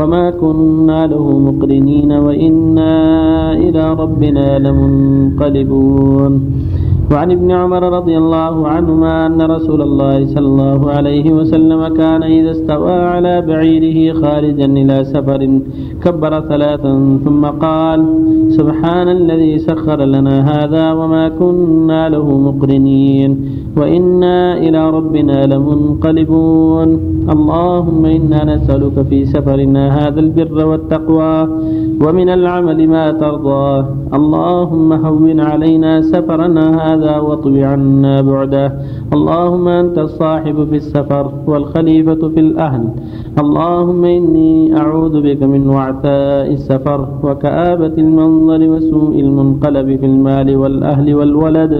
وما 0.00 0.30
كنا 0.30 1.06
له 1.06 1.38
مقرنين 1.38 2.12
وإنا 2.12 2.92
إلى 3.52 3.94
ربنا 3.94 4.58
لمنقلبون 4.58 6.32
وعن 7.12 7.30
ابن 7.30 7.50
عمر 7.50 7.82
رضي 7.98 8.16
الله 8.18 8.68
عنهما 8.68 9.26
أن 9.26 9.40
رسول 9.42 9.80
الله 9.82 10.26
صلى 10.34 10.48
الله 10.52 10.90
عليه 10.90 11.26
وسلم 11.32 11.88
كان 12.00 12.22
إذا 12.22 12.50
استوى 12.50 12.92
على 12.92 13.34
بعيره 13.48 13.98
خارجا 14.20 14.64
إلى 14.64 15.04
سفر 15.04 15.40
كبر 16.04 16.32
ثلاثا 16.40 17.18
ثم 17.24 17.42
قال 17.64 18.00
سبحان 18.58 19.08
الذي 19.08 19.58
سخر 19.58 20.00
لنا 20.14 20.36
هذا 20.52 20.92
وما 20.92 21.28
كنا 21.28 22.08
له 22.08 22.26
مقرنين 22.38 23.30
وإنا 23.76 24.58
إلى 24.58 24.90
ربنا 24.90 25.46
لمنقلبون. 25.52 26.88
اللهم 27.34 28.02
إنا 28.06 28.40
نسألك 28.52 28.96
في 29.08 29.18
سفرنا 29.24 29.82
هذا 29.98 30.20
البر 30.20 30.66
والتقوى 30.70 31.36
ومن 32.04 32.28
العمل 32.28 32.78
ما 32.88 33.04
ترضى. 33.22 33.84
اللهم 34.18 34.92
هون 34.92 35.40
علينا 35.40 35.92
سفرنا 36.12 36.64
هذا 36.84 36.97
واطب 37.04 37.56
عنا 37.56 38.20
بعده. 38.20 38.72
اللهم 39.12 39.68
أنت 39.68 39.98
الصاحب 39.98 40.64
في 40.70 40.76
السفر 40.76 41.32
والخليفة 41.46 42.28
في 42.28 42.40
الأهل. 42.40 42.84
اللهم 43.38 44.04
إني 44.04 44.76
أعوذ 44.76 45.20
بك 45.22 45.42
من 45.42 45.68
وعثاء 45.68 46.52
السفر 46.52 47.08
وكآبة 47.22 47.94
المنظر 47.98 48.60
وسوء 48.70 49.20
المنقلب 49.20 49.88
في 50.00 50.06
المال 50.06 50.56
والأهل 50.56 51.14
والولد. 51.14 51.74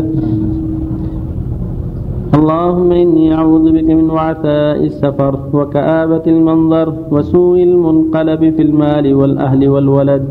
اللهم 2.35 2.92
إني 2.92 3.35
أعوذ 3.35 3.72
بك 3.72 3.88
من 3.98 4.11
وعثاء 4.11 4.85
السفر 4.85 5.38
وكآبة 5.52 6.22
المنظر 6.26 6.94
وسوء 7.11 7.62
المنقلب 7.62 8.54
في 8.57 8.62
المال 8.62 9.14
والأهل 9.14 9.68
والولد. 9.68 10.24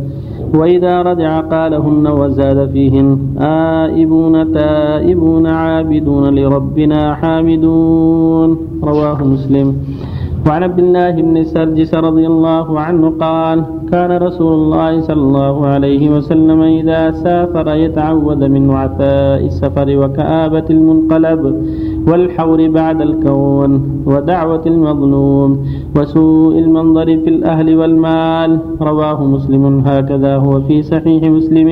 وإذا 0.54 1.02
رجع 1.02 1.40
قالهن 1.40 2.08
وزاد 2.08 2.70
فيهن 2.70 3.18
آئبون 3.42 4.54
تائبون 4.54 5.48
عابدون 5.48 6.36
لربنا 6.36 7.14
حامدون. 7.14 8.58
رواه 8.84 9.24
مسلم. 9.24 9.76
وعن 10.46 10.64
عبد 10.64 10.80
الله 10.80 11.12
بن 11.12 11.44
سرجس 11.44 11.92
رضي 11.96 12.28
الله 12.28 12.80
عنه 12.80 13.04
قال 13.20 13.64
كان 13.92 14.12
رسول 14.12 14.54
الله 14.54 15.02
صلى 15.02 15.22
الله 15.22 15.56
عليه 15.68 16.04
وسلم 16.16 16.62
إذا 16.62 17.12
سافر 17.12 17.68
يتعوذ 17.76 18.42
من 18.50 18.70
وعثاء 18.70 19.46
السفر 19.46 19.88
وكآبة 20.02 20.68
المنقلب 20.70 21.42
والحور 22.08 22.60
بعد 22.70 23.02
الكون 23.02 23.72
ودعوة 24.06 24.64
المظلوم 24.66 25.50
وسوء 25.96 26.60
المنظر 26.60 27.06
في 27.06 27.30
الأهل 27.30 27.68
والمال. 27.78 28.60
رواه 28.82 29.24
مسلم. 29.24 29.64
هكذا 29.86 30.36
هو 30.36 30.62
في 30.62 30.84
صحيح 30.84 31.24
مسلم. 31.24 31.70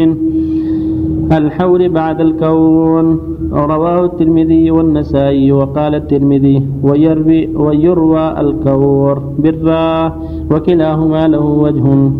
الحول 1.31 1.89
بعد 1.89 2.21
الكون. 2.21 3.19
رواه 3.51 4.05
الترمذي 4.05 4.71
والنسائي 4.71 5.51
وقال 5.51 5.95
الترمذي 5.95 6.63
ويروي, 6.83 7.49
ويروى 7.55 8.39
الكور 8.39 9.23
بالراء 9.39 10.17
وكلاهما 10.51 11.27
له 11.27 11.45
وجه. 11.45 12.11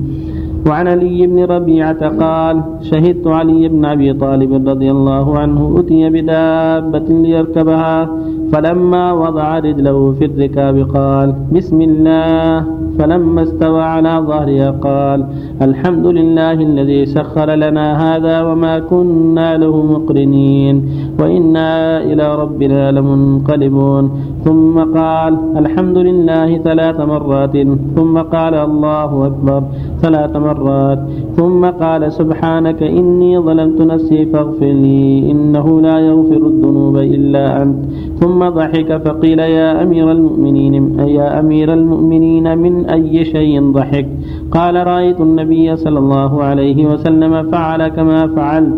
وعن 0.68 0.88
علي 0.88 1.28
بن 1.28 1.44
ربيعة 1.44 2.02
قال 2.10 2.62
شهدت 2.82 3.28
علي 3.28 3.68
بن 3.68 3.86
أبي 3.86 4.14
طالب 4.14 4.70
رضي 4.70 4.92
الله 4.92 5.38
عنه 5.38 5.76
أتي 5.80 6.10
بدابة 6.10 7.08
ليركبها 7.10 8.10
فلما 8.52 9.14
وضع 9.14 9.60
رجله 9.60 10.12
في 10.12 10.26
الركاب 10.26 10.90
قال 10.94 11.36
بسم 11.52 11.82
الله. 11.82 12.85
فلما 13.00 13.42
استوى 13.44 13.82
على 13.82 14.14
ظهرها 14.28 14.72
قال 14.72 15.26
الحمد 15.62 16.06
لله 16.08 16.52
الذي 16.52 17.06
سخر 17.06 17.50
لنا 17.56 17.88
هذا 18.06 18.42
وما 18.42 18.80
كنا 18.80 19.58
له 19.58 19.76
مقرنين 19.86 20.76
وإنا 21.20 22.04
إلى 22.04 22.36
ربنا 22.36 22.92
لمنقلبون. 22.92 24.12
ثم 24.46 24.76
قال 25.00 25.34
الحمد 25.58 25.98
لله 25.98 26.58
ثلاث 26.58 27.00
مرات. 27.00 27.56
ثم 27.96 28.16
قال 28.36 28.54
الله 28.54 29.12
أكبر 29.28 29.62
ثلاث 30.02 30.36
مرات. 30.36 31.00
ثم 31.38 31.66
قال 31.66 32.12
سبحانك 32.12 32.84
إني 32.84 33.40
ظلمت 33.40 33.80
نفسي 33.82 34.26
فاغفر 34.26 34.74
لي 34.86 35.32
إنه 35.32 35.82
لا 35.82 36.00
يغفر 36.00 36.42
الذنوب 36.52 36.96
إلا 36.98 37.62
أنت. 37.62 37.78
ثم 38.20 38.50
ضحك 38.50 38.98
فقيل 39.06 39.40
يا 39.40 39.84
أمير 39.84 40.12
المؤمنين 40.12 41.00
يا 41.00 41.40
أمير 41.40 41.74
المؤمنين 41.74 42.58
من 42.58 42.86
أي 42.86 43.26
شيء 43.26 43.72
ضحك؟ 43.72 44.08
قال 44.52 44.88
رأيت 44.88 45.22
النبي 45.22 45.76
صلى 45.76 46.00
الله 46.00 46.44
عليه 46.44 46.86
وسلم 46.86 47.52
فعل 47.52 47.88
كما 47.88 48.28
فعلت. 48.28 48.76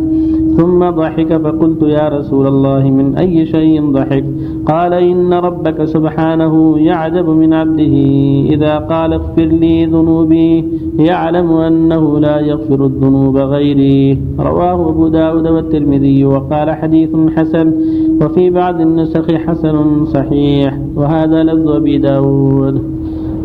ثم 0.58 0.90
ضحك 0.90 1.38
فقلت 1.44 1.82
يا 1.82 2.06
رسول 2.10 2.48
الله 2.48 2.84
من 2.90 3.16
أي 3.16 3.46
شيء 3.46 3.92
ضحك؟ 3.92 4.26
قال 4.66 4.94
إن 4.94 5.34
ربك 5.34 5.86
سبحانه 5.86 6.80
يعجب 6.80 7.30
من 7.30 7.54
عبده. 7.54 7.96
إذا 8.54 8.78
قال 8.78 9.14
اغفر 9.14 9.46
لي 9.46 9.86
ذنوبي 9.86 10.66
يعلم 11.00 11.52
أنه 11.52 12.20
لا 12.20 12.40
يغفر 12.40 12.86
الذنوب 12.86 13.38
غيري. 13.38 14.18
رواه 14.40 14.90
أبو 14.90 15.08
داود 15.08 15.48
والترمذي 15.48 16.26
وقال 16.26 16.72
حديث 16.72 17.10
حسن 17.36 17.68
وفي 18.22 18.50
بعض 18.50 18.82
النسخ 18.82 19.32
حسن 19.32 20.06
صحيح. 20.06 20.80
وهذا 20.96 21.44
لفظ 21.44 21.68
أبي 21.70 21.98
داود. 21.98 22.82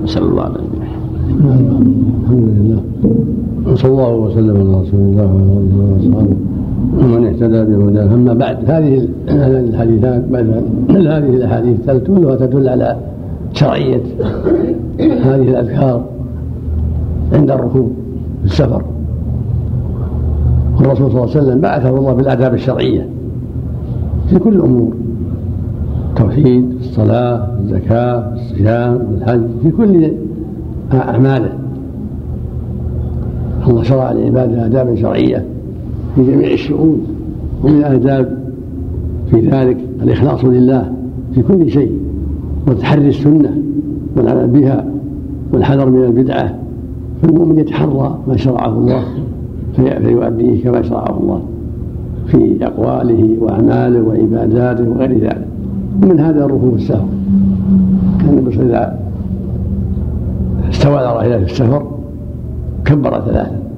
نسأل 0.05 0.23
الله 0.23 0.47
العافية. 0.47 0.91
الحمد 2.25 2.49
لله. 2.57 2.81
وصلى 3.73 3.91
الله 3.91 4.15
وسلم 4.17 4.57
على 4.57 4.81
رسول 4.83 5.01
الله 5.01 5.29
وعلى 5.35 5.53
آله 5.61 5.77
واصحابه 5.93 6.52
ومن 6.99 7.27
اهتدى 7.27 7.65
بهداه. 7.65 8.15
أما 8.15 8.35
بعد 8.35 8.71
هذه 8.71 9.09
الحديثات 9.29 10.25
بعد 10.31 10.63
هذه 10.91 11.19
الأحاديث 11.19 11.91
كلها 11.91 12.37
تدل 12.37 12.69
على 12.69 12.97
شرعية 13.53 14.01
هذه 15.01 15.49
الأذكار 15.49 16.05
عند 17.33 17.51
الركوب 17.51 17.93
في 18.41 18.45
السفر. 18.45 18.83
والرسول 20.79 21.11
صلى 21.11 21.21
الله 21.21 21.31
عليه 21.31 21.43
وسلم 21.43 21.61
بعثه 21.61 21.99
الله 21.99 22.13
بالآداب 22.13 22.55
الشرعية 22.55 23.07
في 24.29 24.39
كل 24.39 24.55
الأمور. 24.55 24.93
التوحيد 26.11 26.73
الصلاة 26.81 27.49
الزكاة 27.61 28.35
الصيام 28.35 29.01
الحج 29.17 29.41
في 29.63 29.71
كل 29.71 30.13
أعماله. 30.93 31.53
الله 33.69 33.83
شرع 33.83 34.13
لعباده 34.13 34.67
آدابا 34.67 34.95
شرعية. 34.95 35.45
في 36.15 36.33
جميع 36.33 36.53
الشؤون 36.53 37.07
ومن 37.65 37.79
الآداب. 37.79 38.43
في 39.31 39.41
ذلك 39.41 39.77
الإخلاص 40.03 40.45
لله 40.45 40.93
في 41.35 41.43
كل 41.43 41.71
شيء 41.71 41.93
وتحري 42.69 43.09
السنة 43.09 43.59
والعمل 44.17 44.47
بها 44.47 44.85
والحذر 45.53 45.91
من 45.91 46.05
البدعة. 46.05 46.59
فالمؤمن 47.23 47.59
يتحرى 47.59 48.19
ما 48.29 48.37
شرعه 48.37 48.79
الله 48.79 49.05
فيؤديه 49.77 50.65
كما 50.65 50.83
شرعه 50.83 51.19
الله 51.21 51.43
في 52.27 52.67
أقواله 52.67 53.37
وأعماله 53.41 54.03
وعباداته 54.03 54.91
وغير 54.91 55.19
ذلك. 55.19 55.47
ومن 56.03 56.21
هذا 56.21 56.45
الركوب 56.45 56.75
السهر 56.75 57.09
كان 58.21 58.29
النبي 58.29 58.49
وسلم 58.49 58.93
استوى 60.71 60.97
على 60.99 61.39
في 61.39 61.53
السفر 61.53 61.87
كبر 62.85 63.21
ثلاثا. 63.21 63.72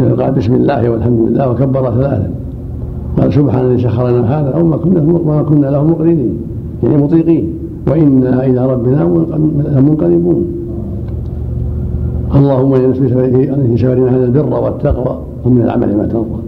قال 0.00 0.32
بسم 0.32 0.54
الله 0.54 0.90
والحمد 0.90 1.18
لله 1.28 1.50
وكبر 1.50 1.90
ثلاثا 1.90 2.30
قال 3.18 3.32
سبحان 3.32 3.64
الذي 3.64 3.82
سخر 3.82 4.08
لنا 4.08 4.40
هذا 4.40 4.56
وما 4.56 4.76
كنا 4.76 5.00
وما 5.00 5.42
كنا 5.42 5.66
له 5.66 5.84
مقرنين. 5.84 6.38
يعني 6.82 6.96
مطيقين. 6.96 7.52
وإنا 7.88 8.46
إلى 8.46 8.72
ربنا 8.72 9.04
منقلبون. 9.80 10.44
اللهم 12.34 12.74
أنا 12.74 12.88
نسالك 12.88 13.12
في 13.66 13.76
سفرنا 13.76 14.16
هذا 14.16 14.24
البر 14.24 14.60
والتقوى 14.64 15.18
ومن 15.44 15.62
العمل 15.62 15.96
ما 15.96 16.06
ترضى. 16.06 16.40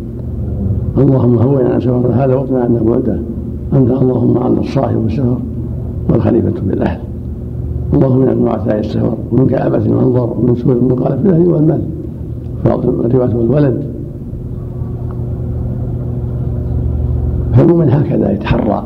اللهم 0.99 1.38
هون 1.38 1.67
عن 1.67 1.81
سفرنا 1.81 2.25
هذا 2.25 2.35
واطمع 2.35 2.61
عنا 2.61 2.81
بعده 2.87 3.19
أنت 3.73 3.91
اللهم 3.91 4.38
عنا 4.38 4.61
الصاحب 4.61 5.07
السفر 5.07 5.37
والخليفة 6.11 6.53
بالأهل. 6.67 7.01
اللهم 7.95 8.21
من 8.21 8.45
وعثاء 8.47 8.79
السفر 8.79 9.15
ومن 9.33 9.47
كآبة 9.47 9.79
المنظر 9.79 10.37
ومن 10.38 10.55
سوء 10.57 10.73
المقال 10.73 11.19
في 11.23 11.29
الأهل 11.29 11.49
والمال. 11.49 11.81
الرواية 12.66 13.35
والولد. 13.35 13.83
فالمؤمن 17.53 17.90
هكذا 17.90 18.33
يتحرى 18.33 18.85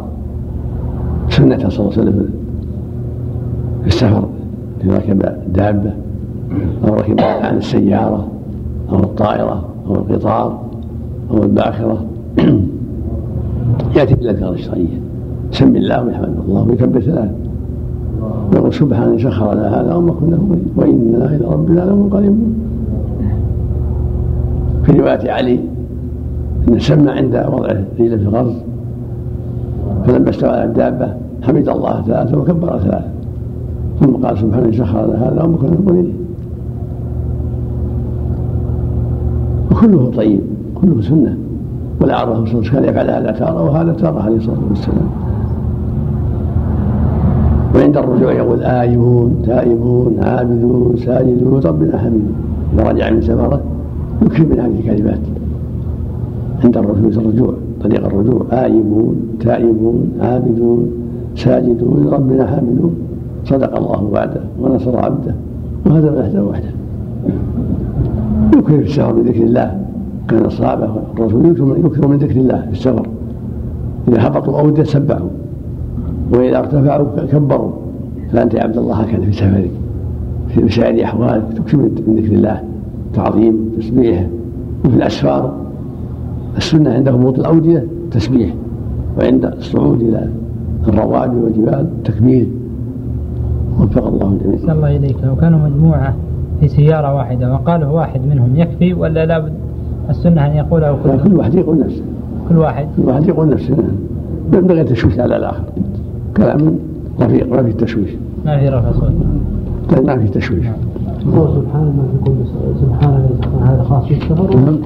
سنة 1.29 1.69
صلى 1.69 1.81
الله 1.81 1.93
عليه 1.93 2.03
وسلم 2.03 2.29
في 3.83 3.87
السفر 3.87 4.29
إذا 4.85 4.97
ركب 4.97 5.23
دابة 5.55 5.93
أو 6.89 6.95
ركب 6.95 7.21
عن 7.21 7.57
السيارة 7.57 8.29
أو 8.93 8.97
الطائرة 8.97 9.65
أو 9.87 9.95
القطار 9.95 10.61
أو 11.31 11.43
الباخرة. 11.43 12.05
يأتي 13.97 14.15
بالأذكار 14.15 14.53
الشرعية. 14.53 15.01
سم 15.51 15.77
الله 15.77 16.05
ويحمد 16.05 16.37
الله 16.49 16.63
ويكبر 16.63 17.01
ثلاث 17.01 17.31
يقول 18.55 18.75
سبحان 18.75 19.19
سخر 19.19 19.55
لنا 19.55 19.81
هذا 19.81 19.95
وما 19.95 20.13
كنا 20.13 20.39
وإنا 20.77 21.37
إلى 21.37 21.47
ربنا 21.47 21.81
لمنقلبون. 21.81 22.55
رواية 25.07 25.31
علي 25.31 25.61
أن 26.69 26.79
سمى 26.79 27.11
عند 27.11 27.47
وضعه 27.53 27.85
رجله 28.01 28.17
في 28.17 28.29
الأرض 28.29 28.55
فلما 30.07 30.31
استوى 30.31 30.51
على 30.51 30.65
الدابة 30.65 31.15
حمد 31.43 31.69
الله 31.69 32.03
ثلاثة 32.03 32.39
وكبر 32.39 32.79
ثلاثة. 32.79 33.09
ثم 34.01 34.13
قال 34.13 34.39
سبحان 34.39 34.73
سخر 34.73 35.07
لنا 35.07 35.29
هذا 35.29 35.43
وما 35.43 35.57
كنا 35.57 35.71
مقرنين 35.71 36.15
وكله 39.71 40.11
طيب 40.17 40.41
كله 40.75 41.01
سنة. 41.01 41.37
والأعرف 42.01 42.49
صلى 42.49 42.59
الله 42.59 42.71
كان 42.71 42.85
يفعل 42.85 43.11
هذا 43.11 43.31
تارة 43.31 43.63
وهذا 43.63 43.93
تارة 43.93 44.23
عليه 44.23 44.37
الصلاة 44.37 44.59
والسلام. 44.69 45.07
وعند 47.75 47.97
الرجوع 47.97 48.33
يقول 48.33 48.63
آيبون 48.63 49.43
تائبون 49.47 50.17
عابدون 50.23 50.97
ساجدون 50.97 51.61
ربنا 51.65 51.99
حميد 51.99 52.33
إذا 52.75 52.91
رجع 52.91 53.11
من 53.11 53.23
سفرة 53.23 53.61
يكثر 54.23 54.47
من 54.47 54.59
هذه 54.61 54.81
الكلمات. 54.81 55.19
عند 56.65 56.77
الرجوع 56.77 57.23
الرجوع 57.23 57.55
طريق 57.83 58.07
الرجوع. 58.07 58.47
آيبون 58.53 59.17
تائبون 59.41 60.11
عابدون 60.21 60.91
ساجدون 61.37 62.09
ربنا 62.13 62.47
حامدون 62.47 62.95
صدق 63.45 63.77
الله 63.77 64.05
وعده 64.13 64.41
ونصر 64.61 64.97
عبده. 64.97 65.35
وهذا 65.87 66.21
وحده 66.21 66.45
وحده. 66.45 66.71
يكثر 68.57 68.79
في 68.79 68.87
السفر 68.87 69.13
بذكر 69.13 69.43
الله. 69.43 69.81
كان 70.29 70.45
الصحابة 70.45 70.89
الرسول 71.19 71.47
يكثر 71.85 72.09
من 72.09 72.17
ذكر 72.17 72.37
الله 72.37 72.61
في 72.61 72.73
السفر. 72.73 73.07
إذا 74.09 74.27
هبطوا 74.27 74.61
أو 74.61 74.85
سبحوا. 74.85 75.29
وإذا 76.33 76.59
ارتفعوا 76.59 77.07
كبروا. 77.33 77.71
فأنت 78.33 78.55
يا 78.55 78.63
عبد 78.63 78.77
الله 78.77 78.95
هكذا 78.95 79.25
في 79.25 79.33
سفرك. 79.33 79.71
في 80.49 80.69
سائر 80.69 81.05
أحوالك 81.05 81.45
تكثر 81.57 81.79
من 81.79 82.17
ذكر 82.17 82.33
الله. 82.35 82.61
تعظيم 83.17 83.73
تسبيح. 83.79 84.27
وفي 84.85 84.97
الأسفار 84.97 85.55
السنة 86.57 86.93
عند 86.93 87.09
هبوط 87.09 87.39
الأودية 87.39 87.87
تسبيح. 88.11 88.55
وعند 89.19 89.45
الصعود 89.45 90.01
إلى 90.01 90.29
الروابي 90.89 91.37
والجبال 91.37 91.87
تكبير. 92.05 92.47
وفق 93.81 94.07
الله 94.07 94.33
الجميع. 94.33 94.73
الله 94.73 94.97
إليك. 94.97 95.17
لو 95.25 95.37
كانوا 95.37 95.59
مجموعة 95.69 96.15
في 96.61 96.69
سيارة 96.69 97.15
واحدة 97.15 97.53
وقاله 97.53 97.93
واحد 97.93 98.21
منهم 98.31 98.51
يكفي 98.57 98.95
ولا 98.95 99.27
لابد 99.27 99.53
السنة 100.11 100.47
أن 100.47 100.57
يقوله 100.57 100.99
كل 101.05 101.31
كل 101.31 101.37
واحد 101.37 101.55
يقول 101.55 101.81
نفسه. 101.81 102.03
كل 102.49 102.59
واحد. 102.59 102.87
كل 102.97 103.09
واحد 103.09 103.29
يقول 103.29 103.49
نفسه 103.49 103.75
نعم. 103.75 103.97
ينبغي 104.53 104.81
التشويش 104.81 105.19
على 105.19 105.37
الآخر. 105.37 105.65
كلام 106.37 106.79
رفيق 107.21 107.53
ما 107.53 107.63
في 107.63 107.73
تشويش. 107.73 108.11
ما 108.47 108.59
في 108.59 108.69
رفع 108.69 108.93
صوت. 108.93 109.13
ما 110.07 110.19
في 110.19 110.29
تشويش. 110.29 110.67
هو 111.35 111.47
سبحان 111.47 111.85
ما 111.85 112.05
في 112.13 112.25
كل 112.25 112.37
سبحان 112.81 113.29
هذا 113.63 113.83
خاص 113.83 114.09
بالسفر 114.09 114.57
نعم 114.57 114.79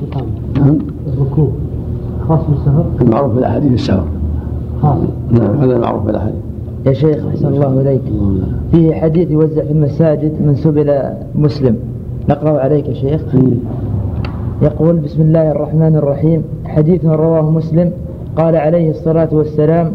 نعم 0.56 0.78
الركوب 1.06 1.50
خاص 2.28 2.40
بالسفر 2.48 2.84
المعروف 3.00 3.32
في 3.32 3.38
الاحاديث 3.38 3.72
السفر 3.72 4.04
خاص. 4.82 4.98
نعم 5.30 5.56
هذا 5.60 5.76
المعروف 5.76 6.04
في 6.04 6.10
الاحاديث 6.10 6.40
يا 6.86 6.92
شيخ 6.92 7.26
أحسن 7.26 7.48
الله 7.48 7.80
إليك. 7.80 8.00
فيه 8.72 8.94
حديث 8.94 9.30
يوزع 9.30 9.62
في 9.62 9.72
المساجد 9.72 10.32
منسوب 10.46 10.78
إلى 10.78 11.16
مسلم. 11.34 11.76
نقرأ 12.28 12.60
عليك 12.60 12.88
يا 12.88 12.94
شيخ. 12.94 13.22
يقول 14.62 14.96
بسم 14.96 15.22
الله 15.22 15.50
الرحمن 15.50 15.96
الرحيم. 15.96 16.42
حديث 16.64 17.04
رواه 17.04 17.50
مسلم. 17.50 17.90
قال 18.36 18.56
عليه 18.56 18.90
الصلاة 18.90 19.28
والسلام 19.32 19.92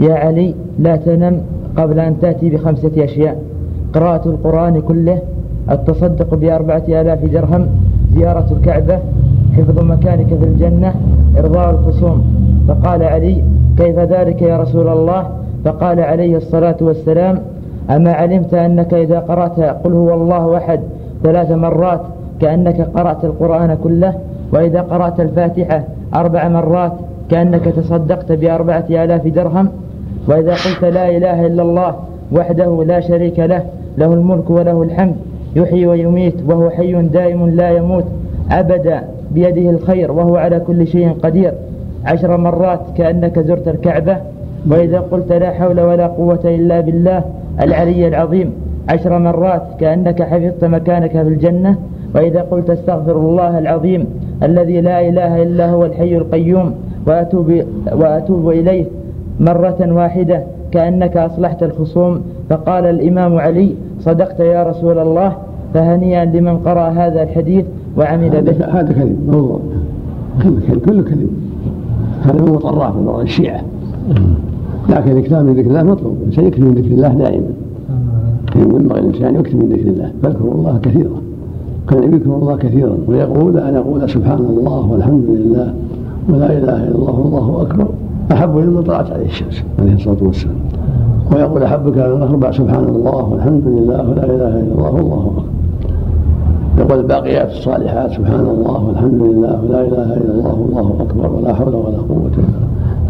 يا 0.00 0.14
علي 0.14 0.54
لا 0.78 0.96
تنم 0.96 1.40
قبل 1.76 1.98
أن 1.98 2.20
تأتي 2.20 2.50
بخمسة 2.50 3.04
أشياء. 3.04 3.42
قراءة 3.94 4.28
القرآن 4.28 4.80
كله 4.80 5.18
التصدق 5.70 6.34
بأربعة 6.34 6.82
آلاف 6.88 7.24
درهم 7.24 7.66
زيارة 8.16 8.46
الكعبة 8.52 8.98
حفظ 9.56 9.84
مكانك 9.84 10.26
في 10.26 10.44
الجنة 10.44 10.94
إرضاء 11.38 11.70
الخصوم. 11.70 12.24
فقال 12.68 13.02
علي 13.02 13.42
كيف 13.78 13.98
ذلك 13.98 14.42
يا 14.42 14.56
رسول 14.58 14.88
الله؟ 14.88 15.26
فقال 15.64 16.00
عليه 16.00 16.36
الصلاة 16.36 16.76
والسلام 16.80 17.38
أما 17.90 18.12
علمت 18.12 18.54
أنك 18.54 18.94
إذا 18.94 19.18
قرأت 19.18 19.60
قل 19.60 19.92
هو 19.92 20.14
الله 20.14 20.56
أحد 20.56 20.80
ثلاث 21.22 21.50
مرات 21.50 22.00
كأنك 22.40 22.80
قرأت 22.80 23.24
القرآن 23.24 23.78
كله 23.84 24.14
وإذا 24.52 24.80
قرأت 24.80 25.20
الفاتحة 25.20 25.84
أربع 26.14 26.48
مرات 26.48 26.92
كأنك 27.30 27.64
تصدقت 27.64 28.32
بأربعة 28.32 28.84
آلاف 28.90 29.26
درهم 29.26 29.68
وإذا 30.28 30.50
قلت 30.50 30.84
لا 30.84 31.08
إله 31.08 31.46
إلا 31.46 31.62
الله 31.62 31.94
وحده 32.32 32.84
لا 32.86 33.00
شريك 33.00 33.38
له 33.38 33.62
له 33.98 34.14
الملك 34.14 34.50
وله 34.50 34.82
الحمد 34.82 35.16
يحيي 35.58 35.86
ويميت 35.86 36.34
وهو 36.48 36.70
حي 36.70 36.92
دائم 36.92 37.40
لا 37.50 37.68
يموت 37.70 38.04
أبدا 38.50 38.98
بيده 39.34 39.70
الخير 39.70 40.12
وهو 40.12 40.36
على 40.36 40.60
كل 40.60 40.86
شيء 40.86 41.08
قدير. 41.22 41.52
عشر 42.04 42.36
مرات 42.36 42.80
كأنك 42.96 43.38
زرت 43.38 43.68
الكعبة 43.68 44.16
وإذا 44.70 44.98
قلت 45.10 45.32
لا 45.32 45.50
حول 45.50 45.80
ولا 45.80 46.06
قوة 46.06 46.44
إلا 46.44 46.80
بالله 46.80 47.22
العلي 47.64 48.08
العظيم. 48.08 48.52
عشر 48.88 49.18
مرات 49.18 49.62
كأنك 49.80 50.22
حفظت 50.22 50.64
مكانك 50.64 51.10
في 51.10 51.28
الجنة 51.34 51.76
وإذا 52.14 52.40
قلت 52.40 52.70
استغفر 52.70 53.16
الله 53.16 53.58
العظيم 53.58 54.02
الذي 54.42 54.80
لا 54.80 55.08
إله 55.08 55.42
إلا 55.42 55.70
هو 55.70 55.84
الحي 55.84 56.16
القيوم 56.16 56.74
وأتوب, 57.06 57.62
وأتوب 57.92 58.50
إليه 58.50 58.84
مرة 59.40 59.76
واحدة 59.80 60.42
كأنك 60.72 61.16
أصلحت 61.16 61.62
الخصوم. 61.62 62.22
فقال 62.50 62.84
الإمام 62.84 63.38
علي 63.38 63.74
صدقت 64.00 64.40
يا 64.40 64.62
رسول 64.62 64.98
الله 64.98 65.32
فهنيئا 65.74 66.24
لمن 66.24 66.56
قرأ 66.58 66.88
هذا 66.88 67.22
الحديث 67.22 67.64
وعمل 67.96 68.30
به. 68.30 68.64
هذا 68.64 68.92
كذب 68.92 69.16
موضوع. 69.28 69.60
كله 70.42 70.78
كله 70.86 71.02
كذب 71.02 71.30
هذا 72.22 72.42
من 72.42 72.52
مطرات 72.52 72.94
من 72.96 73.08
وراء 73.08 73.22
الشيعة. 73.22 73.60
لكن 74.88 75.10
الاكثار 75.10 75.42
من 75.44 75.52
ذكر 75.52 75.66
الله 75.66 75.82
مطلوب. 75.82 76.16
يكثر 76.38 76.64
من 76.64 76.74
ذكر 76.74 76.94
الله 76.94 77.08
دائما. 77.08 77.50
ينبغي 78.56 79.00
الإنسان 79.00 79.34
يكثر 79.34 79.56
من 79.56 79.68
ذكر 79.68 79.88
الله. 79.88 80.12
فاذكروا 80.22 80.54
الله 80.54 80.78
كثيرا. 80.82 81.20
كان 81.88 82.02
يذكر 82.02 82.36
الله 82.36 82.56
كثيرا. 82.56 82.96
ويقول 83.08 83.58
ان 83.58 83.76
أقول 83.76 84.10
سبحان 84.10 84.38
الله 84.38 84.92
والحمد 84.92 85.24
لله 85.28 85.74
ولا 86.28 86.46
إله 86.46 86.84
إلا 86.88 86.94
الله 86.94 87.18
والله 87.18 87.62
أكبر. 87.62 87.88
أحب 88.32 88.58
إلى 88.58 88.66
من 88.66 88.82
طلعت 88.82 89.10
عليه 89.10 89.26
الشمس 89.26 89.62
عليه 89.78 89.94
الصلاة 89.94 90.16
والسلام. 90.22 90.56
ويقول 91.34 91.62
احب 91.62 91.94
كلام 91.94 92.16
الاربع 92.16 92.50
سبحان 92.50 92.84
الله 92.84 93.28
والحمد 93.32 93.62
لله 93.66 94.10
ولا 94.10 94.24
إله 94.24 94.60
إلا 94.60 94.72
الله 94.74 94.92
والله 94.94 95.26
أكبر. 95.26 95.42
يقول 96.78 96.98
الباقيات 97.00 97.50
الصالحات. 97.50 98.10
سبحان 98.10 98.40
الله 98.40 98.84
والحمد 98.84 99.22
لله 99.22 99.62
ولا 99.64 99.80
إله 99.82 100.16
إلا 100.16 100.32
الله 100.34 100.54
والله 100.54 100.96
أكبر 101.00 101.32
ولا 101.32 101.54
حول 101.54 101.74
ولا 101.74 101.98
قوة 101.98 102.30
إلا 102.38 102.46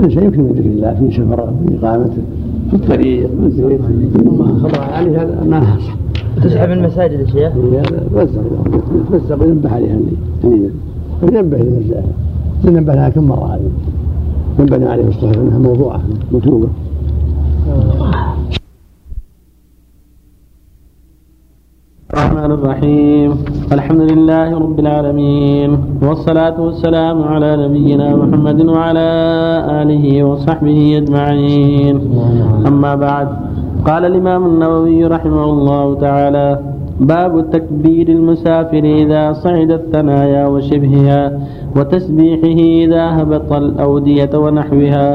بالله. 0.01 0.23
يكثر 0.23 0.43
من 0.43 0.53
ذكر 0.53 0.67
الله 0.67 0.95
في 0.95 1.17
سفره 1.17 1.53
في 1.69 1.87
اقامته 1.87 2.23
في 2.71 2.77
الطريق 2.77 3.27
في 3.27 3.63
البيت 3.91 4.17
ثم 4.17 4.59
خطر 4.59 4.81
عليه 4.81 5.23
هذا 5.23 5.45
ما 5.49 5.77
تسحب 6.43 6.71
المساجد 6.71 7.21
يا 7.21 7.27
شيخ؟ 7.27 7.53
يتوزع 7.57 8.41
يتوزع 8.95 9.45
وينبه 9.45 9.71
عليها 9.75 9.99
اللي 10.45 10.71
وينبه 11.23 11.57
للمسائل 11.59 12.05
ينبه 12.65 12.95
لها 12.95 13.09
كم 13.09 13.25
مرة 13.25 13.55
هذه؟ 13.55 13.71
نبهنا 14.61 14.91
عليه 14.91 15.05
والسلام 15.05 15.47
انها 15.47 15.59
موضوعه 15.59 16.01
مكتوبه 16.33 16.69
الرحمن 22.19 22.53
الرحيم. 22.59 23.31
الحمد 23.77 24.03
لله 24.11 24.49
رب 24.59 24.79
العالمين. 24.85 25.71
والصلاة 26.03 26.57
والسلام 26.67 27.23
على 27.23 27.51
نبينا 27.65 28.17
محمد 28.17 28.59
وعلى 28.75 29.09
آله 29.83 30.05
وصحبه 30.25 30.81
أجمعين. 30.99 31.97
أما 32.67 32.93
بعد 32.95 33.29
قال 33.87 34.03
الإمام 34.11 34.43
النووي 34.47 35.01
رحمه 35.07 35.45
الله 35.45 35.95
تعالى 35.95 36.49
باب 37.01 37.51
تكبير 37.55 38.07
المسافر 38.09 38.85
إذا 39.03 39.33
صعد 39.33 39.71
الثنايا 39.71 40.47
وشبهها 40.47 41.23
وتسبيحه 41.77 42.61
إذا 42.85 43.05
هبط 43.23 43.53
الأودية 43.53 44.33
ونحوها 44.35 45.09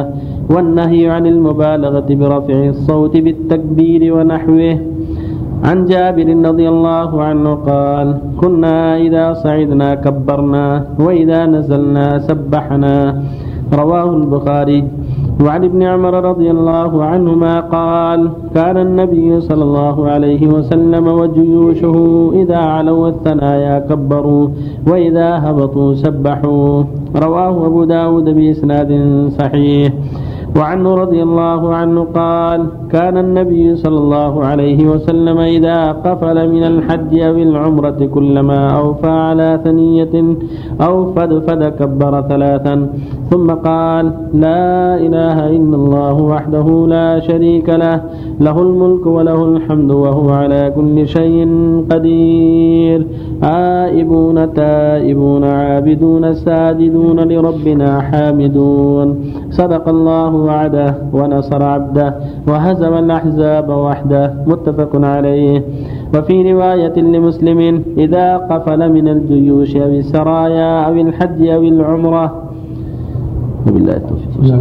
والنهي 0.54 1.10
عن 1.10 1.28
المبالغة 1.28 2.08
برفع 2.10 2.60
الصوت 2.76 3.14
بالتكبير 3.18 4.02
ونحوه 4.16 4.93
عن 5.64 5.86
جابر 5.86 6.28
رضي 6.50 6.68
الله 6.70 7.24
عنه 7.24 7.56
قال 7.56 8.08
كنا 8.42 8.98
إذا 8.98 9.34
صعدنا 9.34 9.96
كبرنا 9.96 10.66
وإذا 11.00 11.46
نزلنا 11.46 12.08
سبحنا. 12.20 12.96
رواه 13.74 14.10
البخاري. 14.22 14.84
وعن 15.44 15.64
ابن 15.64 15.82
عمر 15.84 16.14
رضي 16.30 16.52
الله 16.52 16.92
عنهما 17.04 17.60
قال 17.60 18.30
كان 18.56 18.78
النبي 18.78 19.42
صلى 19.42 19.64
الله 19.64 19.98
عليه 20.08 20.48
وسلم 20.48 21.06
وجيوشه 21.08 21.98
إذا 22.34 22.58
علوا 22.58 23.08
الثنايا 23.08 23.76
كبروا 23.90 24.48
وإذا 24.88 25.30
هبطوا 25.46 25.94
سبحوا. 25.94 26.84
رواه 27.16 27.56
أبو 27.68 27.84
داود 27.84 28.28
بإسناد 28.38 28.92
صحيح. 29.40 29.90
وعنه 30.58 30.96
رضي 30.96 31.22
الله 31.24 31.76
عنه 31.76 32.08
قال 32.16 32.60
كان 32.94 33.18
النبي 33.18 33.76
صلى 33.76 33.98
الله 33.98 34.46
عليه 34.46 34.80
وسلم 34.88 35.38
إذا 35.38 35.92
قفل 35.92 36.38
من 36.50 36.64
الحج 36.64 37.20
أو 37.20 37.36
العمرة 37.38 38.00
كلما 38.16 38.60
أوفى 38.82 39.10
على 39.10 39.60
ثنية 39.64 40.16
أو 40.82 41.14
فدفد 41.14 41.62
كبر 41.80 42.22
ثلاثا. 42.22 42.76
ثم 43.30 43.48
قال 43.52 44.06
لا 44.34 44.98
إله 45.06 45.38
إلا 45.58 45.76
الله 45.82 46.16
وحده 46.22 46.68
لا 46.88 47.20
شريك 47.20 47.70
له 47.70 48.02
له 48.40 48.62
الملك 48.62 49.06
وله 49.06 49.46
الحمد 49.46 49.92
وهو 49.92 50.30
على 50.30 50.74
كل 50.76 51.08
شيء 51.08 51.40
قدير. 51.92 53.00
آئبون 53.44 54.54
تائبون 54.54 55.44
عابدون 55.44 56.34
ساجدون 56.34 57.20
لربنا 57.20 58.00
حامدون. 58.00 59.16
صدق 59.50 59.90
الله 59.90 60.36
وعده 60.36 60.96
ونصر 61.14 61.64
عبده 61.64 62.14
وهزم 62.48 62.94
الأحزاب 62.94 63.70
وحده. 63.70 64.34
متفق 64.48 65.06
عليه. 65.06 65.62
وفي 66.16 66.54
رواية 66.54 67.02
لمسلم 67.02 67.82
إذا 67.98 68.38
قفل 68.38 68.92
من 68.94 69.08
الجيوش 69.08 69.76
أو 69.76 69.90
السرايا 69.90 70.86
أو 70.88 70.94
الحج 70.94 71.48
أو 71.48 71.64
العمرة. 71.64 72.26
وبالله 73.68 73.96
التوفيق. 73.96 74.32
صلى 74.44 74.56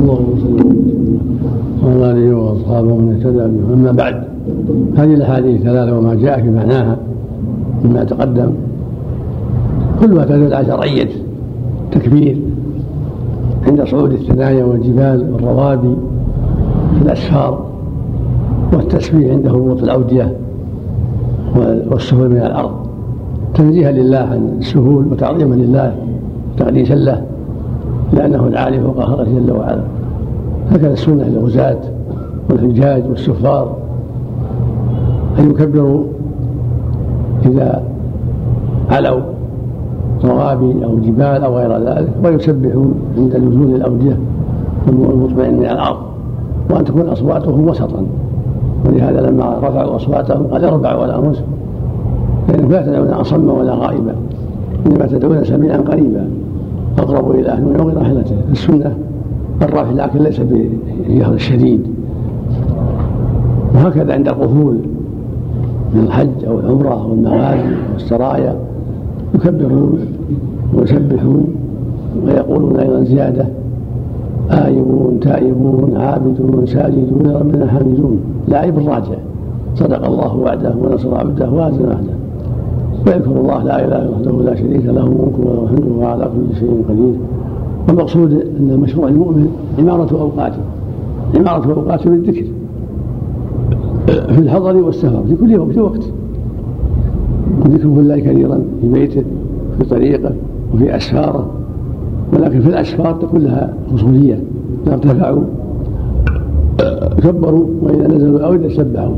الله 0.00 0.20
وسلم. 0.32 0.68
وعلى 1.84 2.10
اله 2.12 2.34
وأصحابه 2.36 2.94
من 2.96 3.12
اهتدى 3.12 3.44
أما 3.74 3.92
بعد 3.92 4.16
هذه 4.96 5.14
الأحاديث 5.14 5.60
الثلاثه 5.60 5.98
وما 5.98 6.14
جاء 6.14 6.40
في 6.42 6.50
معناها. 6.50 6.96
مما 7.84 8.04
تقدم 8.04 8.50
كلها 10.00 10.24
تدل 10.24 10.54
على 10.54 10.66
شرعيه 10.66 11.08
تكبير 11.92 12.38
عند 13.66 13.84
صعود 13.84 14.12
الثنايا 14.12 14.64
والجبال 14.64 15.32
والروابي 15.32 15.96
في 16.96 17.02
الأسفار 17.02 17.66
والتسبيح 18.72 19.32
عند 19.32 19.46
هبوط 19.46 19.82
الأودية 19.82 20.36
والسهول 21.90 22.28
من 22.28 22.36
الأرض. 22.36 22.74
تنزيها 23.54 23.92
لله 23.92 24.18
عن 24.18 24.56
السهول 24.58 25.06
وتعظيما 25.12 25.54
لله 25.54 25.96
تقديسا 26.58 26.94
له 26.94 27.22
لأنه 28.12 28.46
العالي 28.46 28.80
فوق 28.80 29.00
خلقه 29.00 29.24
جل 29.24 29.52
وعلا. 29.52 29.82
هكذا 30.70 30.92
السنة 30.92 31.24
للغزاة 31.24 31.78
والحجاج 32.50 33.04
والسفار. 33.08 33.76
أن 35.38 35.50
يكبروا 35.50 36.04
إذا 37.46 37.82
علوا 38.90 39.20
روابي 40.24 40.84
أو 40.84 40.98
جبال 40.98 41.44
أو 41.44 41.56
غير 41.56 41.78
ذلك 41.78 42.08
ويسبحوا 42.24 42.84
عند 43.18 43.36
نزول 43.36 43.74
الأودية 43.74 44.18
والمطمئن 44.88 45.64
على 45.64 45.72
الأرض. 45.72 45.96
وأن 46.70 46.84
تكون 46.84 47.08
أصواتهم 47.08 47.68
وسطا. 47.68 48.06
ولهذا 48.86 49.30
لما 49.30 49.58
رفعوا 49.62 49.96
أصواتهم 49.96 50.46
قال 50.46 50.64
أربعوا 50.64 51.02
ولا 51.02 51.18
أنفسكم 51.18 51.46
لأنكم 52.48 52.72
لا 52.72 52.82
تدعون 52.82 53.08
أصم 53.08 53.48
ولا 53.48 53.74
غائبا 53.74 54.14
إنما 54.86 55.06
تدعون 55.06 55.44
سميعا 55.44 55.76
قريبا. 55.76 56.28
أقرب 56.98 57.30
إلى 57.30 57.48
أهله 57.48 57.84
من 57.84 57.94
راحلته 57.96 58.36
السنة 58.52 58.96
الرافع 59.62 59.90
لكن 59.90 60.18
ليس 60.18 60.40
بالجهر 60.40 61.34
الشديد 61.34 61.86
وهكذا 63.74 64.14
عند 64.14 64.28
القفول. 64.28 64.76
من 65.94 66.00
الحج 66.00 66.44
أو 66.46 66.60
العمرة 66.60 67.02
أو 67.02 67.12
المغازي 67.12 67.60
أو 67.60 67.96
السرايا 67.96 68.56
يكبرون 69.34 69.98
ويسبحون 70.74 71.54
ويقولون 72.24 72.76
أيضا 72.76 73.04
زيادة 73.04 73.46
آيبون 74.50 75.20
تائبون 75.20 75.96
عابدون 75.96 76.66
ساجدون 76.66 77.26
ربنا 77.26 77.66
حامدون 77.66 78.20
لا 78.48 78.58
عيب 78.58 78.78
الراجع 78.78 79.16
صدق 79.74 80.06
الله 80.06 80.36
وعده 80.36 80.74
ونصر 80.82 81.14
عبده 81.14 81.50
وأزن 81.50 81.84
عهده. 81.84 82.14
ويذكر 83.06 83.40
الله 83.40 83.62
لا 83.62 83.84
إله 83.84 83.98
إلا 83.98 84.10
وحده 84.10 84.50
لا 84.50 84.54
شريك 84.54 84.86
له 84.86 85.04
ملك 85.04 85.38
وله 85.38 85.62
الحمد 85.64 85.88
وهو 85.90 86.06
على 86.06 86.24
كل 86.24 86.56
شيء 86.58 86.84
قدير. 86.88 87.14
والمقصود 87.88 88.32
أن 88.32 88.70
المشروع 88.70 89.08
المؤمن 89.08 89.48
عمارة 89.78 90.20
أوقاته 90.20 90.60
عمارة 91.38 91.74
أوقاته 91.74 92.10
بالذكر 92.10 92.44
في 94.06 94.38
الحضر 94.38 94.76
والسفر 94.76 95.22
في 95.28 95.36
كل 95.36 95.58
وقت. 95.58 95.78
وقت 95.78 96.04
ذكره 97.68 98.00
الله 98.00 98.18
كثيرا 98.18 98.60
في 98.80 98.88
بيته 98.88 99.22
في 99.78 99.84
طريقه 99.84 100.32
وفي 100.74 100.96
أسفاره. 100.96 101.50
ولكن 102.32 102.60
في 102.60 102.68
الأسفار 102.68 103.12
تكون 103.12 103.40
لها 103.40 103.74
خصوصيه 103.92 104.38
اذا 104.86 104.94
ارتفعوا 104.94 105.42
كبروا 107.22 107.66
وإذا 107.82 108.08
نزلوا 108.08 108.40
أو 108.40 108.54
إذا 108.54 108.68
سبحوا 108.68 109.14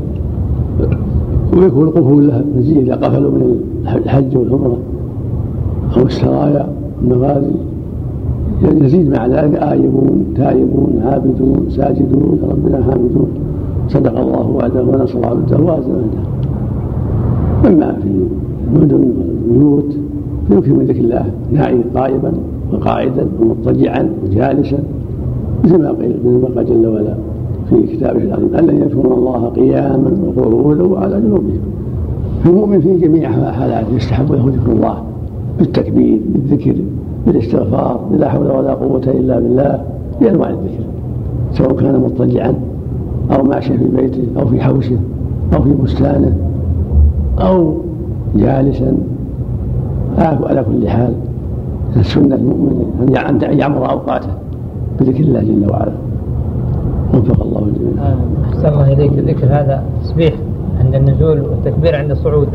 ويكون 1.57 1.87
القفول 1.87 2.27
له 2.27 2.45
مزيد 2.57 2.77
إذا 2.77 2.95
قفلوا 2.95 3.31
من 3.31 3.59
الحج 3.95 4.37
والعمرة 4.37 4.77
أو 5.97 6.01
السرايا 6.05 6.67
المغازي 7.03 7.51
يزيد 8.81 9.09
مع 9.09 9.27
ذلك 9.27 9.55
آيبون 9.55 10.25
تائبون 10.35 11.01
عابدون 11.05 11.65
ساجدون 11.69 12.39
ربنا 12.49 12.83
حامدون. 12.83 13.27
صدق 13.87 14.19
الله 14.19 14.47
وعده 14.47 14.83
ونصر 14.83 15.25
عبده 15.25 15.57
وأعز 15.57 15.83
عبده 15.83 16.23
أما 17.65 17.99
في 18.01 18.09
المدن 18.73 19.11
والبيوت 19.17 19.97
فيمكن 20.47 20.79
من 20.79 20.85
ذكر 20.85 20.99
الله 20.99 21.25
نائي 21.51 21.81
قائما 21.95 22.33
وقاعدا 22.73 23.27
ومضطجعا 23.41 24.09
وجالسا 24.23 24.79
مثل 25.63 25.77
ما 25.77 25.89
قال 26.55 26.65
جل 26.65 26.87
وعلا 26.87 27.13
في 27.69 27.95
كتابه 27.95 28.23
العظيم 28.23 28.49
الذين 28.59 28.81
يذكرون 28.81 29.13
الله 29.13 29.45
قياما 29.45 30.11
وقعودا 30.37 30.83
وعلى 30.83 31.21
جنوبهم. 31.21 31.59
فالمؤمن 32.43 32.81
في 32.81 32.97
جميع 32.97 33.31
حالاته 33.51 33.95
يستحب 33.95 34.31
له 34.31 34.45
ذكر 34.45 34.71
الله 34.71 34.97
بالتكبير 35.59 36.19
بالذكر 36.33 36.75
بالاستغفار 37.27 38.01
لا 38.11 38.29
حول 38.29 38.51
ولا 38.51 38.73
قوة 38.73 39.01
إلا 39.07 39.39
بالله 39.39 39.81
بأنواع 40.21 40.49
الذكر 40.49 40.83
سواء 41.53 41.75
كان 41.75 41.99
مضطجعا 41.99 42.53
أو 43.31 43.43
ماشيا 43.43 43.77
في 43.77 43.87
بيته 43.87 44.23
أو 44.39 44.47
في 44.47 44.61
حوشه 44.61 44.97
أو 45.53 45.61
في 45.61 45.73
بستانه 45.83 46.37
أو 47.39 47.75
جالسا. 48.35 48.97
على 50.17 50.63
كل 50.63 50.89
حال 50.89 51.13
السنة 51.95 52.35
المؤمن 52.35 53.17
أن 53.43 53.59
يعمر 53.59 53.91
أوقاته 53.91 54.29
بذكر 54.99 55.23
الله 55.23 55.41
جل 55.41 55.71
وعلا. 55.71 55.91
وفق 57.13 57.43
الله 57.43 57.67
الجميع. 57.67 58.15
أحسن 58.49 58.67
الله 58.67 58.93
إليك 58.93 59.11
ذكر 59.13 59.47
هذا 59.47 59.83
تسبيح 60.03 60.33
عند 60.79 60.95
النزول 60.95 61.41
والتكبير 61.41 61.95
عند 61.95 62.11
الصعود. 62.11 62.47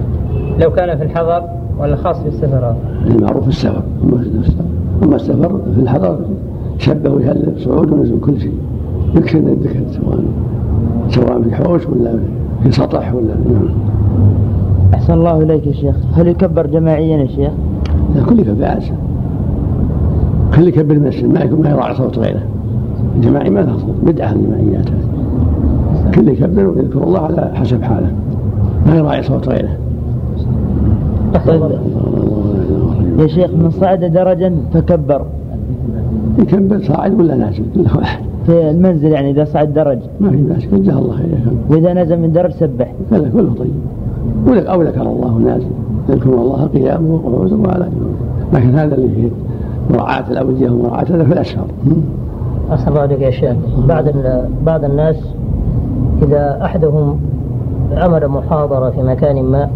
لو 0.61 0.71
كان 0.71 0.99
في 0.99 1.05
الحضر 1.05 1.43
ولا 1.79 1.97
خاص 1.97 2.17
في 2.21 2.29
السفر؟ 2.29 2.75
المعروف 3.07 3.43
في 3.43 3.49
السفر. 3.49 3.83
أما 5.03 5.17
السفر 5.17 5.61
في 5.75 5.81
الحضر 5.81 6.19
شبه 6.79 7.11
ويهلل 7.11 7.53
صعود 7.59 7.93
ونزول 7.93 8.21
كل 8.21 8.41
شيء. 8.41 8.55
يكفي 9.15 9.39
الذكر 9.39 9.81
سواء 9.91 10.19
سواء 11.09 11.43
في 11.43 11.55
حوش 11.55 11.87
ولا 11.87 12.19
في 12.63 12.73
سطح 12.73 13.15
ولا 13.15 13.35
نعم. 13.53 13.69
أحسن 14.95 15.13
الله 15.13 15.43
إليك 15.43 15.67
يا 15.67 15.73
شيخ. 15.73 15.97
هل 16.13 16.29
يكبر 16.29 16.67
جماعيا 16.67 17.17
يا 17.17 17.27
شيخ؟ 17.27 17.53
لا 18.15 18.23
كل 18.23 18.39
يكبر 18.39 18.65
عسى 18.65 18.93
كل 20.55 20.69
يكبر 20.69 20.95
المسجد 20.95 21.35
ما 21.35 21.41
يكون 21.41 21.63
ما 21.63 21.71
يراعي 21.71 21.95
صوت 21.95 22.19
غيره. 22.19 22.43
الجماعي 23.17 23.51
ما 23.51 23.61
له 23.61 23.79
صوت. 23.79 23.95
بدعة 24.03 24.33
الجماعيات. 24.33 24.89
كل 26.15 26.29
يكبر 26.29 26.67
ويذكر 26.67 27.05
الله 27.05 27.21
على 27.21 27.51
حسب 27.55 27.83
حاله. 27.83 28.13
ما 28.87 28.97
يراعي 28.97 29.23
صوت 29.23 29.49
غيره. 29.49 29.77
طيب. 31.47 31.63
يا 33.19 33.27
شيخ 33.27 33.51
من 33.51 33.71
صعد 33.71 34.05
درجا 34.05 34.55
فكبر. 34.75 35.25
يكبر 36.39 36.83
صاعد 36.83 37.21
ولا 37.21 37.37
نازل 37.37 37.63
كل 37.75 37.81
واحد 37.99 38.32
في 38.47 38.71
المنزل 38.71 39.09
يعني 39.09 39.31
إذا 39.31 39.45
صعد 39.45 39.75
درج. 39.75 39.99
ما 40.21 40.31
في 40.31 40.37
بأس 40.37 40.67
جزاه 40.67 40.99
الله. 40.99 41.17
خير 41.17 41.29
وإذا 41.71 41.93
نزل 41.93 42.19
من 42.19 42.33
درج 42.33 42.51
سبح. 42.51 42.93
كذا 43.11 43.31
كله 43.33 43.55
طيب. 43.59 44.67
أو 44.67 44.83
ذكر 44.83 45.03
الله 45.03 45.39
نازل 45.39 45.67
يذكر 46.09 46.31
الله 46.31 46.67
قياما 46.67 47.15
وقعودا 47.15 47.57
وعلى 47.57 47.89
لكن 48.53 48.75
هذا 48.75 48.95
اللي 48.95 49.09
فيه 49.09 49.29
مراعاة 49.91 50.31
الأودية 50.31 50.71
ومراعاة 50.71 51.05
هذا 51.05 51.25
في 51.25 51.33
الأسفار 51.33 51.67
أحسن 52.73 52.89
الله 52.89 53.01
عليك 53.01 53.21
يا 53.21 53.31
شيخ. 53.31 53.57
بعض 53.89 54.05
بعض 54.67 54.85
الناس 54.85 55.17
إذا 56.23 56.59
أحدهم 56.65 57.21
عمل 57.97 58.29
محاضرة 58.29 58.91
في 58.91 59.03
مكان 59.03 59.43
ما 59.43 59.71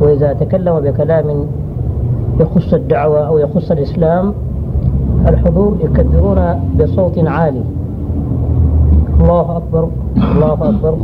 وإذا 0.00 0.32
تكلم 0.32 0.80
بكلام 0.80 1.46
يخص 2.40 2.74
الدعوة 2.74 3.26
أو 3.26 3.38
يخص 3.38 3.70
الإسلام 3.70 4.32
الحضور 5.28 5.76
يكبرون 5.84 6.38
بصوت 6.80 7.18
عالي. 7.18 7.62
الله 9.20 9.56
أكبر 9.56 9.88
الله 10.16 10.52
أكبر. 10.52 10.94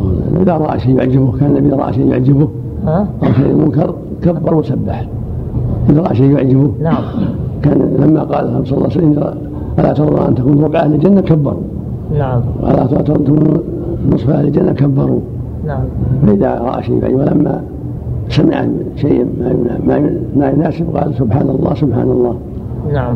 إذا 0.41 0.53
رأى 0.53 0.79
شيء 0.79 0.97
يعجبه 0.99 1.33
كان 1.41 1.57
النبي 1.57 1.77
رأى 1.77 1.93
شيء 1.93 2.07
يعجبه. 2.07 2.49
ها؟ 2.87 3.07
أو 3.23 3.33
شيء 3.33 3.55
منكر 3.55 3.95
كبر 4.23 4.55
وسبح. 4.55 5.07
إذا 5.91 6.01
رأى 6.01 6.15
شيء 6.15 6.31
يعجبه 6.31 6.71
نعم. 6.83 7.03
كان 7.63 7.97
لما 7.99 8.23
قال 8.23 8.67
صلى 8.67 8.79
الله 8.79 8.91
عليه 8.91 8.97
وسلم 8.97 9.35
ألا 9.79 9.93
ترضى 9.93 10.29
أن 10.29 10.35
تكون 10.35 10.65
ربع 10.65 10.79
أهل 10.81 10.95
الجنة؟ 10.95 11.21
كبروا. 11.21 11.63
نعم. 12.19 12.41
ألا 12.63 12.87
ترضى 12.87 13.13
أن 13.13 13.25
تكون 13.25 13.63
نصف 14.13 14.31
أهل 14.31 14.47
الجنة؟ 14.47 14.73
كبروا. 14.73 15.21
نعم. 15.67 15.81
فإذا 16.27 16.59
رأى 16.59 16.83
شيء 16.83 17.03
يعجبه 17.03 17.19
ولما 17.19 17.63
سمع 18.29 18.65
شيء 18.97 19.27
ما 19.87 20.11
ما 20.37 20.51
يناسب 20.51 20.97
قال 20.97 21.15
سبحان 21.15 21.49
الله 21.49 21.75
سبحان 21.75 22.11
الله. 22.11 22.35
نعم. 22.93 23.15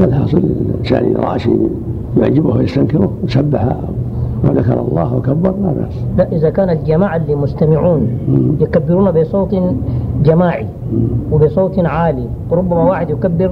والحاصل 0.00 0.38
الإنسان 0.38 1.04
إذا 1.04 1.20
رأى 1.20 1.38
شيء 1.38 1.70
يعجبه 2.16 2.56
ويستنكره 2.56 3.12
وسبح 3.24 3.76
وذكر 4.44 4.80
الله 4.80 5.16
وكبر 5.16 5.50
لا 5.50 5.72
بأس. 5.72 5.94
لا 6.18 6.32
إذا 6.32 6.50
كان 6.50 6.70
الجماعة 6.70 7.16
اللي 7.16 7.34
مستمعون 7.34 8.08
يكبرون 8.60 9.10
بصوت 9.10 9.56
جماعي 10.24 10.66
وبصوت 11.32 11.78
عالي 11.78 12.24
وربما 12.50 12.84
واحد 12.84 13.10
يكبر 13.10 13.50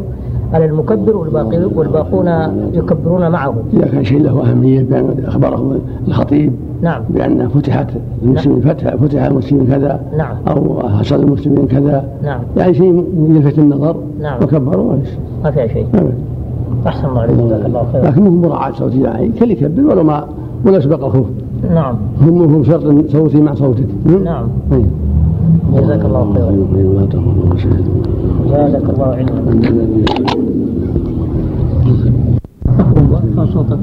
على 0.53 0.65
المكبر 0.65 1.17
والباقي 1.17 1.65
والباقون 1.75 2.29
يكبرون 2.73 3.31
معه. 3.31 3.55
إذا 3.73 3.87
كان 3.87 4.05
شيء 4.05 4.23
له 4.23 4.51
أهمية 4.51 4.83
بأن 4.83 5.25
أخبره 5.27 5.79
الخطيب 6.09 6.53
نعم. 6.83 7.03
بأن 7.11 7.49
فتحت 7.49 7.91
المسلمين 8.23 8.61
فتح 8.61 8.97
فتح 8.97 9.23
المسلمين 9.25 9.67
كذا 9.67 10.01
نعم. 10.17 10.37
أو 10.49 10.89
حصل 10.89 11.23
المسلمين 11.23 11.67
كذا. 11.67 12.09
نعم. 12.23 12.41
يعني 12.57 12.75
شيء 12.75 13.05
يلفت 13.29 13.59
النظر 13.59 13.97
نعم. 14.21 14.43
وكبروا 14.43 14.93
ما 14.93 14.99
ما 15.45 15.51
فيها 15.51 15.67
شيء. 15.67 15.87
أحسن 16.87 17.09
الله 17.09 17.21
عليك. 17.21 17.37
جزاك 17.37 17.67
الله 17.67 17.87
خيرا. 17.93 18.05
لكن 18.05 18.23
مو 18.23 18.31
مراعاة 18.31 18.73
صوت 18.73 18.93
جماعي 18.93 19.29
كل 19.29 19.51
يكبر 19.51 19.83
ولو 19.83 20.05
ما 20.05 20.25
ولا 20.65 20.81
سبق 20.81 21.05
الخوف 21.05 21.27
نعم. 21.75 21.95
هم 22.21 22.43
هم 22.43 22.65
شرط 22.65 23.11
صوتي 23.13 23.41
مع 23.41 23.55
صوتك. 23.55 23.87
نعم. 24.25 24.47
أي. 24.73 24.85
جزاك 25.75 26.05
الله 26.05 26.35
خيرا. 26.35 26.53
زادك 28.51 28.91
الله 28.91 29.07
علما 29.07 29.43
صوتك. 33.53 33.79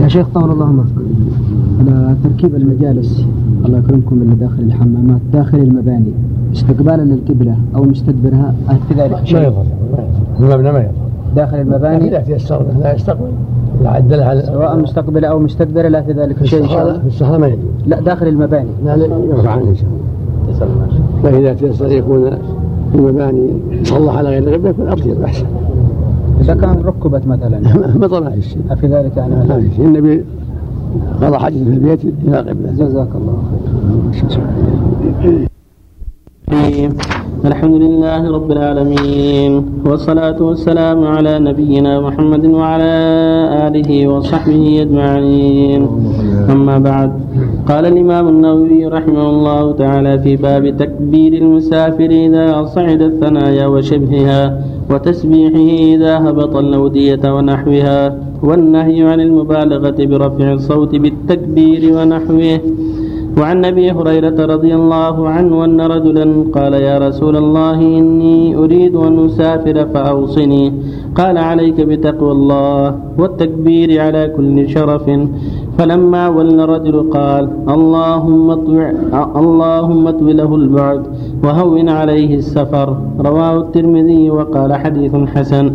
يا 0.00 0.08
شيخ 0.08 0.28
طول 0.34 0.50
الله 0.50 0.66
عمرك 0.66 0.86
على 1.80 2.16
تركيب 2.24 2.54
المجالس 2.54 3.24
الله 3.66 3.78
يكرمكم 3.78 4.22
اللي 4.22 4.34
داخل 4.34 4.62
الحمامات 4.62 5.20
داخل 5.32 5.58
المباني 5.58 6.12
استقبالا 6.52 7.02
للقبلة 7.02 7.56
أو 7.76 7.82
مستدبرها 7.82 8.54
هل 8.66 8.76
في 8.88 8.94
ذلك 8.94 9.12
ما 9.12 9.24
شيء 9.24 9.40
يضر 9.40 9.64
المبنى 10.40 10.72
ما 10.72 10.78
يضر 10.78 11.03
داخل 11.36 11.60
المباني؟ 11.60 12.10
لا 12.10 12.22
له 12.50 12.66
لا 12.80 12.94
يستقبل. 12.94 13.30
لا 13.82 13.90
عدلها 13.90 14.28
على 14.28 14.42
سواء 14.42 14.76
مستقبلة 14.76 15.28
أو 15.28 15.38
مستدبرة 15.38 15.88
لا 15.88 16.02
في 16.02 16.12
ذلك 16.12 16.36
في 16.36 16.46
شيء 16.46 16.62
إن 16.62 16.68
شاء 16.68 16.82
الله. 16.82 16.98
في 16.98 17.06
الصحراء 17.06 17.38
ما 17.38 17.46
يجوز. 17.46 17.62
لا 17.86 18.00
داخل 18.00 18.28
المباني. 18.28 18.70
لا 18.84 18.96
لا 18.96 19.06
يرفع 19.06 19.50
عنه 19.50 19.68
إن 19.68 19.76
شاء 19.76 19.88
الله. 20.68 20.86
فإذا 21.22 21.54
تيسر 21.54 21.92
يكون 21.92 22.30
في 22.92 22.98
المباني 22.98 23.50
صلح 23.82 24.16
على 24.16 24.28
غير 24.28 24.42
القبله 24.42 24.70
يكون 24.70 24.88
اطيب 24.88 25.22
أحسن. 25.22 25.46
إذا 26.40 26.54
كان 26.54 26.82
ركبت 26.84 27.26
مثلا. 27.26 27.60
ما 28.00 28.30
في 28.30 28.42
شيء 28.42 28.62
هل 28.70 28.76
في 28.76 28.86
ذلك 28.86 29.16
يعني؟ 29.16 29.34
ما 29.34 29.68
شيء 29.76 29.84
النبي 29.84 30.24
قضى 31.22 31.38
حاجته 31.38 31.64
في 31.64 31.70
البيت 31.70 32.04
إلى 32.04 32.40
القبله 32.40 32.72
جزاك 32.72 33.08
الله 33.14 33.42
خير 36.50 36.92
الحمد 37.44 37.74
لله 37.74 38.22
رب 38.36 38.50
العالمين 38.56 39.52
والصلاة 39.86 40.38
والسلام 40.42 40.98
على 41.14 41.38
نبينا 41.38 42.00
محمد 42.00 42.44
وعلى 42.46 42.94
آله 43.66 43.90
وصحبه 44.08 44.82
أجمعين. 44.82 45.82
أما 46.54 46.78
بعد 46.78 47.10
قال 47.68 47.84
الإمام 47.92 48.28
النووي 48.28 48.86
رحمه 48.86 49.26
الله 49.30 49.72
تعالى 49.72 50.18
في 50.18 50.36
باب 50.36 50.64
تكبير 50.76 51.32
المسافر 51.42 52.10
إذا 52.26 52.64
صعد 52.64 53.00
الثنايا 53.02 53.66
وشبهها 53.66 54.42
وتسبيحه 54.90 55.68
إذا 55.94 56.12
هبط 56.24 56.56
الأودية 56.56 57.24
ونحوها 57.34 58.18
والنهي 58.42 59.02
عن 59.02 59.20
المبالغة 59.20 59.98
برفع 60.10 60.52
الصوت 60.52 60.92
بالتكبير 60.96 61.82
ونحوه. 61.96 62.60
وعن 63.38 63.64
أبي 63.64 63.90
هريرة 63.90 64.38
رضي 64.54 64.74
الله 64.74 65.28
عنه 65.28 65.64
أن 65.64 65.80
رجلا 65.80 66.26
قال 66.54 66.72
يا 66.72 66.98
رسول 66.98 67.36
الله 67.36 67.78
إني 67.98 68.56
أريد 68.56 68.94
أن 68.96 69.24
أسافر 69.26 69.86
فأوصني. 69.94 70.72
قال 71.14 71.38
عليك 71.38 71.80
بتقوى 71.80 72.32
الله 72.32 72.98
والتكبير 73.18 74.00
على 74.00 74.22
كل 74.36 74.68
شرف. 74.68 75.06
فلما 75.78 76.28
ولى 76.28 76.64
الرجل 76.64 77.10
قال 77.10 77.44
اللهم 77.68 78.50
اطوع 78.50 78.86
اللهم 79.42 80.02
اطو 80.06 80.28
له 80.40 80.50
البعد 80.54 81.02
وهون 81.44 81.88
عليه 81.88 82.34
السفر. 82.34 82.88
رواه 83.18 83.54
الترمذي 83.60 84.30
وقال 84.30 84.70
حديث 84.74 85.14
حسن. 85.34 85.66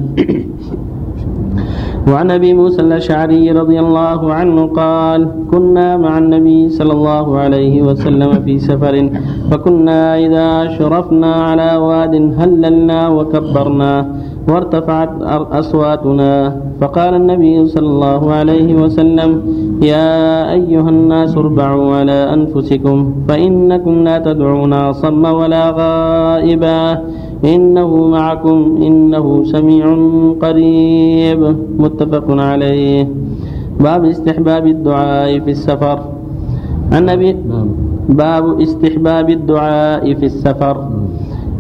وعن 2.10 2.32
أبي 2.32 2.54
موسى 2.54 2.82
الأشعري 2.82 3.52
رضي 3.52 3.80
الله 3.80 4.34
عنه 4.34 4.58
قال 4.82 5.22
كنا 5.52 5.98
مع 5.98 6.18
النبي 6.18 6.70
صلى 6.70 6.94
الله 6.94 7.38
عليه 7.38 7.76
وسلم 7.82 8.32
في 8.46 8.60
سفر 8.60 8.96
فكنا 9.52 10.02
إذا 10.26 10.50
شرفنا 10.78 11.32
على 11.48 11.70
واد 11.78 12.14
هللنا 12.40 13.00
وكبرنا 13.16 13.94
وارتفعت 14.50 15.12
أصواتنا. 15.62 16.34
فقال 16.82 17.14
النبي 17.22 17.56
صلى 17.76 17.90
الله 17.96 18.22
عليه 18.34 18.70
وسلم 18.82 19.30
يا 19.84 20.12
أيها 20.58 20.90
الناس 20.90 21.38
اربعوا 21.38 21.96
على 21.96 22.20
أنفسكم 22.34 22.98
فإنكم 23.28 23.94
لا 24.08 24.18
تدعون 24.28 24.74
صم 24.94 25.24
ولا 25.40 25.64
غائبا. 25.80 26.82
إنه 27.46 28.08
معكم 28.08 28.80
إنه 28.82 29.44
سميع 29.44 29.86
قريب 30.42 31.56
متفق 31.80 32.26
عليه. 32.30 33.08
باب 33.80 34.06
استحباب 34.06 34.68
الدعاء 34.68 35.40
في 35.40 35.52
السفر. 35.52 36.00
عن 36.92 37.10
أبي 37.10 37.36
باب 38.10 38.62
استحباب 38.62 39.30
الدعاء 39.30 40.14
في 40.14 40.26
السفر. 40.26 40.78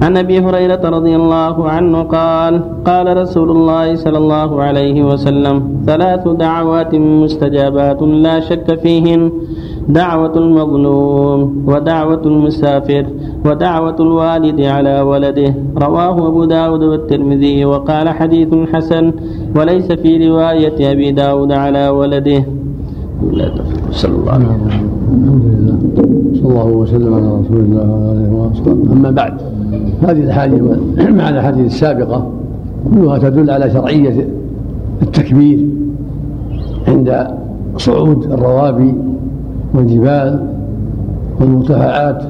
عن 0.01 0.17
ابي 0.17 0.39
هريرة 0.39 0.89
رضي 0.89 1.15
الله 1.15 1.69
عنه 1.69 2.01
قال 2.03 2.53
قال 2.85 3.17
رسول 3.17 3.51
الله 3.51 3.95
صلى 3.95 4.17
الله 4.17 4.61
عليه 4.61 5.03
وسلم 5.03 5.83
ثلاث 5.85 6.27
دعوات 6.27 6.95
مستجابات 6.95 8.01
لا 8.01 8.39
شك 8.39 8.79
فيهن. 8.79 9.31
دعوة 9.87 10.37
المظلوم 10.37 11.63
ودعوة 11.67 12.21
المسافر 12.25 13.05
ودعوة 13.45 13.95
الوالد 13.99 14.61
على 14.61 15.01
ولده. 15.01 15.53
رواه 15.77 16.27
أبو 16.27 16.45
داود 16.45 16.83
والترمذي 16.83 17.65
وقال 17.65 18.09
حديث 18.09 18.47
حسن 18.73 19.11
وليس 19.55 19.91
في 19.91 20.27
رواية 20.29 20.91
أبي 20.91 21.11
داود 21.11 21.51
على 21.51 21.89
ولده. 21.89 22.43
صلى 23.91 24.15
الله 24.15 24.31
عليه 24.31 24.45
وسلم. 24.45 24.89
الحمد 25.17 25.43
لله. 25.45 25.79
صلى 26.33 26.49
الله 26.49 26.67
وسلم 26.67 27.13
على 27.13 27.27
رسول 27.39 27.57
الله 27.57 27.89
وعلى 27.91 28.11
آله 28.11 28.33
وصحبه 28.33 28.93
أما 28.93 29.11
بعد 29.11 29.33
هذه 30.01 30.19
الأحاديث 30.23 30.61
مع 31.09 31.29
الأحاديث 31.29 31.65
السابقة 31.65 32.31
كلها 32.95 33.17
تدل 33.17 33.49
على 33.49 33.69
شرعية 33.71 34.27
التكبير 35.01 35.59
عند 36.87 37.27
صعود 37.77 38.23
الروابي 38.31 38.93
والجبال 39.73 40.47
والمرتفعات 41.39 42.23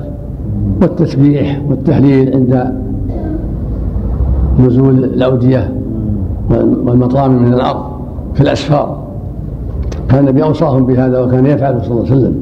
والتسبيح 0.81 1.61
والتهليل 1.69 2.33
عند 2.33 2.73
نزول 4.59 5.03
الأودية 5.03 5.73
والمطامن 6.49 7.43
من 7.43 7.53
الأرض 7.53 7.83
في 8.33 8.41
الأسفار. 8.41 9.03
كان 10.09 10.19
النبي 10.19 10.43
أوصاهم 10.43 10.85
بهذا 10.85 11.19
وكان 11.19 11.45
يفعل 11.45 11.81
صلى 11.81 11.91
الله 11.91 12.05
عليه 12.05 12.11
وسلم. 12.11 12.35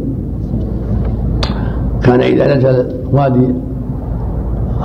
كان 2.03 2.19
إذا 2.19 2.57
نزل 2.57 2.85
وادي 3.13 3.47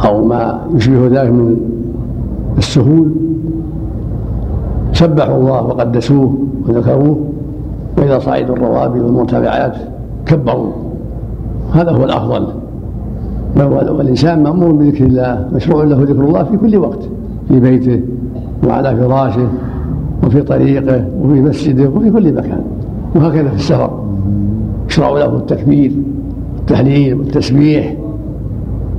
أو 0.04 0.24
ما 0.24 0.60
يشبه 0.74 1.06
ذلك 1.06 1.30
من 1.30 1.56
السهول 2.58 3.12
سبحوا 4.92 5.36
الله 5.36 5.62
وقدسوه 5.62 6.34
وذكروه 6.68 7.20
وإذا 7.98 8.18
صعدوا 8.18 8.56
الروابي 8.56 9.00
والمرتفعات 9.00 9.76
كبروا 10.26 10.72
هذا 11.72 11.90
هو 11.90 12.04
الأفضل. 12.04 12.46
والانسان 13.56 14.42
مأمور 14.42 14.72
بذكر 14.72 15.04
الله 15.06 15.48
مشروع 15.54 15.84
له 15.84 16.02
ذكر 16.02 16.24
الله 16.24 16.44
في 16.44 16.56
كل 16.56 16.76
وقت 16.76 17.08
في 17.48 17.60
بيته 17.60 18.00
وعلى 18.66 18.96
فراشه 18.96 19.48
وفي 20.26 20.42
طريقه 20.42 21.04
وفي 21.22 21.40
مسجده 21.40 21.88
وفي 21.88 22.10
كل 22.10 22.32
مكان. 22.34 22.60
وهكذا 23.14 23.48
في 23.48 23.54
السفر. 23.54 24.04
يشرع 24.88 25.10
له 25.10 25.36
التكبير 25.36 25.92
والتهليل 26.58 27.14
والتسبيح 27.14 27.94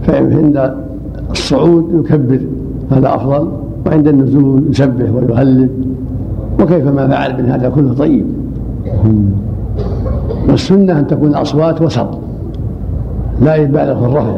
فعند 0.04 0.74
الصعود 1.32 2.06
يكبر. 2.06 2.40
هذا 2.92 3.16
أفضل. 3.16 3.48
وعند 3.86 4.08
النزول 4.08 4.64
يسبح 4.70 5.10
ويهلل. 5.16 5.70
وكيفما 6.62 7.08
فعل 7.08 7.44
من 7.44 7.50
هذا 7.50 7.70
كله 7.70 7.94
طيب. 7.94 8.26
والسنة 10.54 11.00
أن 11.00 11.08
تكون 11.08 11.30
الأصوات 11.30 11.82
وسط 11.82 12.08
لا 13.42 13.56
يبالغ 13.56 14.00
في 14.00 14.06
الرفع. 14.06 14.36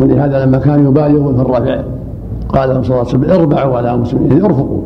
ولهذا 0.00 0.46
لما 0.46 0.58
كانوا 0.58 0.90
يبالغون 0.90 1.34
في 1.34 1.42
الرفع 1.42 1.80
قال 2.48 2.70
لهم 2.70 2.82
صلى 2.82 2.96
الله 2.96 3.08
عليه 3.08 3.18
وسلم 3.18 3.30
اربعوا 3.30 3.76
على 3.76 3.94
أنفسكم 3.94 4.26
يعني 4.26 4.44
ارفقوا. 4.44 4.80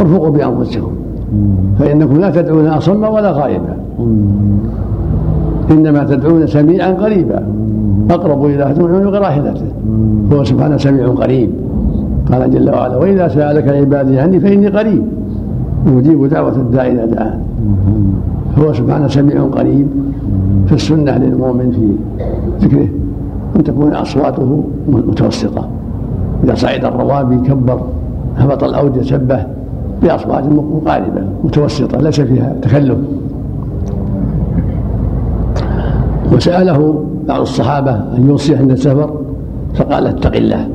ارفقوا 0.00 0.30
بأنفسكم. 0.30 0.90
فإنكم 1.78 2.20
لا 2.20 2.30
تدعون 2.30 2.66
أصم 2.66 3.04
ولا 3.04 3.30
غائبا 3.30 3.76
إنما 5.70 6.04
تدعون 6.04 6.46
سميعا 6.46 6.92
قريبا. 6.92 7.42
أقرب 8.10 8.44
إلى 8.44 8.74
تدعون 8.74 9.10
براحلته 9.10 9.66
هو 10.32 10.44
سبحانه 10.44 10.76
سميع 10.76 11.08
قريب. 11.08 11.50
قال 12.32 12.50
جل 12.50 12.70
وعلا 12.70 12.96
وإذا 12.96 13.28
سألك 13.28 13.68
عبادي 13.68 14.18
عني 14.18 14.40
فإني 14.40 14.68
قريب. 14.68 15.02
أجيب 15.98 16.26
دعوة 16.26 16.56
الداعي 16.56 16.92
إذا 16.92 17.04
دعان 17.04 17.38
هو 18.58 18.72
سبحانه 18.72 19.08
سميع 19.08 19.42
قريب 19.42 19.86
فالسنة 20.68 21.18
للمؤمن 21.18 21.70
في 21.70 22.66
ذكره 22.66 22.88
أن 23.56 23.64
تكون 23.64 23.94
أصواته 23.94 24.64
متوسطة. 24.88 25.68
إذا 26.44 26.54
صعد 26.54 26.84
الروابي 26.84 27.36
كبر 27.36 27.80
هبط 28.36 28.64
الأودية 28.64 29.02
سبه 29.02 29.46
بأصوات 30.02 30.44
مقاربة 30.44 31.22
متوسطة 31.44 32.00
ليس 32.00 32.20
فيها 32.20 32.54
تكلف 32.62 32.98
وسأله 36.32 37.04
بعض 37.28 37.40
الصحابة 37.40 37.90
أن 37.90 38.28
يوصي 38.28 38.56
عند 38.56 38.70
السفر 38.70 39.20
فقال 39.74 40.06
اتق 40.06 40.36
الله 40.36 40.68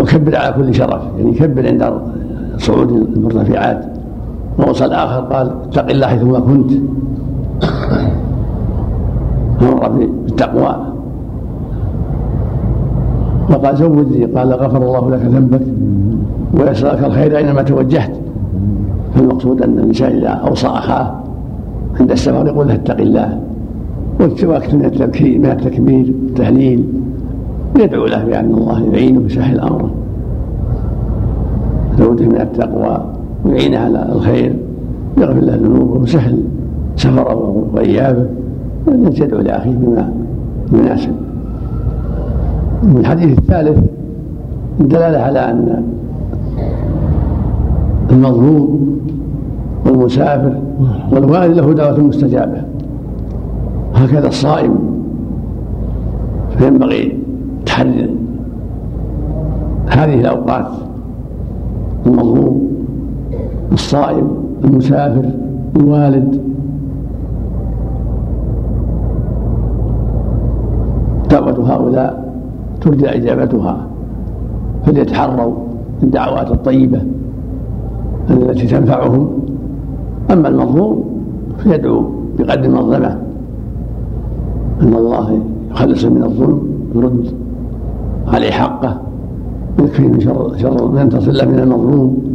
وكبر 0.00 0.36
على 0.36 0.52
كل 0.52 0.74
شرف 0.74 1.02
يعني 1.18 1.32
كبر 1.32 1.66
عند 1.66 1.92
صعود 2.58 2.90
المرتفعات. 3.16 3.91
ووصى 4.58 4.84
الآخر 4.84 5.20
قال 5.20 5.50
اتق 5.68 5.90
الله 5.90 6.06
حيثما 6.06 6.40
كنت. 6.40 6.70
مر 9.62 9.88
بالتقوى. 9.88 10.76
وقال 13.50 13.76
زودني 13.76 14.24
قال 14.24 14.52
غفر 14.52 14.82
الله 14.82 15.10
لك 15.10 15.20
ذنبك 15.20 15.62
ويسرك 16.54 17.04
الخير 17.04 17.36
أينما 17.36 17.62
توجهت. 17.62 18.16
فالمقصود 19.14 19.62
أن 19.62 19.78
الإنسان 19.78 20.12
إذا 20.18 20.28
أوصى 20.28 20.66
أخاه 20.66 21.14
عند 22.00 22.10
السفر 22.10 22.46
يقول 22.46 22.68
له 22.68 22.74
اتق 22.74 23.00
الله. 23.00 23.40
وأكثر 24.20 24.76
من 24.76 24.84
التبكير 24.84 25.38
من 25.38 25.46
التكبير 25.46 26.14
والتهليل 26.24 26.84
يدعو 27.78 28.06
له 28.06 28.24
بأن 28.24 28.54
الله 28.54 28.84
يعينه 28.92 29.20
ويسهل 29.20 29.60
امره 29.60 29.90
زوده 31.98 32.26
من 32.26 32.40
التقوى. 32.40 32.98
ويعينه 33.44 33.78
على 33.78 34.08
الخير 34.12 34.56
يغفر 35.18 35.40
له 35.40 35.56
ذنوبه 35.56 36.00
ويسهل 36.00 36.38
سفره 36.96 37.66
والناس 38.86 39.20
يدعو 39.20 39.40
لاخيه 39.40 39.70
بما 39.70 40.12
يناسب. 40.72 41.12
الحديث 42.96 43.38
الثالث 43.38 43.78
الدلالة 44.80 45.18
على 45.18 45.38
أن 45.38 45.82
المظلوم 48.10 48.98
والمسافر 49.86 50.54
والوالد 51.12 51.56
له 51.56 51.72
دعوة 51.72 52.00
مستجابة. 52.00 52.62
هكذا 53.94 54.28
الصائم 54.28 54.74
فينبغي 56.58 57.18
تحري 57.66 58.10
هذه 59.86 60.20
الأوقات. 60.20 60.66
المظلوم 62.06 62.71
الصائم 63.72 64.30
المسافر 64.64 65.30
الوالد. 65.76 66.40
دعوة 71.30 71.74
هؤلاء 71.74 72.34
ترجى 72.80 73.08
إجابتها. 73.08 73.86
فليتحروا 74.86 75.54
الدعوات 76.02 76.50
الطيبة 76.50 77.02
التي 78.30 78.66
تنفعهم. 78.66 79.28
أما 80.30 80.48
المظلوم 80.48 81.04
فيدعو 81.58 82.04
بقدر 82.38 82.64
المظلمة 82.64 83.18
أن 84.82 84.94
الله 84.94 85.38
يخلص 85.70 86.04
من 86.04 86.22
الظلم 86.22 86.60
يرد 86.94 87.26
عليه 88.28 88.50
حقه 88.50 89.00
يكفي 89.78 90.08
من 90.08 90.20
شر 90.20 90.52
شر 90.56 90.88
من 90.88 91.08
تصل 91.08 91.48
من 91.48 91.58
المظلوم. 91.58 92.31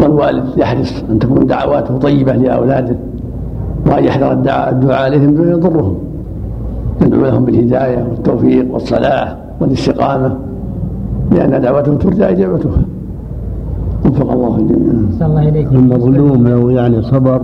والوالد 0.00 0.44
يحرص 0.56 1.04
أن 1.10 1.18
تكون 1.18 1.46
دعواته 1.46 1.98
طيبة 1.98 2.32
لأولاده 2.32 2.96
وأن 3.86 4.04
يحذر 4.04 4.32
الدعاء 4.32 4.92
عليهم 4.92 5.34
دون 5.34 5.48
يضرهم. 5.48 5.98
يدعو 7.02 7.22
لهم 7.22 7.44
بالهداية 7.44 8.06
والتوفيق 8.10 8.72
والصلاح 8.72 9.36
والاستقامة 9.60 10.36
لأن 11.32 11.60
دعوتهم 11.60 11.98
ترجى 11.98 12.24
إجابتها. 12.24 12.82
وفق 14.06 14.32
الله 14.32 14.56
الجميع. 14.56 14.92
الله 15.22 15.48
إليك 15.48 15.72
المظلوم 15.72 16.48
لو 16.48 16.70
يعني 16.70 17.02
صبر 17.02 17.40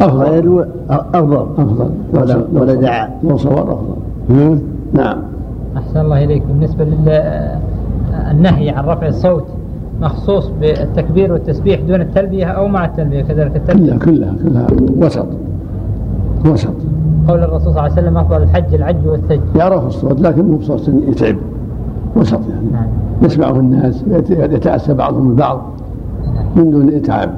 أفضل. 0.00 0.66
أفضل. 0.90 1.46
أفضل. 1.58 1.90
ولا 2.14 2.44
ولا 2.52 2.74
دعا 2.74 3.10
لو 3.22 3.36
صبر 3.36 3.62
أفضل. 3.62 3.96
نعم. 4.92 5.18
أحسن 5.76 6.00
الله 6.00 6.24
إليك 6.24 6.42
بالنسبة 6.48 6.84
للنهي 6.84 8.70
عن 8.70 8.84
رفع 8.84 9.06
الصوت. 9.06 9.44
مخصوص 10.02 10.50
بالتكبير 10.60 11.32
والتسبيح 11.32 11.80
دون 11.80 12.00
التلبية 12.00 12.44
أو 12.46 12.68
مع 12.68 12.84
التلبية 12.84 13.22
كذلك 13.22 13.56
التلبية. 13.56 13.92
كلها 13.98 14.34
كلها 14.44 14.66
كلها 14.66 15.06
وسط. 15.06 15.26
وسط. 16.46 16.74
قول 17.28 17.38
الرسول 17.38 17.60
صلى 17.60 17.70
الله 17.70 17.82
عليه 17.82 17.92
وسلم 17.92 18.16
أفضل 18.16 18.42
الحج 18.42 18.74
العج 18.74 19.06
والثج 19.06 19.40
يعرف 19.56 19.86
الصوت 19.86 20.20
لكن 20.20 20.44
مو 20.44 20.56
بصوت 20.56 20.88
يتعب. 21.08 21.36
وسط 22.16 22.40
يعني. 22.50 22.66
نعم. 22.72 22.86
يسمعه 23.22 23.50
الناس 23.60 24.04
يت- 24.10 24.30
يتأسى 24.30 24.94
بعضهم 24.94 25.30
البعض 25.30 25.62
من 26.56 26.70
دون 26.70 26.88
إتعاب. 26.94 27.34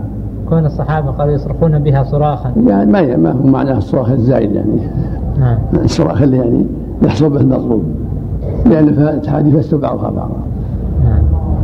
كون 0.48 0.66
الصحابة 0.66 1.10
قالوا 1.10 1.34
يصرخون 1.34 1.78
بها 1.78 2.02
صراخا. 2.02 2.52
يعني 2.66 2.92
ما 2.92 3.16
ما 3.16 3.30
هو 3.32 3.46
معناه 3.46 3.78
الصراخ 3.78 4.10
الزايد 4.10 4.52
يعني. 4.52 4.70
نعم. 5.40 5.58
الصراخ 5.84 6.22
اللي 6.22 6.36
يعني 6.36 6.66
يحصل 7.02 7.30
به 7.30 7.40
المطلوب. 7.40 7.82
لأن 8.66 8.88
الحديث 8.88 9.54
يستر 9.54 9.76
بعضها. 9.76 10.10
بعضا 10.10 10.18
نعم 10.18 10.59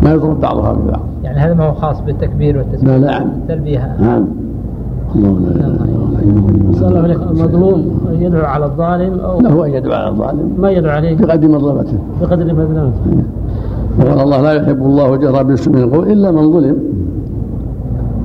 ما 0.07 0.13
يضرب 0.13 0.41
بعضها 0.41 0.73
ببعض 0.73 1.01
يعني 1.25 1.39
هذا 1.39 1.55
ما 1.55 1.65
هو 1.65 1.73
خاص 1.73 2.01
بالتكبير 2.01 2.59
والتسبيح. 2.59 2.91
لا 2.91 2.99
نعم 2.99 3.29
نعم. 4.01 4.27
الله 5.15 5.31
لا 5.31 5.51
إله 5.51 5.67
إلا 5.67 5.75
الله. 5.75 6.73
صلى 6.73 6.89
الله 6.89 7.01
عليه 7.01 7.15
المظلوم 7.15 8.01
يدعو 8.21 8.45
على 8.45 8.65
الظالم 8.65 9.21
أو 9.21 9.41
له 9.41 9.67
ان 9.67 9.71
يدعو 9.71 9.93
على 9.93 10.09
الظالم. 10.09 10.57
ما 10.59 10.71
يدعو 10.71 10.93
عليه. 10.93 11.17
بقدر 11.17 11.49
مظلمته 11.49 11.99
بقدر 12.21 12.45
مظلمته 12.45 12.93
وقال 13.99 14.21
الله 14.21 14.41
لا 14.41 14.53
يحب 14.53 14.83
الله 14.83 15.17
جهر 15.17 15.43
بالسوء 15.43 15.75
من 15.75 15.83
القول 15.83 16.11
إلا 16.13 16.31
من 16.31 16.53
ظلم. 16.53 16.77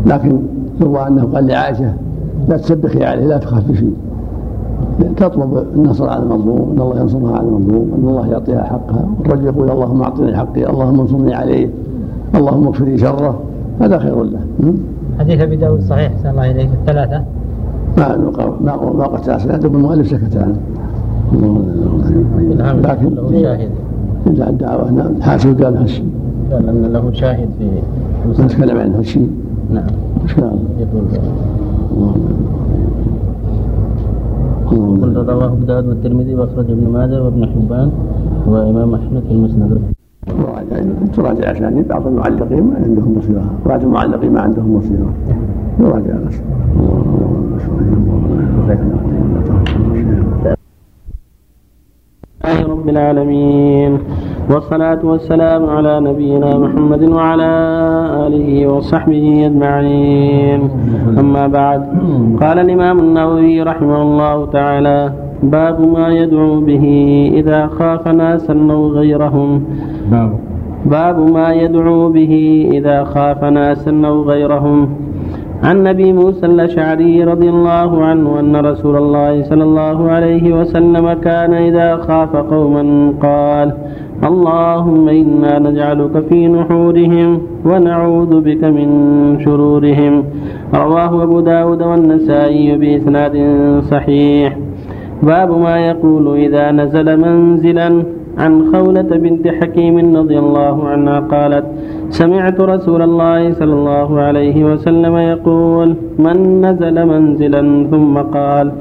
لكن 0.06 0.42
يروى 0.82 1.08
أنه 1.08 1.30
قال 1.34 1.48
لعائشة 1.48 1.94
لا 2.50 2.58
تسبخي 2.58 3.06
عليه 3.06 3.26
لا 3.26 3.38
تخافي 3.38 3.76
شيء 3.76 3.94
تطلب 5.18 5.66
النصر 5.76 6.10
على 6.10 6.24
المظلوم 6.24 6.72
إن 6.76 6.82
الله 6.82 7.00
ينصرها 7.00 7.38
على 7.38 7.48
المظلوم 7.48 7.92
إن 7.98 8.10
الله 8.10 8.28
يعطيها 8.28 8.64
حقها. 8.64 9.06
والرجل 9.20 9.46
يقول 9.46 9.72
اللهم 9.72 10.02
أعطني 10.02 10.38
حقي 10.38 10.70
اللهم 10.70 11.00
انصرني 11.00 11.34
عليه 11.34 11.70
اللهم 12.36 12.68
اكفر 12.68 12.86
لي 12.86 12.98
شره. 12.98 13.40
هذا 13.82 13.98
خير 13.98 14.24
له? 14.24 14.40
حديث 15.20 15.42
أبي 15.42 15.56
داود 15.56 15.82
صحيح 15.82 16.12
أحسن 16.12 16.30
الله 16.30 16.52
إليك 16.52 16.70
الثلاثة 16.82 17.24
ما 17.98 18.18
ما 18.62 18.76
ما 18.98 19.06
قد 19.06 19.38
سنده 19.38 19.68
المؤلف 19.68 20.08
سكت 20.08 20.38
عنه 20.38 20.58
الله. 21.34 22.74
لكن 22.74 23.16
له 23.16 23.42
شاهد. 23.42 23.70
إذا 24.28 24.50
الدعوة 24.50 24.92
نعم. 24.92 25.22
حاسب 25.22 25.64
قال 25.64 25.78
هالشيء 25.78 26.06
قال 26.52 26.70
أن 26.70 26.94
له 26.94 27.12
شاهد 27.12 27.50
في 27.60 28.42
ما 28.42 28.48
تكلم 28.48 28.78
عن 28.78 28.94
هالشيء 28.94 29.30
نعم. 29.74 29.88
شاء 30.28 30.40
الله 30.40 30.70
يقول 30.80 31.04
الله 31.94 32.14
قل 34.72 35.04
الله 35.04 35.24
رواه 35.34 35.54
داود 35.68 35.86
والترمذي 35.88 36.36
وأخرج 36.36 36.72
ابن 36.72 36.86
ماجه 36.96 37.24
وابن 37.24 37.46
حبان 37.54 37.90
وإمام 38.48 38.90
أحمد 38.96 39.24
في 39.28 39.32
المسند. 39.32 39.82
تراجع 40.28 40.76
تراجع 41.16 41.52
أسانيد 41.52 41.88
بعض 41.88 42.08
المعلقين 42.08 42.64
ما 42.64 42.76
عندهم 42.76 43.14
بصيرة 43.14 43.46
بعض 43.66 43.82
المعلقين 43.84 44.32
ما 44.34 44.42
عندهم 44.42 44.80
بصيرة 44.80 45.14
يراجع 45.80 46.16
الأسانيد 46.16 46.52
لله 52.44 52.64
رب 52.74 52.90
العالمين. 52.90 54.00
والصلاة 54.52 55.00
والسلام 55.04 55.70
على 55.70 56.00
نبينا 56.00 56.58
محمد 56.58 57.04
وعلى 57.10 57.52
آله 58.28 58.68
وصحبه 58.68 59.46
أجمعين. 59.46 60.70
أما 61.20 61.48
بعد 61.48 61.82
قال 62.42 62.60
الإمام 62.60 63.00
النووي 63.00 63.62
رحمه 63.62 64.02
الله 64.02 64.46
تعالى 64.46 65.12
باب 65.44 65.78
ما 65.96 66.08
يدعو 66.10 66.60
به 66.60 66.86
إذا 67.34 67.68
خاف 67.68 68.08
ناسا 68.08 68.68
أو 68.72 68.88
غيرهم. 68.88 69.64
باب. 70.12 70.32
باب 70.86 71.32
ما 71.32 71.54
يدعو 71.54 72.10
به 72.10 72.34
إذا 72.72 73.04
خاف 73.04 73.44
ناسا 73.44 74.02
أو 74.06 74.24
غيرهم. 74.24 74.90
عن 75.64 75.88
ابي 75.88 76.14
موسى 76.14 76.46
الأشعري 76.46 77.24
رضي 77.24 77.50
الله 77.50 78.04
عنه 78.04 78.40
أن 78.40 78.56
رسول 78.56 78.96
الله 78.98 79.44
صلى 79.44 79.64
الله 79.64 80.12
عليه 80.12 80.60
وسلم 80.60 81.14
كان 81.14 81.54
إذا 81.54 81.98
خاف 81.98 82.36
قوما 82.36 83.14
قال 83.22 83.74
اللهم 84.30 85.10
إنا 85.10 85.60
نجعلك 85.60 86.16
في 86.30 86.48
نحورهم 86.48 87.30
ونعوذ 87.66 88.42
بك 88.42 88.64
من 88.64 88.88
شرورهم. 89.46 90.24
رواه 90.74 91.24
أبو 91.24 91.40
داود 91.40 91.82
والنسائي 91.82 92.78
بإسناد 92.78 93.36
صحيح. 93.92 94.58
باب 95.24 95.50
ما 95.66 95.76
يقول 95.90 96.26
إذا 96.38 96.72
نزل 96.72 97.08
منزلا 97.26 97.90
عن 98.38 98.54
خولة 98.74 99.02
بنت 99.02 99.48
حكيم 99.48 100.16
رضي 100.18 100.40
الله 100.40 100.88
عنها 100.88 101.20
قالت 101.20 101.66
سمعت 102.10 102.62
رسول 102.62 103.02
الله 103.02 103.54
صلى 103.54 103.74
الله 103.74 104.20
عليه 104.20 104.58
وسلم 104.66 105.16
يقول 105.18 105.96
من 106.20 106.38
نزل 106.66 107.06
منزلا؟ 107.06 107.88
ثم 107.92 108.18
قال 108.18 108.72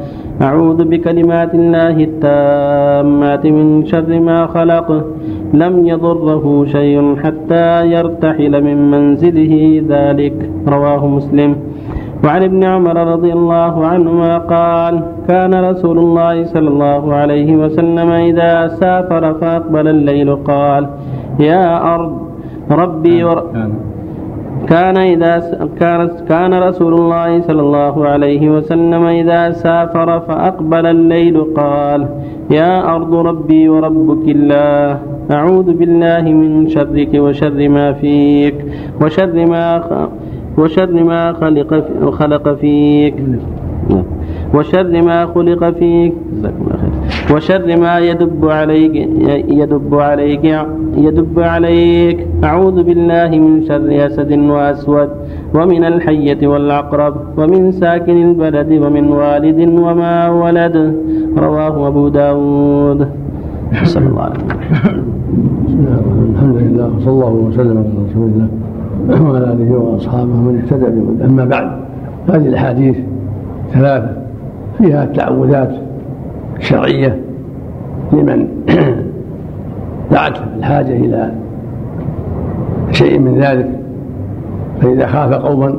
أعوذ 0.42 0.84
بكلمات 0.84 1.54
الله 1.54 1.96
التامات 2.08 3.44
من 3.46 3.66
شر 3.86 4.20
ما 4.20 4.46
خلق. 4.46 4.88
لم 5.54 5.74
يضره 5.86 6.64
شيء 6.64 7.16
حتى 7.22 7.66
يرتحل 7.94 8.64
من 8.64 8.90
منزله 8.90 9.54
ذلك. 9.88 10.36
رواه 10.68 11.06
مسلم. 11.06 11.50
وعن 12.24 12.42
ابن 12.42 12.64
عمر 12.64 12.96
رضي 13.14 13.32
الله 13.32 13.86
عنهما 13.86 14.38
قال 14.38 14.94
كان 15.28 15.52
رسول 15.70 15.98
الله 15.98 16.44
صلى 16.44 16.68
الله 16.68 17.14
عليه 17.14 17.56
وسلم 17.56 18.08
إذا 18.10 18.68
سافر 18.68 19.34
فأقبل 19.34 19.88
الليل 19.88 20.36
قال 20.36 20.82
يا 21.40 21.94
أرض 21.94 22.12
ربي 22.70 23.24
ور... 23.24 23.38
كان 24.68 24.96
إذا. 24.96 25.34
كان 26.28 26.54
رسول 26.54 26.94
الله 26.94 27.40
صلى 27.40 27.60
الله 27.60 28.06
عليه 28.06 28.50
وسلم 28.50 29.04
إذا 29.04 29.50
سافر 29.50 30.20
فأقبل 30.20 30.86
الليل 30.86 31.44
قال 31.56 32.08
يا 32.50 32.94
أرض 32.94 33.14
ربي 33.14 33.68
وربك 33.68 34.28
الله 34.28 34.98
أعوذ 35.30 35.68
بالله 35.72 36.22
من 36.22 36.68
شرك 36.68 37.12
وشر 37.14 37.68
ما 37.68 37.92
فيك 37.92 38.54
وشر 39.00 39.46
ما. 39.46 39.68
وشر 40.58 41.04
ما 41.04 41.32
خلق 41.32 41.84
خلق 42.10 42.54
فيك 42.54 43.14
وشر 44.54 45.02
ما 45.02 45.26
خلق 45.26 45.62
فيك. 45.78 46.12
جزاكم 46.32 46.62
الله 46.64 46.76
خير. 46.82 46.92
وشر 47.36 47.68
ما 47.76 47.98
يدب 47.98 48.42
عليك 48.48 48.94
يدب 49.60 49.94
عليك 49.94 50.44
يدب 50.96 51.36
عليك. 51.40 52.18
أعوذ 52.44 52.82
بالله 52.82 53.30
من 53.44 53.54
شر 53.68 53.88
أسد 54.06 54.32
وأسود 54.32 55.08
ومن 55.54 55.82
الحية 55.84 56.46
والعقرب 56.46 57.14
ومن 57.38 57.72
ساكن 57.72 58.16
البلد 58.28 58.70
ومن 58.82 59.04
والد 59.20 59.60
وما 59.84 60.14
ولد. 60.42 60.76
رواه 61.38 61.74
أبو 61.88 62.08
داود. 62.08 63.00
صلى 63.84 64.06
الله 64.10 64.22
عليه 64.22 64.34
وسلم. 64.34 65.06
الحمد 66.34 66.56
لله 66.56 66.86
وصلى 66.96 67.12
الله 67.12 67.34
وسلم 67.48 67.76
على 67.78 67.92
رسول 68.10 68.26
الله 68.34 68.48
وعلى 69.22 69.46
آله 69.52 69.70
وأصحابه 69.78 70.36
من 70.46 70.54
اهتدى 70.58 70.88
أما 71.24 71.44
بعد 71.44 71.68
هذه 72.28 72.46
الأحاديث 72.46 72.96
ثلاثة 73.72 74.16
فيها 74.78 75.04
التعوذات 75.04 75.70
الشرعيه 76.56 77.20
لمن 78.12 78.48
دعت 80.12 80.38
الحاجة 80.58 80.92
إلى 80.96 81.32
شيء 82.90 83.18
من 83.18 83.38
ذلك. 83.40 83.70
فإذا 84.80 85.06
خاف 85.06 85.32
قوما 85.32 85.74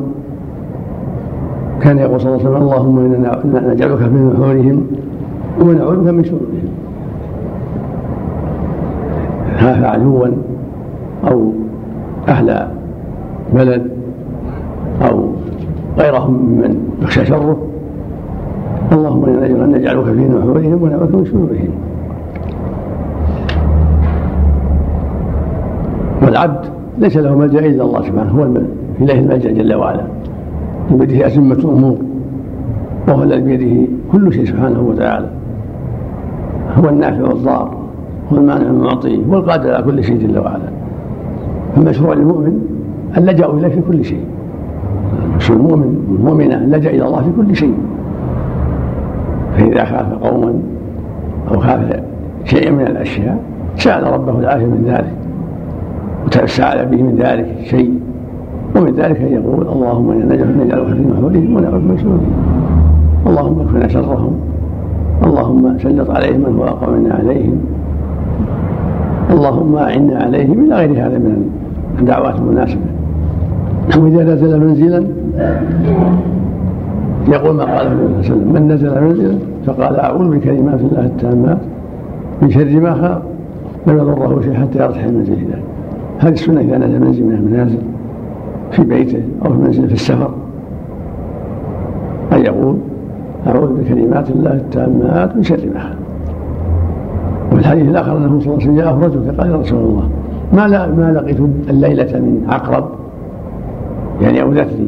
كان 1.81 1.97
يقول 1.97 2.21
صلى 2.21 2.35
الله 2.35 2.45
عليه 2.45 2.49
وسلم 2.49 2.67
اللهم 2.67 2.99
إنا 2.99 3.73
نجعلك 3.73 3.97
في 3.97 4.05
نحورهم 4.09 4.87
ونعوذ 5.61 6.03
بك 6.03 6.07
من 6.13 6.23
شرورهم. 6.23 6.69
خاف 9.59 9.83
عدوا 9.83 10.27
أو 11.27 11.53
أهل 12.27 12.67
بلد 13.53 13.91
أو 15.01 15.29
غيرهم 15.99 16.33
ممن 16.33 16.89
يخشى 17.01 17.25
شره 17.25 17.70
اللهم 18.91 19.25
أنا 19.25 19.65
نجعلك 19.77 20.03
في 20.03 20.27
نحورهم 20.27 20.83
ونعوذ 20.83 21.17
من 21.17 21.25
شرورهم. 21.25 21.71
والعبد 26.21 26.65
ليس 26.97 27.17
له 27.17 27.35
ملجأ 27.35 27.59
إلا 27.59 27.83
الله 27.83 28.01
سبحانه 28.01 28.31
هو 28.31 28.47
إليه 29.01 29.19
الملجأ 29.19 29.51
جل 29.51 29.73
وعلا. 29.73 30.03
بيده 30.91 31.27
أزمة 31.27 31.55
الأمور 31.55 31.97
وهو 33.07 33.23
الذي 33.23 33.41
بيده 33.41 33.87
كل 34.11 34.33
شيء 34.33 34.45
سبحانه 34.45 34.81
وتعالى. 34.81 35.29
هو 36.77 36.89
النافع 36.89 37.23
والضار 37.23 37.77
هو 38.33 38.37
المانع 38.37 38.67
المعطي 38.69 39.25
هو 39.29 39.35
القادر 39.37 39.73
على 39.73 39.83
كل 39.83 40.03
شيء 40.03 40.17
جل 40.17 40.39
وعلا. 40.39 40.69
فمشروع 41.75 42.13
للمؤمن 42.13 42.59
اللجأ 43.17 43.45
إليه 43.45 43.67
في 43.67 43.81
كل 43.81 44.05
شيء. 44.05 44.25
المؤمن 45.49 46.15
المؤمنة 46.19 46.65
لجأ 46.65 46.89
إلى 46.89 47.05
الله 47.07 47.21
في 47.21 47.29
كل 47.37 47.55
شيء. 47.55 47.73
فإذا 49.71 49.85
خاف 49.85 50.13
قوما 50.23 50.53
أو 51.51 51.59
خاف 51.59 51.79
شيئا 52.45 52.71
من 52.71 52.87
الأشياء 52.87 53.37
سأل 53.77 54.03
ربه 54.13 54.39
العافية 54.39 54.65
من 54.65 54.83
ذلك 54.87 55.13
وتساءل 56.25 56.85
به 56.85 57.03
من 57.03 57.15
ذلك 57.15 57.47
شيء 57.63 57.99
ومن 58.75 58.93
ذلك 58.95 59.21
أن 59.21 59.33
يقول 59.33 59.67
اللهم 59.67 60.11
إنا 60.11 60.35
نجعلك 60.63 60.87
في 60.87 61.01
نحورهم 61.11 61.55
ونعوذ 61.55 61.81
من 61.81 61.97
شرورهم 61.97 62.31
اللهم 63.27 63.59
اكفنا 63.59 63.87
شرهم 63.87 64.35
اللهم 65.23 65.77
سلط 65.77 66.09
عليهم 66.09 66.39
من 66.39 66.55
هو 66.59 66.63
أقوى 66.63 66.97
منا 66.97 67.13
عليهم 67.15 67.57
اللهم 69.31 69.75
أعنا 69.75 70.17
عليهم 70.19 70.65
إلى 70.65 70.75
غير 70.75 70.91
هذا 70.91 71.17
من 71.17 71.49
الدعوات 71.99 72.35
المناسبة. 72.35 72.81
وإذا 73.97 74.33
نزل 74.33 74.59
منزلا؟ 74.59 75.03
يقول 77.27 77.55
ما 77.55 77.63
قاله 77.63 77.91
النبي 77.91 78.23
صلى 78.23 78.35
الله 78.35 78.49
عليه 78.49 78.49
وسلم 78.49 78.53
من 78.53 78.67
نزل 78.71 79.01
منزلا 79.01 79.50
فقال 79.65 79.95
أعوذ 79.95 80.37
بكلمات 80.37 80.79
الله 80.79 81.05
التامات 81.05 81.57
من 82.41 82.49
شر 82.49 82.79
ما 82.79 82.93
خلق 82.93 83.21
لم 83.87 83.97
يضره 83.97 84.41
شيء 84.41 84.53
حتى 84.53 84.79
يرتحل 84.79 85.09
المنزل 85.09 85.33
ذلك 85.33 85.63
هذه 86.19 86.33
السنة 86.33 86.61
إذا 86.61 86.77
نزل 86.77 86.99
منزل 86.99 87.23
من 87.23 87.33
المنازل 87.33 87.79
في 88.71 88.83
بيته 88.83 89.23
أو 89.45 89.53
في 89.53 89.57
منزل 89.57 89.87
في 89.87 89.93
السفر. 89.93 90.31
أن 92.33 92.45
يقول 92.45 92.77
أعوذ 93.47 93.81
بكلمات 93.81 94.29
الله 94.29 94.53
التامات 94.53 95.35
من 95.35 95.43
شر 95.43 95.59
ما 95.73 95.79
خلق. 95.79 95.95
وفي 97.51 97.59
الحديث 97.59 97.87
الآخر 97.89 98.17
أنه 98.17 98.39
صلى 98.39 98.53
الله 98.53 98.53
عليه 98.53 98.63
وسلم 98.63 98.75
جاءه 98.75 99.31
فقال 99.31 99.51
يا 99.51 99.57
رسول 99.57 99.79
الله 99.79 100.09
ما 100.53 100.67
لا 100.67 100.87
ما 100.87 101.11
لقيت 101.11 101.37
الليلة 101.69 102.19
من 102.19 102.45
عقرب؟ 102.49 102.85
يعني 104.21 104.41
أوذت 104.41 104.67
لي 104.79 104.87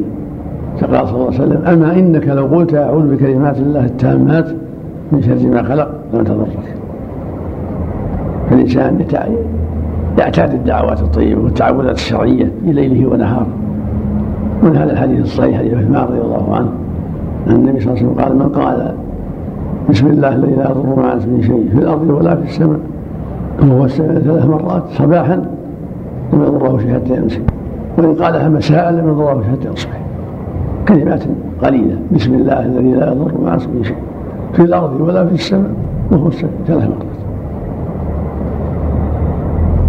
فقال 0.80 1.08
صلى 1.08 1.14
الله 1.14 1.26
عليه 1.26 1.36
وسلم 1.36 1.64
أما 1.66 1.98
إنك 1.98 2.28
لو 2.28 2.46
قلت 2.46 2.74
أعوذ 2.74 3.16
بكلمات 3.16 3.58
الله 3.58 3.84
التامات 3.84 4.48
من 5.12 5.22
شر 5.22 5.48
ما 5.48 5.62
خلق 5.62 5.90
لم 6.14 6.24
تضرك 6.24 6.74
فالإنسان 8.50 8.98
يعتاد 10.18 10.54
الدعوات 10.54 11.00
الطيبة 11.00 11.42
والتعوذات 11.42 11.94
الشرعية 11.94 12.52
في 12.64 12.72
ليله 12.72 13.06
ونهاره 13.06 13.46
من 14.62 14.76
هذا 14.76 14.92
الحديث 14.92 15.20
الصحيح 15.20 15.58
حديث 15.58 15.74
عثمان 15.74 16.02
رضي 16.02 16.20
الله 16.20 16.56
عنه 16.56 16.68
أن 17.48 17.54
النبي 17.54 17.80
صلى 17.80 17.92
الله 17.92 18.04
عليه 18.04 18.06
وسلم 18.06 18.24
قال 18.24 18.36
من 18.38 18.48
قال 18.48 18.94
بسم 19.90 20.06
الله 20.06 20.34
الذي 20.34 20.54
لا 20.54 20.70
يضر 20.70 20.96
مع 20.96 21.16
اسمه 21.16 21.40
شيء 21.40 21.68
في 21.72 21.78
الأرض 21.78 22.10
ولا 22.10 22.36
في 22.36 22.42
السماء 22.42 22.80
وهو 23.62 23.88
ثلاث 23.88 24.46
مرات 24.46 24.82
صباحا 24.88 25.36
لم 26.32 26.42
يضره 26.42 26.78
شيء 26.78 26.94
حتى 26.94 27.16
يمسك 27.16 27.42
وإن 27.98 28.14
قالها 28.14 28.48
مساء 28.48 28.90
لم 28.90 29.08
يضره 29.08 29.42
شيء 29.42 29.52
حتى 29.52 29.68
يصبح 29.72 30.00
كلمات 30.88 31.24
قليلة 31.62 31.96
بسم 32.12 32.34
الله 32.34 32.66
الذي 32.66 32.92
لا 32.92 33.12
يضر 33.12 33.32
مع 33.44 33.56
اسمه 33.56 33.82
شيء. 33.82 33.96
في 34.54 34.62
الأرض 34.62 35.00
ولا 35.00 35.26
في 35.26 35.34
السماء 35.34 35.70
وهو 36.12 36.30
ثلاث 36.30 36.88
مرات 36.88 37.14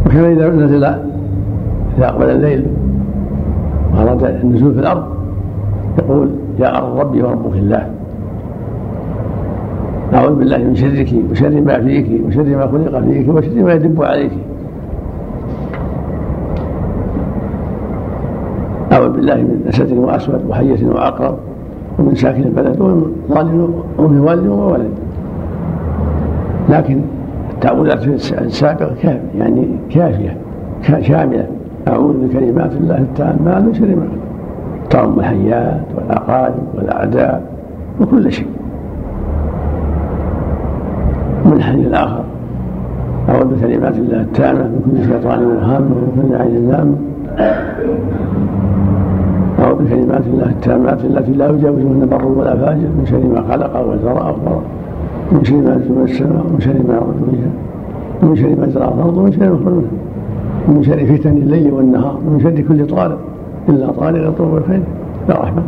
وكان 0.06 0.26
إذا 0.26 0.50
نزل 0.50 0.84
إذا 0.84 2.08
أقبل 2.08 2.30
الليل 2.30 2.66
وأراد 3.94 4.24
النزول 4.24 4.74
في 4.74 4.80
الأرض 4.80 5.04
يقول 6.00 6.30
يا 6.60 6.78
أرض 6.78 7.00
ربي 7.00 7.24
وربك 7.24 7.56
الله. 7.56 7.90
أعوذ 10.14 10.36
بالله 10.36 10.58
من 10.58 10.76
شرك 10.76 11.14
وشر 11.32 11.62
ما 11.62 11.84
فيك 11.84 12.22
وشر 12.28 12.44
ما 12.44 12.68
خلق 12.68 13.00
فيك 13.00 13.30
وشر 13.30 13.64
ما 13.64 13.74
يدب 13.74 14.04
عليك. 14.04 14.32
أعوذ 18.92 19.10
بالله 19.10 19.36
من 19.36 19.66
أسد 19.70 19.92
وأسود 19.92 20.42
وحية 20.50 20.88
وعقرب 20.88 21.38
ومن 22.00 22.16
ساكن 22.16 22.44
البلد 22.44 22.82
ومن 22.82 23.12
ظالم 23.30 23.74
ومن 23.98 24.20
والد 24.20 24.48
وولد 24.48 24.92
لكن 26.70 27.02
التعوذات 27.54 28.08
السابقة 28.42 28.96
كافية 29.02 29.20
يعني 29.40 29.68
كافية 29.90 30.38
شاملة. 31.02 31.48
أعوذ 31.88 32.14
بكلمات 32.28 32.72
الله 32.72 32.98
التامات 32.98 33.64
من 33.64 33.74
شر 33.74 33.86
ما 33.86 34.08
تعم 34.90 35.20
الحيات 35.20 35.82
والأقارب 35.96 36.64
والأعداء 36.76 37.42
وكل 38.02 38.32
شيء. 38.32 38.48
من 41.46 41.54
الحديث 41.54 41.88
الآخر 41.88 42.24
أعوذ 43.30 43.46
بكلمات 43.46 43.96
الله 43.96 44.22
التامة 44.22 44.64
من 44.64 44.98
كل 44.98 45.06
شيطان 45.06 45.46
وهامة 45.46 45.86
ومن 45.96 46.28
كل 46.30 46.36
عين 46.36 46.72
لامة 46.72 46.96
أعوذ 49.60 49.84
بكلمات 49.84 50.24
الله 50.28 50.50
التامات 50.50 51.06
التي 51.06 51.32
لا 51.32 51.50
يجاوزهن 51.50 52.08
بر 52.12 52.26
ولا 52.26 52.56
فاجر 52.56 52.90
من 52.98 53.06
شر 53.06 53.18
ما 53.18 53.42
خلق 53.52 53.88
وزرع 53.88 54.30
وفرع 54.30 54.62
من 55.32 55.44
شر 55.44 55.56
ما 55.56 55.76
نزل 55.76 56.04
السماء 56.04 56.46
ومن 56.50 56.60
شر 56.60 56.74
ما 56.88 56.94
يعرض 56.94 57.16
بها 57.32 57.52
ومن 58.24 58.36
شر 58.36 58.56
ما 58.60 58.70
زرع 58.70 58.88
الأرض 58.88 59.18
ومن 59.18 59.32
شر 59.32 59.54
ما 59.54 59.82
ومن 60.70 60.84
شر 60.84 61.06
فتن 61.06 61.38
الليل 61.38 61.74
والنهار 61.74 62.20
ومن 62.28 62.40
شر 62.40 62.62
كل 62.62 62.88
طالب 62.88 63.18
إلا 63.70 63.92
طالب 63.92 64.24
يطلب 64.24 64.58
الخير. 64.58 64.84
يا 65.30 65.34
رحمة. 65.34 65.64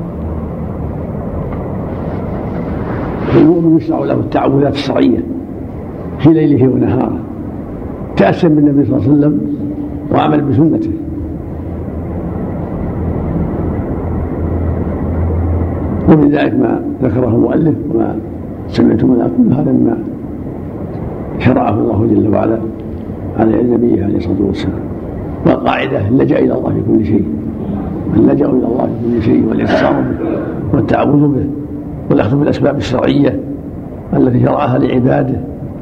المؤمن 3.37 3.77
يشرع 3.77 3.99
له 3.99 4.13
التعوذات 4.13 4.73
الشرعية 4.73 5.23
في 6.19 6.29
ليله 6.29 6.67
ونهاره 6.67 7.19
تأسم 8.17 8.55
بالنبي 8.55 8.85
صلى 8.85 8.97
الله 8.97 9.07
عليه 9.07 9.17
وسلم 9.17 9.41
وعمل 10.11 10.41
بسنته. 10.41 10.91
ومن 16.09 16.31
ذلك 16.31 16.53
ما 16.53 16.81
ذكره 17.03 17.27
المؤلف 17.27 17.75
وما 17.93 18.15
سمعتم 18.67 19.07
من 19.07 19.31
كل 19.37 19.53
هذا 19.53 19.71
مما 19.71 19.97
شرعه 21.39 21.73
الله 21.73 22.07
جل 22.07 22.33
وعلا 22.33 22.57
على 23.39 23.63
نبيه 23.63 24.03
عليه 24.03 24.17
الصلاة 24.17 24.41
والسلام. 24.47 24.79
والقاعدة 25.45 26.07
اللجا 26.07 26.39
إلى 26.39 26.53
الله 26.53 26.69
في 26.69 26.81
كل 26.87 27.05
شيء. 27.05 27.27
اللجا 28.15 28.45
إلى 28.45 28.65
الله 28.65 28.89
في 29.01 29.15
كل 29.15 29.21
شيء 29.21 29.45
والاعتصام 29.49 29.93
به 29.93 30.27
والتعوذ 30.73 31.27
به 31.27 31.45
والأخذ 32.09 32.39
بالأسباب 32.39 32.77
الشرعية 32.77 33.39
التي 34.13 34.39
شرعها 34.45 34.77
لعباده 34.77 35.35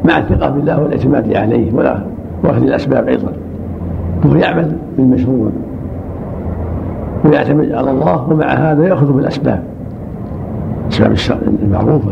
مع 0.05 0.17
الثقة 0.17 0.49
بالله 0.49 0.81
والاعتماد 0.81 1.33
عليه 1.33 1.73
ولا 1.73 1.99
وأخذ 2.43 2.63
الأسباب 2.63 3.07
أيضا. 3.07 3.31
وهو 4.25 4.35
يعمل 4.35 4.71
بالمشروع 4.97 5.49
ويعتمد 7.25 7.71
على 7.71 7.91
الله 7.91 8.31
ومع 8.31 8.45
هذا 8.45 8.87
يأخذ 8.87 9.13
بالأسباب. 9.13 9.63
الاسباب 11.01 11.39
المعروفه 11.63 12.11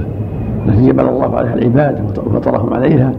التي 0.66 0.88
جبل 0.88 1.08
الله 1.10 1.36
عليها 1.36 1.54
العباد 1.54 2.02
وفطرهم 2.26 2.74
عليها. 2.74 3.12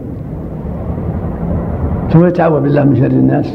ثم 2.09 2.25
يتعوذ 2.25 2.61
بالله 2.61 2.83
من 2.83 2.95
شر 2.95 3.05
الناس 3.05 3.53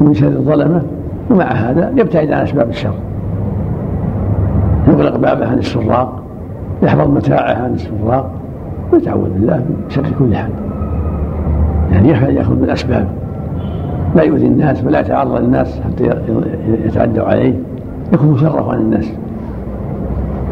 ومن 0.00 0.14
شر 0.14 0.28
الظلمة 0.28 0.82
ومع 1.30 1.44
هذا 1.44 1.92
يبتعد 1.96 2.32
عن 2.32 2.42
أسباب 2.42 2.68
الشر. 2.68 2.94
يغلق 4.88 5.16
بابه 5.16 5.46
عن 5.46 5.58
السراق 5.58 6.22
يحفظ 6.82 7.10
متاعه 7.10 7.62
عن 7.62 7.74
السراق 7.74 8.30
ويتعوذ 8.92 9.30
بالله 9.30 9.56
من 9.56 9.76
شر 9.88 10.04
كل 10.18 10.36
حال. 10.36 10.50
يعني 11.92 12.08
يأخذ 12.08 12.54
بالاسباب 12.54 13.08
لا 14.16 14.22
يؤذي 14.22 14.46
الناس 14.46 14.84
ولا 14.84 15.00
يتعرض 15.00 15.40
للناس 15.40 15.80
حتى 15.80 16.10
يتعدوا 16.84 17.24
عليه. 17.24 17.54
يكف 18.12 18.40
شره 18.40 18.72
عن 18.72 18.78
الناس. 18.78 19.12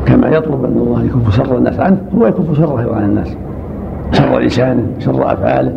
كما 0.06 0.28
يطلب 0.28 0.64
أن 0.64 0.76
الله 0.76 1.04
يكف 1.04 1.36
شر 1.36 1.56
الناس 1.58 1.80
عنه 1.80 2.00
هو 2.18 2.26
يكف 2.26 2.56
شره 2.56 2.94
عن 2.96 3.04
الناس 3.04 3.36
شر 4.12 4.38
لسانه 4.38 4.86
شر 4.98 5.32
أفعاله 5.32 5.72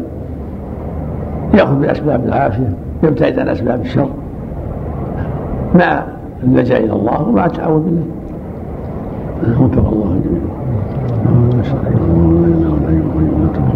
يأخذ 1.54 1.76
بأسباب 1.76 2.26
العافية 2.26 2.70
يبتعد 3.04 3.40
عن 3.40 3.48
أسباب 3.50 3.82
الشر. 3.82 4.10
مع 5.76 6.04
اللجأ 6.44 6.78
إلى 6.78 6.94
الله 6.94 7.22
ومع 7.22 7.46
التعاون 7.46 7.82
بالله 7.84 9.62
وفق 9.62 9.88
الله 9.88 10.22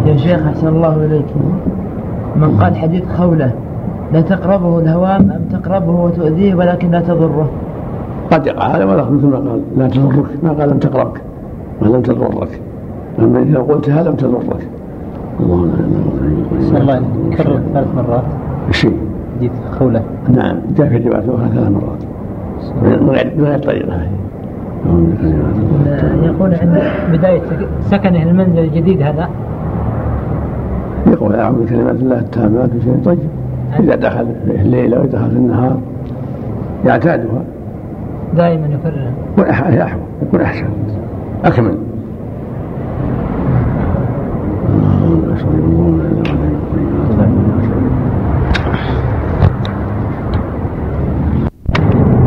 يا 0.06 0.16
شيخ 0.16 0.46
أحسن 0.46 0.68
الله 0.68 1.04
إليك. 1.04 1.26
من 2.36 2.58
قال 2.60 2.76
حديث 2.76 3.04
خوله 3.18 3.52
لا 4.12 4.20
تقربه 4.20 4.78
الهوام 4.78 5.30
أم 5.30 5.58
تقربه 5.58 5.90
وتؤذيه 5.90 6.54
ولكن 6.54 6.90
لا 6.90 7.00
تضره. 7.00 7.48
قد 8.30 8.46
يقع 8.46 8.66
هذا 8.66 8.84
ولا 8.84 9.10
مثل 9.10 9.26
ما 9.26 9.36
قال 9.36 9.60
لا 9.76 9.88
تضرك. 9.88 10.26
ما 10.42 10.52
قال 10.52 10.70
لم 10.70 10.78
تقربك 10.78 11.20
ولم 11.82 12.02
تضرك. 12.02 12.60
أما 13.18 13.42
إذا 13.42 13.58
قلتها 13.58 14.02
لم 14.02 14.14
تضرك. 14.14 14.66
الله 15.40 15.66
لا 16.72 16.78
الله. 16.80 17.02
كرر 17.36 17.60
ثلاث 17.74 17.94
مرات. 17.96 18.22
الشيء 18.68 18.96
حديث 19.36 19.52
خولة. 19.78 20.02
نعم 20.28 20.56
جاء 20.76 20.88
في 20.88 20.96
روايات 20.96 21.24
أخرى 21.28 21.48
ثلاث 21.54 21.70
مرات. 21.70 22.02
من 22.82 23.10
غير 23.10 23.32
من 23.36 23.44
غير 23.44 23.58
طريقة. 23.58 23.94
هذه 23.94 24.10
يقول 26.22 26.54
عند 26.54 26.82
بداية 27.12 27.40
سكنه 27.90 28.22
المنزل 28.22 28.58
الجديد 28.58 29.02
هذا. 29.02 29.28
يقول 31.06 31.34
أعوذ 31.34 31.64
بكلمات 31.64 31.94
الله 31.94 32.18
التامات 32.18 32.74
من 32.74 32.80
شيء 32.84 33.04
طيب 33.04 33.18
إذا 33.78 33.96
دخل 33.96 34.26
في 34.46 34.60
الليل 34.60 34.94
أو 34.94 35.04
دخل 35.04 35.30
في 35.30 35.36
النهار 35.36 35.76
يعتادها. 36.86 37.42
دائما 38.36 38.66
يكررها 38.66 39.12
يكون 39.32 39.44
أح- 39.52 39.80
أحوط 39.82 40.00
يكون 40.22 40.40
أحسن. 40.40 40.66
أكمل. 41.44 41.78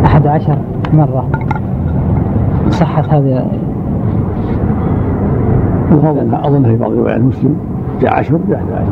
أحد 0.06 0.28
عشر 0.28 0.58
مرة 0.94 1.30
صحت 2.70 3.10
هذه 3.10 3.48
وأظن 5.92 6.34
أظن 6.34 6.64
في 6.64 6.76
بعض 6.78 6.92
روايات 6.92 7.22
مسلم 7.22 7.56
جاء 8.02 8.14
عشر 8.14 8.40
جاء 8.50 8.58
11 8.60 8.86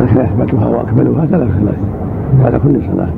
لكن 0.00 0.20
أثبتها 0.20 0.66
وأكملها 0.66 1.26
ثلاث 1.26 1.50
ثلاث 1.50 1.78
بعد 2.42 2.56
كل 2.56 2.80
صلاة. 2.92 3.08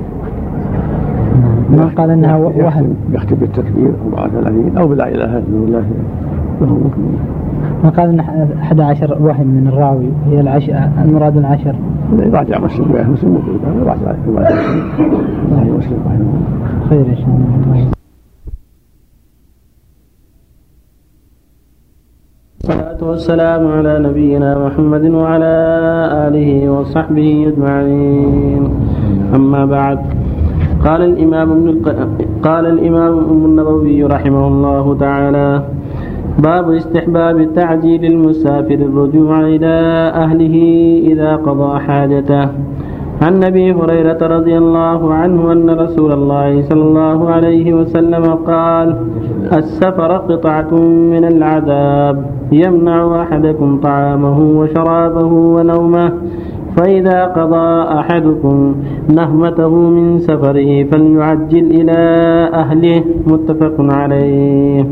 ما 1.70 1.90
قال 1.96 2.10
أنها 2.10 2.36
و- 2.36 2.52
وهم. 2.64 2.94
يختم 3.12 3.36
بالتكبير 3.36 3.92
34 4.12 4.76
أو 4.78 4.88
بلا 4.88 5.08
إله 5.08 5.38
إلا 5.38 5.44
الله. 5.48 5.84
ما 7.84 7.90
قال 7.90 8.20
أحد 8.60 8.80
عشر 8.80 9.18
وهم 9.22 9.46
من 9.46 9.68
الراوي. 9.68 10.08
هي 10.30 10.40
العشر 10.40 10.88
المراد 11.04 11.36
العشر. 11.36 11.74
يراجع 12.18 12.58
مسلم 12.58 12.84
رواية 12.92 13.04
مسلم 13.04 13.38
رواية 13.80 13.96
مسلم 15.72 15.98
رحمه 16.06 16.20
الله 16.20 16.40
خير 16.90 17.06
إن 17.06 17.16
شاء 17.16 17.28
الله 17.28 17.86
والصلاة 22.64 23.08
والسلام 23.08 23.66
على 23.68 23.98
نبينا 24.08 24.66
محمد 24.66 25.04
وعلى 25.10 25.54
آله 26.28 26.70
وصحبه 26.70 27.52
أجمعين. 27.56 28.62
أما 29.34 29.66
بعد. 29.66 29.98
قال 30.84 31.02
الإمام 31.02 31.50
ابن 31.50 31.68
الق... 31.68 31.86
قال 32.42 32.66
الإمام 32.66 33.18
النووي 33.18 34.04
رحمه 34.04 34.48
الله 34.48 34.96
تعالى 35.00 35.62
باب 36.38 36.70
استحباب 36.70 37.54
تعجيل 37.54 38.04
المسافر 38.04 38.74
الرجوع 38.74 39.40
إلى 39.40 39.74
أهله 40.14 40.56
إذا 41.12 41.36
قضى 41.36 41.80
حاجته. 41.80 42.48
عن 43.22 43.44
أبي 43.44 43.72
هريرة 43.72 44.18
رضي 44.36 44.58
الله 44.58 45.14
عنه 45.14 45.52
أن 45.52 45.70
رسول 45.70 46.12
الله 46.12 46.62
صلى 46.62 46.82
الله 46.82 47.30
عليه 47.30 47.74
وسلم 47.74 48.24
قال 48.34 48.96
السفر 49.52 50.16
قطعة 50.16 50.74
من 51.14 51.24
العذاب 51.24 52.24
يمنع 52.52 53.22
أحدكم 53.22 53.80
طعامه 53.80 54.38
وشرابه 54.58 55.32
ونومه 55.54 56.12
فإذا 56.76 57.24
قضى 57.24 57.98
أحدكم 58.00 58.74
نهمته 59.14 59.68
من 59.68 60.18
سفره 60.18 60.84
فليعجل 60.84 61.64
إلى 61.64 62.00
أهله 62.54 63.04
متفق 63.26 63.76
عليه. 63.78 64.86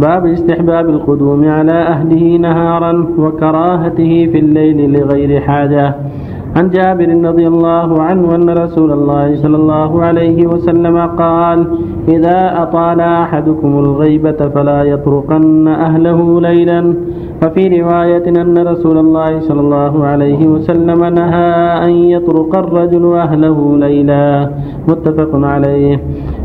باب 0.00 0.26
استحباب 0.26 0.88
القدوم 0.88 1.48
على 1.48 1.72
أهله 1.72 2.36
نهارا 2.36 3.06
وكراهته 3.18 4.28
في 4.32 4.38
الليل 4.38 4.92
لغير 4.92 5.40
حاجة. 5.40 5.94
عن 6.56 6.70
جابر 6.70 7.08
رضي 7.28 7.46
الله 7.46 8.02
عنه 8.02 8.34
أن 8.34 8.50
رسول 8.50 8.92
الله 8.92 9.36
صلى 9.36 9.56
الله 9.56 10.02
عليه 10.02 10.46
وسلم 10.46 10.96
قال 10.98 11.66
إذا 12.08 12.62
أطال 12.62 13.00
أحدكم 13.00 13.78
الغيبة 13.78 14.48
فلا 14.54 14.82
يطرقن 14.82 15.68
أهله 15.68 16.40
ليلا 16.40 16.94
وفي 17.42 17.80
رواية 17.80 18.26
أن 18.42 18.58
رسول 18.58 18.98
الله 18.98 19.40
صلى 19.40 19.60
الله 19.60 20.06
عليه 20.06 20.46
وسلم 20.46 21.04
نهى 21.04 21.52
أن 21.84 21.90
يطرق 21.90 22.58
الرجل 22.58 23.04
أهله 23.16 23.78
ليلا. 23.78 24.50
متفق 24.88 25.30
عليه. 25.34 26.00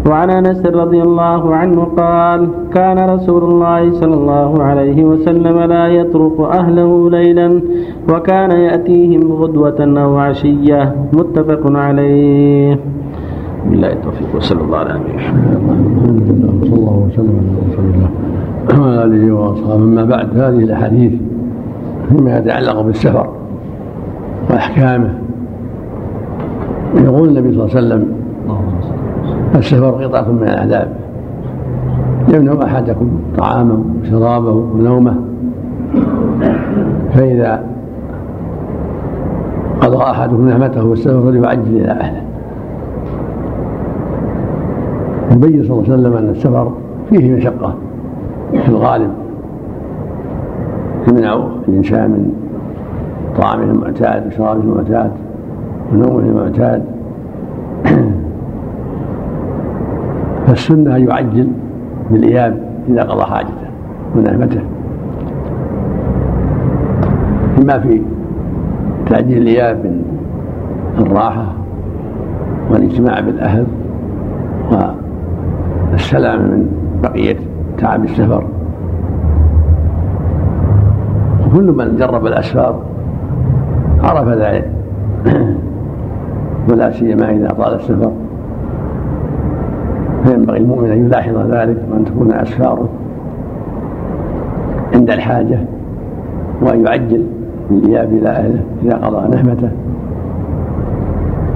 وعن 0.10 0.30
أنس 0.30 0.66
رضي 0.66 1.02
الله 1.02 1.56
عنه 1.56 1.84
قال 1.84 2.50
كان 2.74 3.10
رسول 3.10 3.44
الله 3.44 3.92
صلى 3.92 4.14
الله 4.14 4.64
عليه 4.64 5.04
وسلم 5.04 5.60
لا 5.60 5.88
يطرق 5.88 6.42
أهله 6.42 7.10
ليلا 7.10 7.62
وكان 8.14 8.52
يأتيهم 8.52 9.32
غدوة 9.32 9.80
أو 9.80 10.18
عشية. 10.18 10.96
متفق 11.14 11.64
عليه. 11.78 12.80
بالله 13.70 13.92
التوفيق 13.92 14.36
وصلى 14.36 14.62
الله 14.62 14.78
على 14.78 14.94
نبينا 15.00 15.16
محمد. 15.16 16.66
صلى 16.66 16.76
الله 16.76 16.98
وسلم. 17.08 17.61
وعلى 18.82 19.04
اله 19.04 19.32
وأصحابه 19.34 19.76
أما 19.76 20.06
بعد 20.06 20.38
هذه 20.38 20.64
الأحاديث 20.64 21.14
فيما 22.10 22.38
يتعلق 22.38 22.82
بالسفر 22.82 23.30
وأحكامه. 24.50 25.14
يقول 26.96 27.30
النبي 27.30 27.54
صلى 27.54 27.64
الله 27.64 27.76
عليه 27.76 27.88
وسلم 27.88 28.08
السفر 29.56 30.06
قطعة 30.06 30.32
من 30.32 30.44
العذاب 30.44 30.88
يمنع 32.34 32.66
أحدكم 32.66 33.12
طعامه 33.38 33.84
وشرابه 34.02 34.52
ونومه 34.52 35.16
فإذا 37.14 37.64
قضى 39.82 40.04
أحدكم 40.04 40.48
نعمته 40.48 40.86
والسفر 40.86 41.22
فليعجل 41.22 41.62
إلى 41.68 41.92
أهله. 41.92 42.22
يبين 45.32 45.64
صلى 45.64 45.72
الله 45.72 45.84
عليه 45.84 45.94
وسلم 45.94 46.14
أن 46.14 46.30
السفر 46.30 46.72
فيه 47.10 47.36
مشقة. 47.36 47.76
في 48.52 48.70
الغالب. 48.70 49.12
يمنع 51.08 51.48
الإنسان 51.68 52.10
من 52.10 52.32
طعامه 53.38 53.64
المعتاد 53.64 54.28
وشرابه 54.28 54.62
المعتاد 54.62 55.12
ونومه 55.94 56.20
المعتاد. 56.20 56.84
فالسنة 60.48 60.96
أن 60.96 61.08
يعجل 61.08 61.48
بالإياب 62.12 62.58
إذا 62.90 63.04
قضى 63.04 63.24
حاجته 63.24 63.72
ونعمته 64.16 64.62
إما 67.62 67.80
في 67.80 68.02
تعجيل 69.10 69.38
الإياب 69.38 69.86
من 69.86 70.02
الراحة 71.00 71.46
والاجتماع 72.72 73.20
بالأهل 73.20 73.66
والسلام 75.92 76.42
من 76.42 76.68
بقية 77.04 77.38
تعب 77.82 78.04
السفر. 78.04 78.44
وكل 81.48 81.72
من 81.72 81.96
جرب 81.96 82.26
الأسفار 82.26 82.80
عرف 84.04 84.28
ذلك 84.28 84.72
ولا 86.70 86.92
سيما 86.92 87.30
إذا 87.30 87.48
طال 87.48 87.74
السفر. 87.74 88.12
فينبغي 90.24 90.58
المؤمن 90.58 90.92
أن 90.92 91.06
يلاحظ 91.06 91.38
ذلك 91.38 91.78
وأن 91.92 92.06
تكون 92.06 92.34
أسفاره 92.34 92.90
عند 94.96 95.12
الحاجة 95.12 95.60
وأن 96.62 96.86
يعجل 96.86 97.26
بالإياب 97.70 98.14
إلى 98.14 98.30
أهله 98.30 98.62
إذا 98.84 98.96
قضى 98.96 99.36
نهمته. 99.36 99.70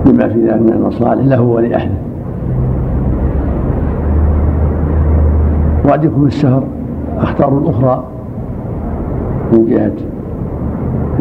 بما 0.05 0.27
في 0.27 0.47
ذلك 0.47 0.61
من 0.61 0.73
المصالح 0.73 1.25
له 1.25 1.41
ولأهله. 1.41 2.04
وعدكم 5.87 6.25
السهر 6.25 6.63
أخطار 7.17 7.57
الأخرى 7.57 8.03
من 9.53 9.65
جهة 9.65 9.91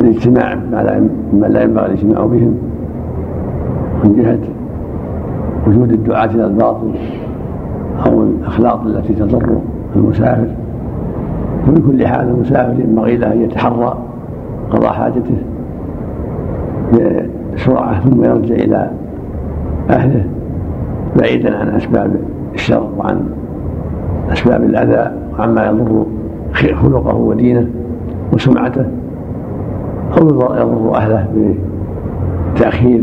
الاجتماع 0.01 0.55
مما 0.55 1.47
لا 1.47 1.63
ينبغي 1.63 1.87
الاجتماع 1.87 2.27
بهم. 2.27 2.55
من 4.05 4.17
جهة 4.17 4.39
وجود 5.67 5.93
الدعاة 5.93 6.27
إلى 6.27 6.47
الباطل 6.47 6.95
أو 8.07 8.23
الأخلاق 8.23 8.83
التي 8.87 9.15
تضر 9.15 9.57
المسافر. 9.97 10.49
وفي 11.69 11.83
كل 11.83 12.07
حال 12.07 12.29
المسافر 12.29 12.81
ينبغي 12.81 13.17
له 13.17 13.33
أن 13.33 13.41
يتحرى 13.41 13.99
قضاء 14.71 14.93
حاجته 14.93 15.37
بسرعة 16.93 18.01
ثم 18.01 18.25
يرجع 18.25 18.55
إلى 18.55 18.91
أهله 19.91 20.25
بعيدا 21.17 21.59
عن 21.59 21.69
أسباب 21.69 22.17
الشر 22.55 22.89
وعن 22.99 23.21
أسباب 24.33 24.63
الأذى 24.63 25.13
وعما 25.39 25.67
يضر 25.67 26.07
خلقه 26.53 27.17
ودينه 27.17 27.67
وسمعته 28.33 28.87
أو 30.21 30.29
يضر 30.29 30.97
أهله 30.97 31.55
بتأخير 32.55 33.03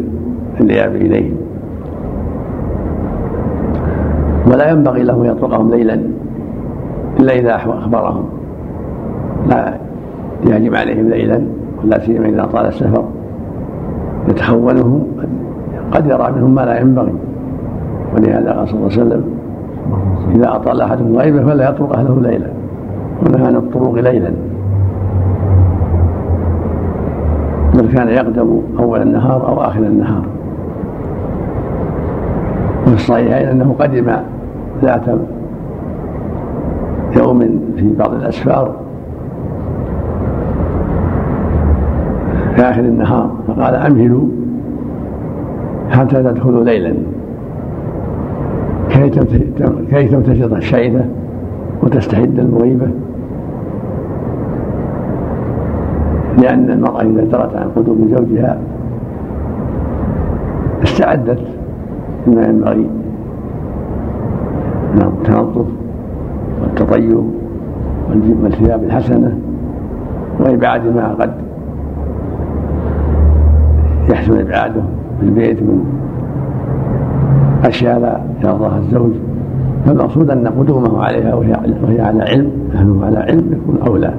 الإياب 0.62 0.96
إليهم 0.96 1.36
ولا 4.48 4.70
ينبغي 4.72 5.04
له 5.04 5.22
أن 5.22 5.26
يطلقهم 5.26 5.72
ليلا 5.72 6.02
إلا 7.20 7.34
إذا 7.34 7.56
أخبرهم. 7.56 8.26
لا 9.50 9.74
يهجم 10.48 10.76
عليهم 10.76 11.10
ليلا 11.10 11.42
ولا 11.84 12.00
سيما 12.00 12.30
إذا 12.30 12.46
طال 12.46 12.66
السفر. 12.66 13.04
يتخونهم 14.30 15.08
قد 15.92 16.06
يرى 16.06 16.32
منهم 16.36 16.56
ما 16.56 16.62
لا 16.62 16.80
ينبغي. 16.80 17.14
ولهذا 18.16 18.52
قال 18.52 18.68
صلى 18.68 18.78
الله 18.78 18.92
عليه 18.92 19.02
وسلم 19.02 19.24
إذا 20.36 20.56
أطال 20.56 20.82
احدهم 20.82 21.18
غيبه 21.18 21.44
فلا 21.46 21.70
يطرق 21.70 21.98
أهله 21.98 22.22
ليلا 22.22 22.48
ونهى 23.22 23.48
عن 23.48 23.56
الطروق 23.56 23.96
ليلا. 23.96 24.32
بل 27.76 27.88
كان 27.94 28.08
يقدم 28.08 28.62
أول 28.80 29.02
النهار 29.02 29.48
أو 29.48 29.62
آخر 29.62 29.80
النهار. 29.80 30.24
وفي 32.84 32.94
الصحيحين 32.94 33.48
أنه 33.48 33.76
قدم 33.80 34.12
ذات 34.84 35.06
يوم 37.18 37.40
في 37.76 37.94
بعض 38.00 38.14
الأسفار 38.14 38.76
في 42.56 42.62
آخر 42.62 42.82
النهار 42.82 43.32
فقال 43.48 43.76
أمهلوا 43.76 44.28
حتى 45.90 46.24
تدخلوا 46.24 46.64
ليلا. 46.64 46.94
كي 48.94 50.08
تمتشط 50.08 50.54
الشعثة 50.54 51.06
وتستحد 51.84 52.40
المغيبة؟ 52.40 52.88
لأن 56.38 56.72
المرأة 56.72 57.02
إذا 57.02 57.24
درت 57.24 57.56
عن 57.56 57.70
قدوم 57.76 58.16
زوجها 58.18 58.58
استعدت 60.84 61.42
بما 62.28 62.46
ينبغي 62.46 62.90
من 64.96 65.02
التنظف 65.02 65.68
والتطيب 66.62 67.24
والثياب 68.44 68.84
الحسنة 68.84 69.38
وإبعاد 70.40 70.96
ما 70.96 71.14
قد 71.20 71.34
يحسن 74.10 74.40
إبعاده 74.40 74.82
في 75.20 75.26
البيت 75.26 75.62
من 75.62 75.86
أشياء 77.66 78.00
لا 78.00 78.22
يرضاها 78.44 78.78
الزوج. 78.78 79.12
فالمقصود 79.86 80.30
أن 80.30 80.48
قدومه 80.48 81.04
عليها 81.04 81.36
وهي, 81.36 82.02
على 82.02 82.24
علم 82.24 82.52
أهله 82.76 83.06
على 83.06 83.18
علم 83.18 83.52
يكون 83.52 83.88
أولى. 83.88 84.14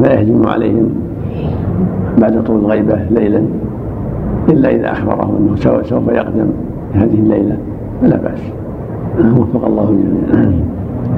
لا 0.00 0.12
يهجم 0.12 0.46
عليهم 0.46 0.90
بعد 2.20 2.44
طول 2.44 2.58
الغيبة 2.60 2.94
ليلا 3.10 3.42
إلا 4.48 4.68
إذا 4.68 4.92
أخبره 4.92 5.38
أنه 5.38 5.56
سوف 5.82 6.08
يقدم 6.08 6.46
هذه 6.94 7.14
الليلة. 7.14 7.56
فلا 8.00 8.16
بأس. 8.16 8.40
وفق 9.38 9.66
الله 9.66 9.84
جميعا. 9.84 10.60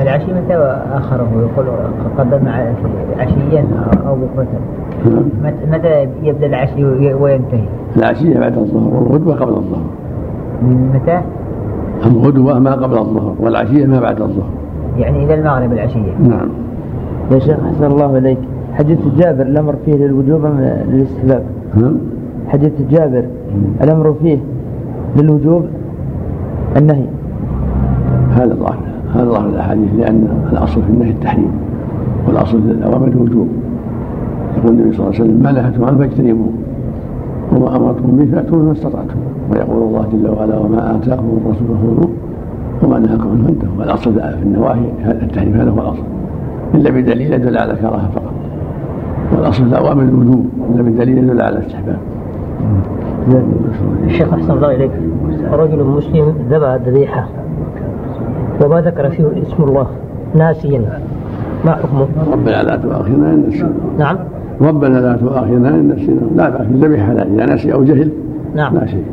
العشي 0.00 0.32
متى 0.34 0.56
أخره؟ 0.92 1.28
يقول 1.36 1.66
قدم 2.18 2.48
عشيا 3.18 3.64
أو 4.06 4.14
بكرة. 4.14 4.46
نعم. 5.10 5.52
متى 5.72 6.08
يبدأ 6.22 6.46
العشي 6.46 6.84
وينتهي؟ 7.14 7.64
العشية 7.96 8.38
بعد 8.38 8.58
الظهر 8.58 8.94
والغدوة 8.94 9.34
قبل 9.34 9.52
الظهر. 9.52 9.84
متى؟ 10.94 11.20
الغدوة 12.06 12.58
ما 12.58 12.72
قبل 12.72 12.98
الظهر 12.98 13.34
والعشية 13.40 13.86
ما 13.86 14.00
بعد 14.00 14.20
الظهر. 14.20 14.50
يعني 14.98 15.24
إلى 15.24 15.34
المغرب 15.34 15.72
العشية. 15.72 16.12
نعم. 16.28 16.48
يا 17.32 17.38
شيخ 17.38 17.58
أحسن 17.64 17.86
الله 17.86 18.18
إليك. 18.18 18.38
حديث 18.72 18.98
جابر 19.18 19.42
الأمر 19.42 19.74
فيه 19.84 19.94
للوجوب 19.94 20.44
أم 20.44 20.60
للاستحباب؟ 20.88 21.42
نعم. 21.76 21.96
حديث 22.48 22.72
جابر 22.90 23.24
الأمر 23.82 24.14
فيه 24.22 24.38
للوجوب 25.16 25.64
النهي. 26.76 27.06
هذا 28.32 28.54
ظاهر 28.54 28.78
هذا 29.14 29.24
ظاهر 29.24 29.48
الأحاديث 29.48 29.88
لأن 29.98 30.28
الأصل 30.52 30.82
في 30.82 30.90
النهي 30.90 31.10
التحريم 31.10 31.50
والأصل 32.28 32.62
في 32.62 32.70
الأوامر 32.70 33.08
الوجوب. 33.08 33.48
يقول 34.56 34.72
النبي 34.72 34.92
صلى 34.92 35.06
الله 35.06 35.20
عليه 35.20 35.24
وسلم 35.24 35.42
ما 35.42 35.52
نهتم 35.52 35.84
عنه 35.84 35.98
فاجتنبوه 35.98 36.50
وما 37.52 37.76
امرتم 37.76 38.16
به 38.16 38.24
فاتوا 38.24 38.58
ما 38.58 38.72
استطعتم. 38.72 39.15
ويقول 39.50 39.82
الله 39.82 40.06
جل 40.12 40.30
وعلا 40.30 40.58
وما 40.58 40.96
اتاكم 40.96 41.38
الرسول 41.44 41.66
فخذوه 41.68 42.08
وما 42.82 42.98
نهاكم 42.98 43.30
عنه 43.30 43.46
فانتهوا. 43.46 43.84
الاصل 43.84 44.14
في 44.14 44.42
النواهي 44.42 44.90
التحريم 45.06 45.54
هذا 45.54 45.70
هو 45.70 45.80
الأصل. 45.80 46.02
إلا 46.74 46.90
بدليل 46.90 47.32
يدل 47.32 47.58
على 47.58 47.74
كراهة 47.74 48.10
فقط. 48.14 48.32
والأصل 49.36 49.64
في 49.64 49.70
الأوامر 49.70 50.02
الوجوب 50.02 50.46
إلا 50.74 50.82
بدليل 50.82 51.18
يدل 51.18 51.40
على 51.42 51.56
الاستحباب. 51.58 51.98
الشيخ 54.06 54.32
أحسن 54.32 54.50
الله 54.50 54.74
إليك. 54.74 54.90
رجل 55.52 55.84
مسلم 55.84 56.34
ذبح 56.50 56.78
ذبيحة 56.86 57.28
وما 58.64 58.80
ذكر 58.80 59.10
فيه 59.10 59.24
اسم 59.42 59.62
الله 59.62 59.86
ناسيا. 60.34 61.00
ما 61.64 61.72
حكمه؟ 61.72 62.06
ربنا 62.32 62.62
لا 62.62 62.76
تؤاخذنا 62.76 63.34
إن 63.34 63.44
نسينا. 63.48 63.70
نعم. 63.98 64.16
ربنا 64.60 64.98
لا 64.98 65.16
تؤاخذنا 65.16 65.68
إن 65.68 65.88
نسينا. 65.88 66.20
لا 66.36 66.50
باس 66.50 66.66
الذبح 66.66 67.00
حلال 67.00 67.40
اذا 67.40 67.54
نسي 67.54 67.72
أو 67.72 67.84
جهل 67.84 68.10
نعم. 68.54 68.74
لا 68.74 68.86
شيء 68.86 69.04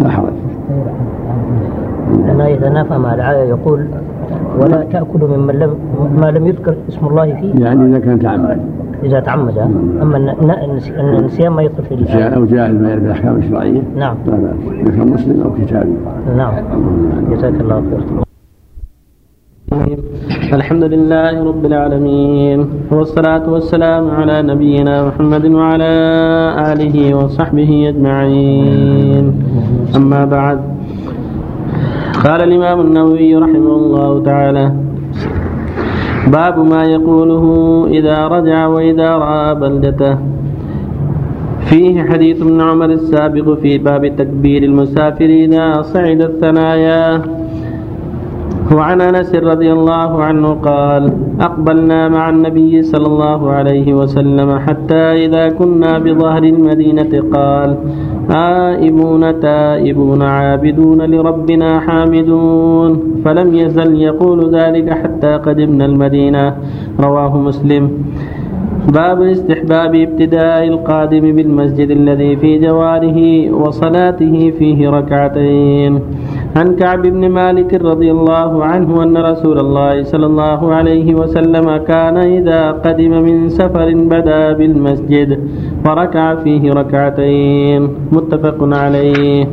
لا 0.00 0.08
حرج. 0.08 0.32
لما 2.28 2.48
يتنافى 2.48 2.98
مع 2.98 3.14
الآية 3.14 3.48
يقول 3.48 3.86
ولا 4.60 4.84
تأكلوا 4.92 5.36
ممن 5.36 5.54
لم 5.54 5.74
ما 6.16 6.30
لم 6.30 6.46
يذكر 6.46 6.74
اسم 6.88 7.06
الله 7.06 7.34
فيه. 7.34 7.64
يعني 7.64 7.86
إذا 7.86 7.98
كان 7.98 8.18
تعمد. 8.18 8.60
إذا 9.02 9.20
تعمد. 9.20 9.58
أما 10.02 10.34
النسيان 11.00 11.52
ما 11.52 11.62
يدخل 11.62 11.82
في 11.82 11.94
النسيان 11.94 12.32
أو 12.32 12.44
جاهل 12.44 12.82
ما 12.82 12.88
يعرف 12.88 13.02
الأحكام 13.04 13.36
الشرعية. 13.36 13.82
نعم. 13.96 14.14
لا 14.26 14.36
بأس 14.36 14.72
إذا 14.80 14.90
كان 14.96 15.08
مسلم 15.08 15.42
أو 15.42 15.50
كتابي. 15.64 15.92
نعم. 16.36 16.54
جزاك 17.30 17.60
الله 17.60 17.82
خير. 17.90 18.24
الحمد 19.72 20.84
لله 20.84 21.44
رب 21.44 21.64
العالمين. 21.66 22.58
والصلاة 22.92 23.44
والسلام 23.48 24.04
على 24.10 24.42
نبينا 24.42 24.94
محمد 25.08 25.44
وعلى 25.46 25.92
آله 26.72 26.96
وصحبه 27.16 27.88
أجمعين. 27.88 29.24
أما 29.96 30.24
بعد. 30.24 30.58
قال 32.24 32.40
الإمام 32.48 32.78
النووي 32.80 33.36
رحمه 33.36 33.74
الله 33.80 34.22
تعالى 34.22 34.66
باب 36.28 36.56
ما 36.72 36.82
يقوله 36.84 37.44
إذا 37.90 38.28
رجع 38.28 38.66
وإذا 38.66 39.08
رأى 39.24 39.54
بلدته. 39.54 40.16
فيه 41.72 42.02
حديث 42.02 42.42
ابن 42.42 42.60
عمر 42.60 42.90
السابق 43.00 43.46
في 43.62 43.78
باب 43.78 44.16
تكبير 44.16 44.62
المسافر 44.62 45.24
إذا 45.24 45.82
صعد 45.82 46.20
الثنايا. 46.20 47.22
وعن 48.76 49.00
أنس 49.00 49.34
رضي 49.34 49.72
الله 49.72 50.24
عنه 50.24 50.48
قال 50.54 51.12
أقبلنا 51.40 52.08
مع 52.08 52.28
النبي 52.28 52.82
صلى 52.82 53.06
الله 53.06 53.50
عليه 53.50 53.94
وسلم 53.94 54.58
حتى 54.58 55.04
إذا 55.24 55.48
كنا 55.48 55.98
بظهر 55.98 56.42
المدينة 56.42 57.12
قال 57.32 57.76
آئبون 58.30 59.40
تائبون 59.40 60.22
عابدون 60.22 61.00
لربنا 61.02 61.80
حامدون. 61.80 62.90
فلم 63.24 63.54
يزل 63.54 64.00
يقول 64.00 64.54
ذلك 64.54 64.90
حتى 64.90 65.32
قدمنا 65.36 65.84
المدينة. 65.84 66.56
رواه 67.00 67.38
مسلم. 67.38 67.90
باب 68.88 69.22
استحباب 69.22 69.94
ابتداء 69.94 70.68
القادم 70.68 71.24
بالمسجد 71.36 71.90
الذي 71.90 72.36
في 72.36 72.58
جواره 72.58 73.18
وصلاته 73.52 74.52
فيه 74.58 74.90
ركعتين. 74.90 76.00
عن 76.56 76.76
كعب 76.76 77.02
بن 77.02 77.28
مالك 77.28 77.74
رضي 77.74 78.10
الله 78.10 78.64
عنه 78.64 79.02
أن 79.02 79.16
رسول 79.16 79.58
الله 79.58 80.02
صلى 80.02 80.26
الله 80.26 80.74
عليه 80.74 81.14
وسلم 81.14 81.76
كان 81.76 82.16
إذا 82.16 82.70
قدم 82.84 83.12
من 83.22 83.48
سفر 83.48 83.88
بدا 83.94 84.52
بالمسجد 84.52 85.30
وركع 85.86 86.34
فيه 86.34 86.72
ركعتين 86.72 87.88
متفق 88.12 88.58
عليه. 88.60 89.46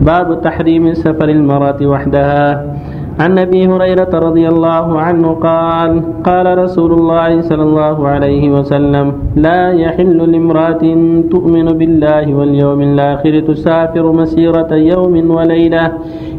باب 0.00 0.40
تحريم 0.42 0.94
سفر 0.94 1.28
المرأة 1.28 1.80
وحدها. 1.82 2.75
عن 3.20 3.38
أبي 3.38 3.66
هريرة 3.66 4.12
رضي 4.12 4.48
الله 4.48 5.00
عنه 5.00 5.28
قال 5.32 6.02
قال 6.22 6.58
رسول 6.58 6.92
الله 6.92 7.40
صلى 7.40 7.62
الله 7.62 8.08
عليه 8.08 8.50
وسلم 8.50 9.12
لا 9.36 9.72
يحل 9.72 10.18
لامرأة 10.32 10.84
تؤمن 11.32 11.64
بالله 11.64 12.34
واليوم 12.34 12.80
الآخر 12.82 13.40
تسافر 13.40 14.12
مسيرة 14.12 14.74
يوم 14.74 15.30
وليلة 15.30 15.92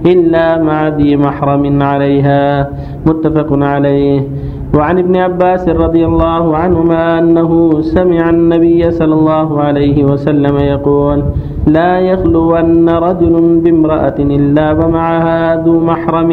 إلا 0.05 0.61
مع 0.61 0.87
ذي 0.87 1.17
محرم 1.17 1.83
عليها. 1.83 2.69
متفق 3.05 3.49
عليه. 3.51 4.21
وعن 4.75 4.99
ابن 4.99 5.15
عباس 5.15 5.69
رضي 5.69 6.05
الله 6.05 6.57
عنهما 6.57 7.19
أنه 7.19 7.81
سمع 7.81 8.29
النبي 8.29 8.91
صلى 8.91 9.13
الله 9.13 9.61
عليه 9.61 10.03
وسلم 10.03 10.57
يقول 10.57 11.23
لا 11.67 11.99
يخلون 11.99 12.89
رجل 12.89 13.33
بامرأة 13.63 14.17
إلا 14.19 14.71
ومعها 14.71 15.63
ذو 15.63 15.79
محرم 15.79 16.31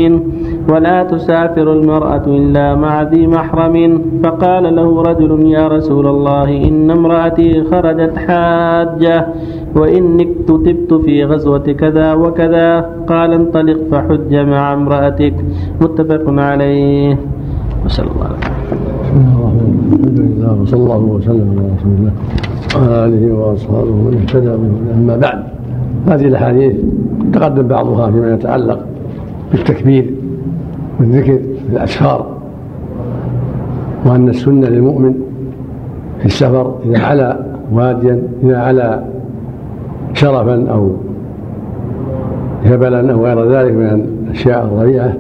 ولا 0.71 1.03
تسافر 1.03 1.73
المرأة 1.73 2.23
إلا 2.27 2.75
مع 2.75 3.03
ذي 3.03 3.27
محرم. 3.27 4.03
فقال 4.25 4.77
له 4.77 5.03
رجل 5.03 5.31
يا 5.47 5.69
رسول 5.69 6.07
الله 6.07 6.49
إن 6.69 6.91
امرأتي 6.91 7.65
خرجت 7.65 8.15
حاجة 8.19 9.27
وإنك 9.77 10.29
تتبت 10.49 10.95
في 10.95 11.25
غزوة 11.25 11.67
كذا 11.81 12.15
وكذا. 12.15 12.71
قال 13.09 13.33
انطلق 13.33 13.79
فحج 13.91 14.33
مع 14.35 14.73
امرأتك. 14.73 15.35
متفق 15.83 16.25
عليه. 16.29 17.34
وصلى 17.85 18.07
الله 18.07 18.31
الحمد 19.87 20.21
لله 20.21 20.61
وصلى 20.63 20.83
الله 20.83 20.99
وسلم 20.99 21.51
على 21.59 21.69
رسول 21.77 21.93
الله 21.99 22.13
وعلى 22.77 23.05
آله 23.07 23.35
وأصحابه 23.35 23.91
ومن 23.91 24.19
اهتدى 24.21 24.47
به 24.47 24.95
أما 24.95 25.17
بعد 25.17 25.39
هذه 26.09 26.25
الأحاديث 26.25 26.77
تقدم 27.33 27.69
بعضها 27.69 28.11
فيما 28.11 28.35
يتعلق 28.35 28.79
بالتكبير 29.53 30.11
والذكر 31.01 31.39
في 31.39 31.73
الاسفار 31.73 32.27
وأن 34.07 34.29
السنة 34.29 34.69
للمؤمن 34.69 35.15
في 36.19 36.27
السفر 36.27 36.75
إذا 36.85 36.99
علا 36.99 37.39
واديا 37.73 38.23
إذا 38.43 38.59
علا 38.59 39.05
شرفا 40.13 40.71
أو 40.71 40.91
جبلا 42.67 43.13
أو 43.13 43.25
غير 43.27 43.51
ذلك 43.53 43.73
من 43.73 44.07
الأشياء 44.27 44.65
الضريعة 44.65 45.15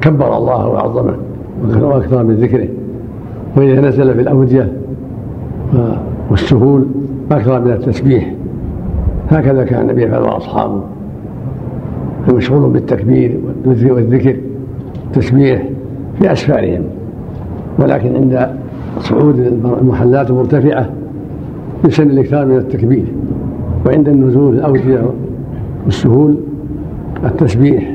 كبر 0.00 0.36
الله 0.36 0.68
وعظمه 0.68 1.14
وأكثر 1.64 2.22
من 2.22 2.34
ذكره. 2.34 2.68
وإذا 3.56 3.80
نزل 3.80 4.14
في 4.14 4.20
الأودية 4.20 4.72
والسهول 6.30 6.84
أكثر 7.32 7.60
من 7.60 7.70
التسبيح. 7.70 8.34
هكذا 9.28 9.64
كان 9.64 9.82
النبي 9.82 10.02
يفعل 10.02 10.22
وأصحابه. 10.22 10.80
مشغول 12.34 12.70
بالتكبير 12.70 13.38
والذكر 13.66 14.36
التسبيح 15.06 15.68
في 16.18 16.32
أسفارهم. 16.32 16.82
ولكن 17.78 18.16
عند 18.16 18.48
صعود 18.98 19.38
المحلات 19.80 20.30
المرتفعة 20.30 20.90
يسن 21.84 22.10
الإكثار 22.10 22.46
من 22.46 22.56
التكبير. 22.56 23.04
وعند 23.86 24.08
النزول 24.08 24.54
الأودية 24.54 25.00
والسهول 25.84 26.36
التسبيح. 27.24 27.94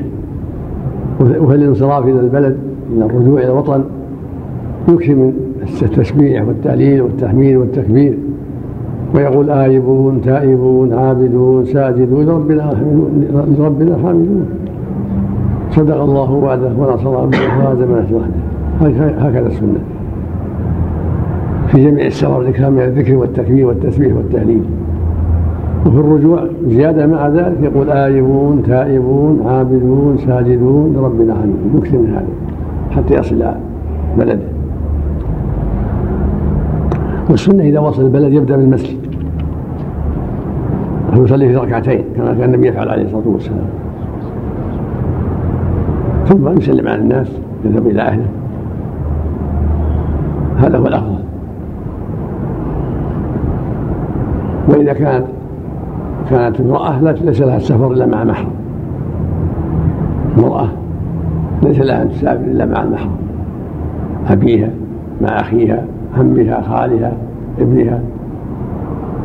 وفي 1.20 1.54
الانصراف 1.54 2.04
إلى 2.04 2.20
البلد 2.20 2.56
من 2.96 3.02
الرجوع 3.02 3.40
إلى 3.40 3.52
الوطن 3.52 3.84
يكثر 4.88 5.14
من 5.14 5.32
التسبيح 5.82 6.46
والتعليل 6.46 7.02
والتحميد 7.02 7.56
والتكبير 7.56 8.18
ويقول 9.14 9.50
آيبون 9.50 10.20
تائبون 10.20 10.92
عابدون 10.92 11.64
ساجدون 11.64 12.24
لربنا 12.24 12.72
لربنا 13.58 13.98
حامدون 14.02 14.46
صدق 15.70 16.00
الله 16.02 16.32
وعده 16.32 16.72
ونصر 16.78 17.16
عبده 17.16 17.38
وهذا 17.38 17.86
ما 17.86 18.06
وحده. 18.12 19.06
هكذا 19.28 19.46
السنة. 19.46 19.80
في 21.68 21.84
جميع 21.84 22.06
السفر 22.06 22.38
والإكرام 22.38 22.72
من 22.72 22.82
الذكر 22.82 23.16
والتكبير 23.16 23.66
والتسبيح 23.66 24.16
والتهليل. 24.16 24.62
وفي 25.86 25.96
الرجوع 25.96 26.44
زيادة 26.68 27.06
مع 27.06 27.28
ذلك 27.28 27.56
يقول 27.62 27.90
آيبون 27.90 28.62
تائبون 28.62 29.42
عابدون 29.46 30.18
ساجدون 30.26 30.92
لربنا 30.96 31.34
حميدون 31.34 31.78
يكثر 31.78 31.98
من 31.98 32.10
هذا. 32.10 32.49
حتى 32.90 33.14
يصل 33.14 33.34
إلى 33.34 33.54
بلده. 34.18 34.48
والسنة 37.30 37.62
إذا 37.62 37.80
وصل 37.80 38.02
البلد 38.02 38.32
يبدأ 38.32 38.56
بالمسجد. 38.56 38.98
ويصلي 41.16 41.48
في 41.48 41.56
ركعتين 41.56 42.04
كما 42.16 42.34
كان 42.34 42.54
النبي 42.54 42.68
يفعل 42.68 42.88
عليه 42.88 43.04
الصلاة 43.04 43.28
والسلام. 43.28 43.66
ثم 46.26 46.48
يسلم 46.48 46.88
على 46.88 47.02
الناس 47.02 47.38
يذهب 47.64 47.86
إلى 47.86 48.02
أهله. 48.02 48.26
هذا 50.58 50.78
هو 50.78 50.86
الأفضل. 50.86 51.18
وإذا 54.68 54.92
كانت 54.92 55.26
كانت 56.30 56.60
امرأة 56.60 57.00
ليس 57.00 57.40
لها 57.40 57.56
السفر 57.56 57.92
إلا 57.92 58.06
مع 58.06 58.24
محرم. 58.24 58.52
امرأة. 60.38 60.68
ليس 61.62 61.80
لها 61.80 62.02
أن 62.02 62.10
تسافر 62.10 62.44
إلا 62.44 62.66
مع 62.66 62.82
المحرم. 62.82 63.16
أبيها 64.28 64.70
مع 65.22 65.40
أخيها 65.40 65.84
عمها 66.18 66.60
خالها 66.60 67.12
ابنها. 67.60 68.00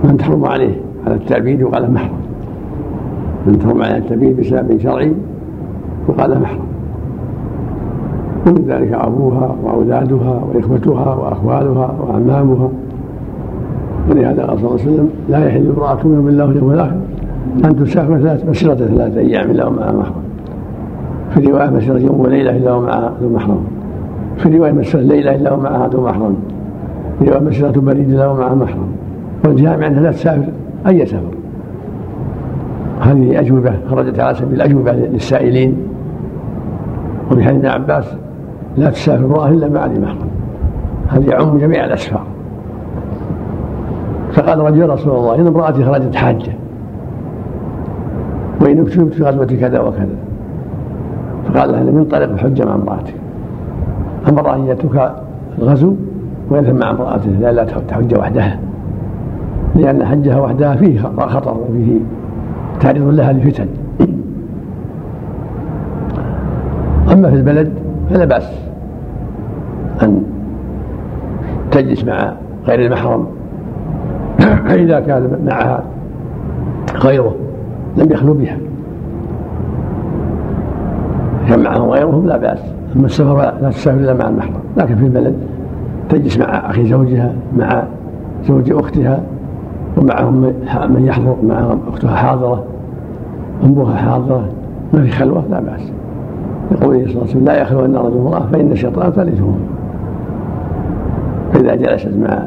من 0.04 0.18
تحرم 0.18 0.46
عليه؟ 0.46 0.76
على 1.06 1.16
التأبيد 1.16 1.64
وقال 1.64 1.92
محرم. 1.92 2.20
من 3.48 3.60
تحرم 3.60 3.82
على 3.82 3.98
التأبيد 3.98 4.40
بسبب 4.40 4.78
شرعي 4.80 5.14
وقال 6.08 6.42
محرم. 6.42 6.66
ومن 8.48 8.66
ذلك 8.68 8.94
أبوها 8.94 9.56
وأولادها 9.64 10.42
وإخوتها 10.54 11.16
وأخوالها 11.16 11.96
وأعمامها 12.02 12.70
ولهذا 14.10 14.46
قال 14.46 14.60
صلى 14.60 14.68
الله 14.68 14.82
عليه 14.82 14.92
وسلم 14.92 15.10
لا 15.30 15.48
يحل 15.48 15.72
امرأة 15.78 16.08
من 16.08 16.30
الله 16.30 16.46
اليوم 16.46 16.72
الآخر 16.72 16.96
أن 17.66 17.76
تسافر 17.76 18.18
ثلاث 18.18 18.50
مسيرة 18.50 18.76
ثلاثة 18.76 19.20
أيام 19.20 19.52
إلا 19.52 19.68
ومعها 19.68 19.92
محرم 19.92 20.25
في 21.34 21.46
رواية 21.46 21.70
مسيرة 21.70 21.98
يوم 21.98 22.20
وليلة 22.20 22.58
إلا 22.58 22.74
ومعها 22.74 23.14
ذو 23.22 23.30
محرم. 23.30 23.64
في 24.38 24.58
رواية 24.58 24.72
مسيرة 24.72 25.02
ليلة 25.02 25.36
إلا 25.36 25.54
ومعها 25.54 25.88
ذو 25.88 26.04
محرم. 26.04 26.36
في 27.20 27.30
رواية 27.30 27.40
مسيرة 27.40 27.72
بريد 27.72 28.10
إلا 28.10 28.28
ومعها 28.28 28.56
محرم. 28.56 28.88
والجامع 29.46 29.88
أنها 29.88 30.02
لا 30.02 30.12
تسافر 30.12 30.52
أي 30.88 31.06
سفر. 31.06 31.32
هذه 33.02 33.40
أجوبة 33.40 33.74
خرجت 33.90 34.20
على 34.20 34.36
سبيل 34.36 34.56
الأجوبة 34.56 34.92
للسائلين. 34.92 35.78
وفي 37.32 37.44
حديث 37.44 37.58
ابن 37.58 37.68
عباس 37.68 38.06
لا 38.78 38.90
تسافر 38.90 39.26
امرأة 39.26 39.50
إلا 39.50 39.70
مع 39.70 39.86
ذي 39.86 40.00
محرم. 40.00 40.30
هذا 41.08 41.32
يعم 41.32 41.58
جميع 41.58 41.86
الأسفار. 41.86 42.24
فقال 44.34 44.60
رجل 44.60 44.90
رسول 44.90 45.18
الله 45.18 45.36
إن 45.36 45.48
امرأتي 45.48 45.86
خرجت 45.86 46.16
حاجة 46.16 46.54
وإن 48.62 48.82
اكتبت 48.82 49.14
في 49.14 49.24
غزوة 49.24 49.46
كذا 49.46 49.80
وكذا. 49.80 50.25
فقال 51.56 51.72
له 51.72 51.92
من 51.92 52.06
طريق 52.06 52.30
الحجة 52.30 52.66
مع 52.66 52.76
امرأتك. 52.76 53.14
أمر 54.30 54.56
أن 54.56 54.66
يترك 54.66 55.16
الغزو 55.60 55.96
ويذهب 56.50 56.76
مع 56.76 56.90
امرأته 56.90 57.30
لا 57.30 57.52
لا 57.52 57.64
تحج 57.64 58.18
وحدها 58.18 58.60
لأن 59.76 60.06
حجها 60.06 60.40
وحدها 60.40 60.76
فيه 60.76 61.02
خطر 61.18 61.58
وفيه 61.58 62.00
تعرض 62.80 63.08
لها 63.08 63.34
لفتن. 63.34 63.68
أما 67.12 67.30
في 67.30 67.36
البلد 67.36 67.74
فلا 68.10 68.26
بأس 68.26 68.52
أن 70.04 70.24
تجلس 71.72 72.04
مع 72.04 72.34
غير 72.68 72.86
المحرم. 72.86 73.28
فإذا 74.68 75.00
كان 75.00 75.40
معها 75.46 75.84
غيره 76.96 77.36
لم 77.98 78.12
يخلو 78.12 78.34
بها. 78.34 78.58
كان 81.50 81.64
معهم 81.64 81.90
غيرهم 81.90 82.28
لا 82.28 82.38
بأس. 82.38 82.60
أما 82.96 83.06
السفر 83.06 83.38
لا 83.62 83.70
تسافر 83.70 84.00
إلا 84.00 84.14
مع 84.14 84.30
المحرم. 84.30 84.60
لكن 84.78 84.96
في 84.96 85.06
البلد 85.06 85.36
تجلس 86.10 86.38
مع 86.38 86.46
أخي 86.46 86.86
زوجها 86.86 87.34
مع 87.58 87.84
زوج 88.48 88.72
أختها 88.72 89.20
ومعهم 89.98 90.42
من 90.90 91.06
يحضر 91.06 91.36
مع 91.44 91.76
أختها 91.88 92.16
حاضرة 92.16 92.64
أمها 93.64 93.96
حاضرة. 93.96 94.50
ما 94.94 95.04
في 95.04 95.12
خلوة 95.12 95.44
لا 95.52 95.60
بأس. 95.60 95.92
يقول 96.72 96.96
الله 96.96 97.10
عليه 97.10 97.22
وسلم 97.22 97.46
لا 97.46 97.62
يخلو 97.62 97.86
أن 97.86 97.96
رجل 97.96 98.18
امرأة 98.18 98.48
فإن 98.52 98.72
الشيطان 98.72 99.12
ثالثهم. 99.12 99.60
فإذا 101.54 101.76
جلست 101.76 102.10
مع 102.22 102.44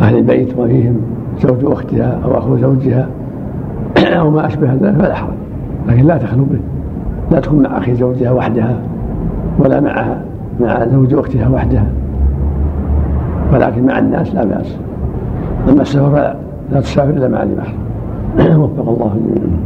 أهل 0.00 0.16
البيت 0.16 0.58
وفيهم 0.58 0.96
زوج 1.40 1.72
أختها 1.72 2.18
أو 2.24 2.38
أخو 2.38 2.56
زوجها 2.56 3.06
أو 3.98 4.30
ما 4.30 4.46
أشبه 4.46 4.74
ذلك 4.74 4.96
فلا 4.98 5.14
حرج. 5.14 5.34
لكن 5.88 6.06
لا 6.06 6.18
تخلو 6.18 6.44
به. 6.44 6.58
لا 7.30 7.40
تكون 7.40 7.62
مع 7.62 7.78
أخي 7.78 7.94
زوجها 7.94 8.32
وحدها 8.32 8.76
ولا 9.58 9.80
معها 9.80 10.20
مع 10.60 10.86
زوج 10.88 11.14
أختها 11.14 11.48
وحدها 11.48 11.86
ولكن 13.52 13.86
مع 13.86 13.98
الناس 13.98 14.34
لا 14.34 14.44
بأس. 14.44 14.76
أما 15.68 15.82
السفر 15.82 16.10
فلا 16.10 16.36
لا 16.72 16.80
تسافر 16.80 17.10
إلا 17.10 17.28
مع 17.28 17.42
المحرم 17.42 17.80
وفق 18.62 18.88
الله 18.88 19.16
جميعا 19.16 19.60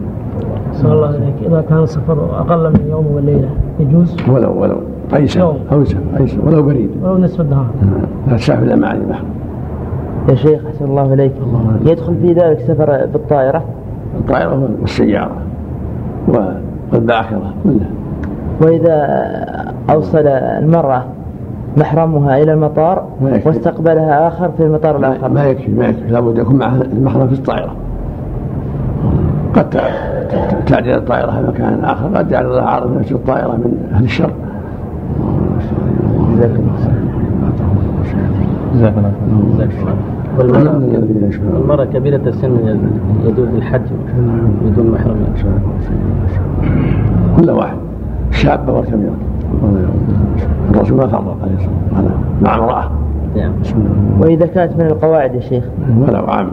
صلى 0.72 0.92
الله 0.92 1.06
عليك 1.06 1.34
إذا 1.46 1.64
كان 1.68 1.82
السفر 1.82 2.40
أقل 2.40 2.70
من 2.70 2.86
يوم 2.90 3.06
وليلة 3.14 3.48
يجوز؟ 3.80 4.16
ولو 4.28 4.62
ولو. 4.62 4.76
أي 5.16 5.26
سفر 5.26 5.56
أو 5.72 5.84
سفر 5.84 6.00
أي 6.20 6.26
سفر. 6.26 6.48
ولو 6.48 6.62
بريد. 6.62 6.90
ولو 7.02 7.18
نصف 7.18 7.40
النهار 7.40 7.66
لا 8.28 8.36
تسافر 8.36 8.62
إلا 8.62 8.76
مع 8.76 8.92
المحرم 8.92 9.24
يا 10.28 10.34
شيخ 10.34 10.66
أحسن 10.66 10.84
الله 10.84 11.14
إليك. 11.14 11.32
يدخل 11.86 12.14
في 12.22 12.32
ذلك 12.32 12.58
سفر 12.58 13.06
بالطائرة؟ 13.12 13.64
الطائرة 14.20 14.68
والسيارة. 14.80 15.36
والباخرة 16.92 17.54
كلها. 17.64 17.90
وإذا 18.60 19.24
أوصل 19.90 20.26
المرأة 20.26 21.04
محرمها 21.76 22.42
إلى 22.42 22.52
المطار 22.52 23.04
واستقبلها 23.20 24.28
آخر 24.28 24.50
في 24.56 24.62
المطار 24.62 24.96
الآخر. 24.96 25.28
ما 25.28 25.44
يكفي 25.44 25.72
ما 25.72 25.86
يكفي. 25.86 26.10
لابد 26.10 26.38
يكون 26.38 26.56
معها 26.56 26.82
المحرم 26.82 27.26
في 27.28 27.34
الطائرة. 27.34 27.74
قد 29.54 29.80
تعدل 30.66 30.90
الطائرة 30.90 31.30
في 31.30 31.42
مكان 31.48 31.84
آخر 31.84 32.16
قد 32.16 32.30
يعرض 32.30 32.52
لها 32.52 32.64
عرض 32.64 32.98
نفس 32.98 33.12
الطائرة 33.12 33.52
من 33.52 33.90
أهل 33.94 34.04
الشر. 34.04 34.30
جزاك 36.34 36.50
الله 36.50 36.72
جزاك 38.74 38.92
الله 38.98 39.94
والمرأة 40.38 41.84
كبيرة 41.84 42.20
السن 42.26 42.78
يجوز 43.26 43.48
الحج 43.56 43.80
بدون 44.64 44.90
محرم. 44.90 45.16
كل 47.36 47.50
واحد 47.50 47.76
شابة 48.30 48.72
والكبيرة 48.72 49.16
الرسول 50.70 50.96
ما 50.96 51.06
فرق 51.06 51.36
عليه 51.42 51.54
الصلاة 51.54 51.74
والسلام. 51.92 52.20
مع 52.42 52.54
امرأة. 52.58 52.90
نعم. 53.36 53.52
وإذا 54.20 54.46
كانت 54.46 54.72
من 54.78 54.86
القواعد 54.86 55.34
يا 55.34 55.40
شيخ؟ 55.40 55.64
ولو 56.00 56.24
عام 56.24 56.46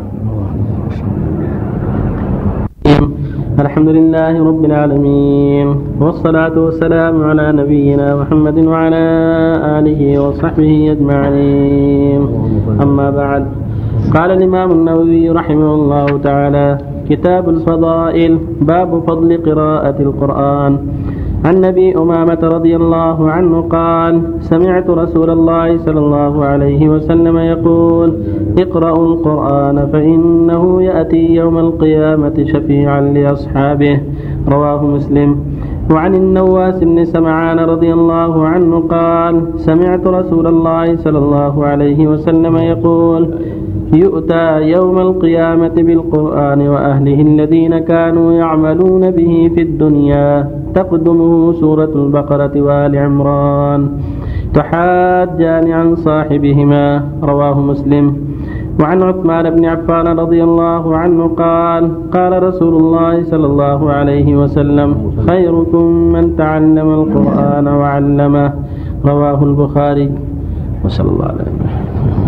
الحمد 3.59 3.89
لله 3.89 4.43
رب 4.47 4.65
العالمين 4.65 5.75
والصلاة 5.99 6.59
والسلام 6.59 7.23
على 7.23 7.51
نبينا 7.51 8.15
محمد 8.15 8.57
وعلى 8.57 9.03
آله 9.79 10.27
وصحبه 10.27 10.91
أجمعين. 10.91 12.27
أما 12.81 13.09
بعد 13.09 13.45
قال 14.09 14.31
الإمام 14.31 14.71
النووي 14.71 15.29
رحمه 15.29 15.73
الله 15.75 16.05
تعالى 16.05 16.77
كتاب 17.09 17.49
الفضائل 17.49 18.39
باب 18.61 19.03
فضل 19.07 19.29
قراءة 19.45 20.01
القرآن. 20.01 20.77
عن 21.45 21.65
ابي 21.65 21.97
أمامة 21.97 22.39
رضي 22.43 22.75
الله 22.75 23.31
عنه 23.31 23.61
قال 23.61 24.21
سمعت 24.39 24.89
رسول 24.89 25.29
الله 25.29 25.77
صلى 25.77 25.99
الله 25.99 26.45
عليه 26.45 26.89
وسلم 26.89 27.37
يقول 27.37 28.09
اقرأوا 28.59 29.05
القرآن 29.13 29.87
فإنه 29.93 30.83
يأتي 30.83 31.33
يوم 31.33 31.57
القيامة 31.57 32.45
شفيعا 32.53 33.01
لأصحابه. 33.01 33.99
رواه 34.49 34.85
مسلم. 34.85 35.37
وعن 35.91 36.15
النواس 36.15 36.83
بن 36.83 37.05
سمعان 37.05 37.59
رضي 37.59 37.93
الله 37.93 38.45
عنه 38.45 38.79
قال 38.79 39.41
سمعت 39.55 40.07
رسول 40.07 40.47
الله 40.47 40.95
صلى 40.95 41.17
الله 41.17 41.65
عليه 41.65 42.07
وسلم 42.07 42.57
يقول 42.57 43.33
يؤتى 43.93 44.61
يوم 44.61 44.97
القيامة 44.97 45.75
بالقرآن 45.77 46.67
وأهله 46.67 47.21
الذين 47.21 47.79
كانوا 47.79 48.33
يعملون 48.33 49.11
به 49.11 49.51
في 49.55 49.61
الدنيا. 49.61 50.47
تقدمه 50.73 51.51
سورة 51.51 51.91
البقرة 51.95 52.61
وآل 52.61 52.97
عمران. 52.97 53.89
تحاجان 54.53 55.71
عن 55.71 55.95
صاحبهما. 55.95 57.03
رواه 57.23 57.59
مسلم. 57.59 58.15
وعن 58.79 59.03
عثمان 59.03 59.49
بن 59.49 59.65
عفان 59.65 60.07
رضي 60.19 60.43
الله 60.43 60.97
عنه 60.97 61.27
قال 61.27 61.83
قال 62.11 62.43
رسول 62.43 62.75
الله 62.75 63.23
صلى 63.23 63.45
الله 63.45 63.91
عليه 63.91 64.35
وسلم 64.35 65.11
خيركم 65.29 65.85
من 65.85 66.35
تعلم 66.35 66.89
القرآن 66.93 67.67
وعلمه. 67.67 68.53
رواه 69.05 69.43
البخاري. 69.43 70.11
وصلى 70.85 71.09
الله 71.09 71.25
عليه 71.25 71.41
وسلم 71.41 72.20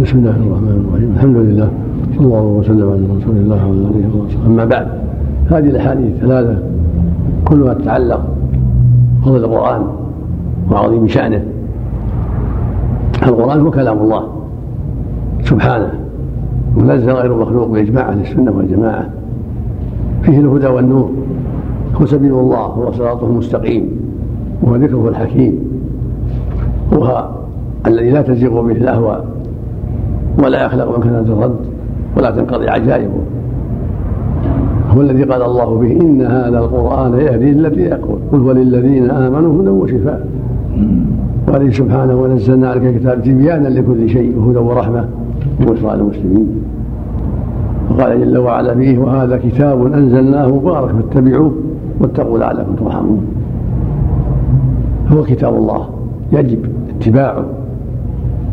بسم 0.00 0.18
الله 0.18 0.30
الرحمن 0.30 0.84
الرحيم. 0.88 1.10
الحمد 1.16 1.36
لله. 1.36 1.68
صلى 2.16 2.26
الله 2.26 2.42
وسلم 2.42 2.90
على 2.90 3.04
رسول 3.20 3.36
الله 3.36 3.66
وعلى 3.66 3.80
آله 3.80 4.24
وصحبه. 4.24 4.46
أما 4.46 4.64
بعد 4.64 4.86
هذه 5.50 5.68
الأحاديث 5.70 6.06
الثلاثة 6.06 6.58
كلها 7.44 7.74
تتعلق 7.74 8.22
بفضل 9.20 9.44
القرآن 9.44 9.82
وعظيم 10.70 11.08
شأنه. 11.08 11.44
القرآن 13.22 13.60
هو 13.60 13.70
كلام 13.70 13.98
الله 13.98 14.22
سبحانه. 15.44 15.92
منزل 16.76 17.10
غير 17.10 17.34
مخلوق 17.36 17.68
بإجماع 17.68 18.08
أهل 18.08 18.20
السنة 18.20 18.50
والجماعة. 18.56 19.06
فيه 20.22 20.40
الهدى 20.40 20.66
والنور. 20.66 21.10
هو 21.94 22.06
سبيل 22.06 22.32
الله 22.32 22.58
هو 22.58 22.92
صراطه 22.92 23.26
المستقيم 23.26 23.84
وهو 24.62 24.76
ذكره 24.76 25.08
الحكيم. 25.08 25.58
وهو 26.92 27.28
الذي 27.86 28.10
لا 28.10 28.22
تزيغ 28.22 28.62
به 28.62 28.72
الأهواء. 28.72 29.39
ولا 30.44 30.64
يخلق 30.64 30.96
من 30.96 31.02
كان 31.02 31.24
الرد 31.28 31.56
ولا 32.16 32.30
تنقضي 32.30 32.68
عجائبه. 32.68 33.20
هو 34.96 35.00
الذي 35.00 35.22
قال 35.22 35.42
الله 35.42 35.78
به 35.78 36.00
إن 36.00 36.22
هذا 36.22 36.58
القرآن 36.58 37.12
يهدي 37.14 37.50
التي 37.50 37.80
يقول. 37.80 38.18
قل 38.32 38.38
هو 38.38 38.52
للذين 38.52 39.10
آمنوا 39.10 39.62
هدى 39.62 39.70
وشفاء. 39.70 40.28
وقال 41.48 41.74
سبحانه 41.74 42.14
ونزلنا 42.14 42.68
عليك 42.70 42.84
الكتاب 42.84 43.22
تبيانا 43.22 43.68
لكل 43.68 44.08
شيء 44.08 44.38
وهدى 44.38 44.58
ورحمة 44.58 45.04
وبشرى 45.62 45.96
للمسلمين. 45.96 46.62
وقال 47.90 48.20
جل 48.20 48.38
وعلا 48.38 48.74
فيه 48.74 48.98
وهذا 48.98 49.36
كتاب 49.36 49.92
أنزلناه 49.92 50.48
مبارك 50.48 50.90
فاتبعوه 50.90 51.54
واتقوا 52.00 52.38
لعلكم 52.38 52.74
ترحمون. 52.74 53.26
هو 55.12 55.22
كتاب 55.22 55.54
الله 55.54 55.88
يجب 56.32 56.58
اتباعه. 56.90 57.44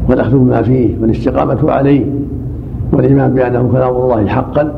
والأخذ 0.09 0.37
بما 0.37 0.61
فيه 0.61 0.95
والاستقامة 1.01 1.71
عليه 1.71 2.05
والإيمان 2.93 3.33
بأنه 3.33 3.69
كلام 3.71 3.89
الله 3.95 4.27
حقا 4.27 4.75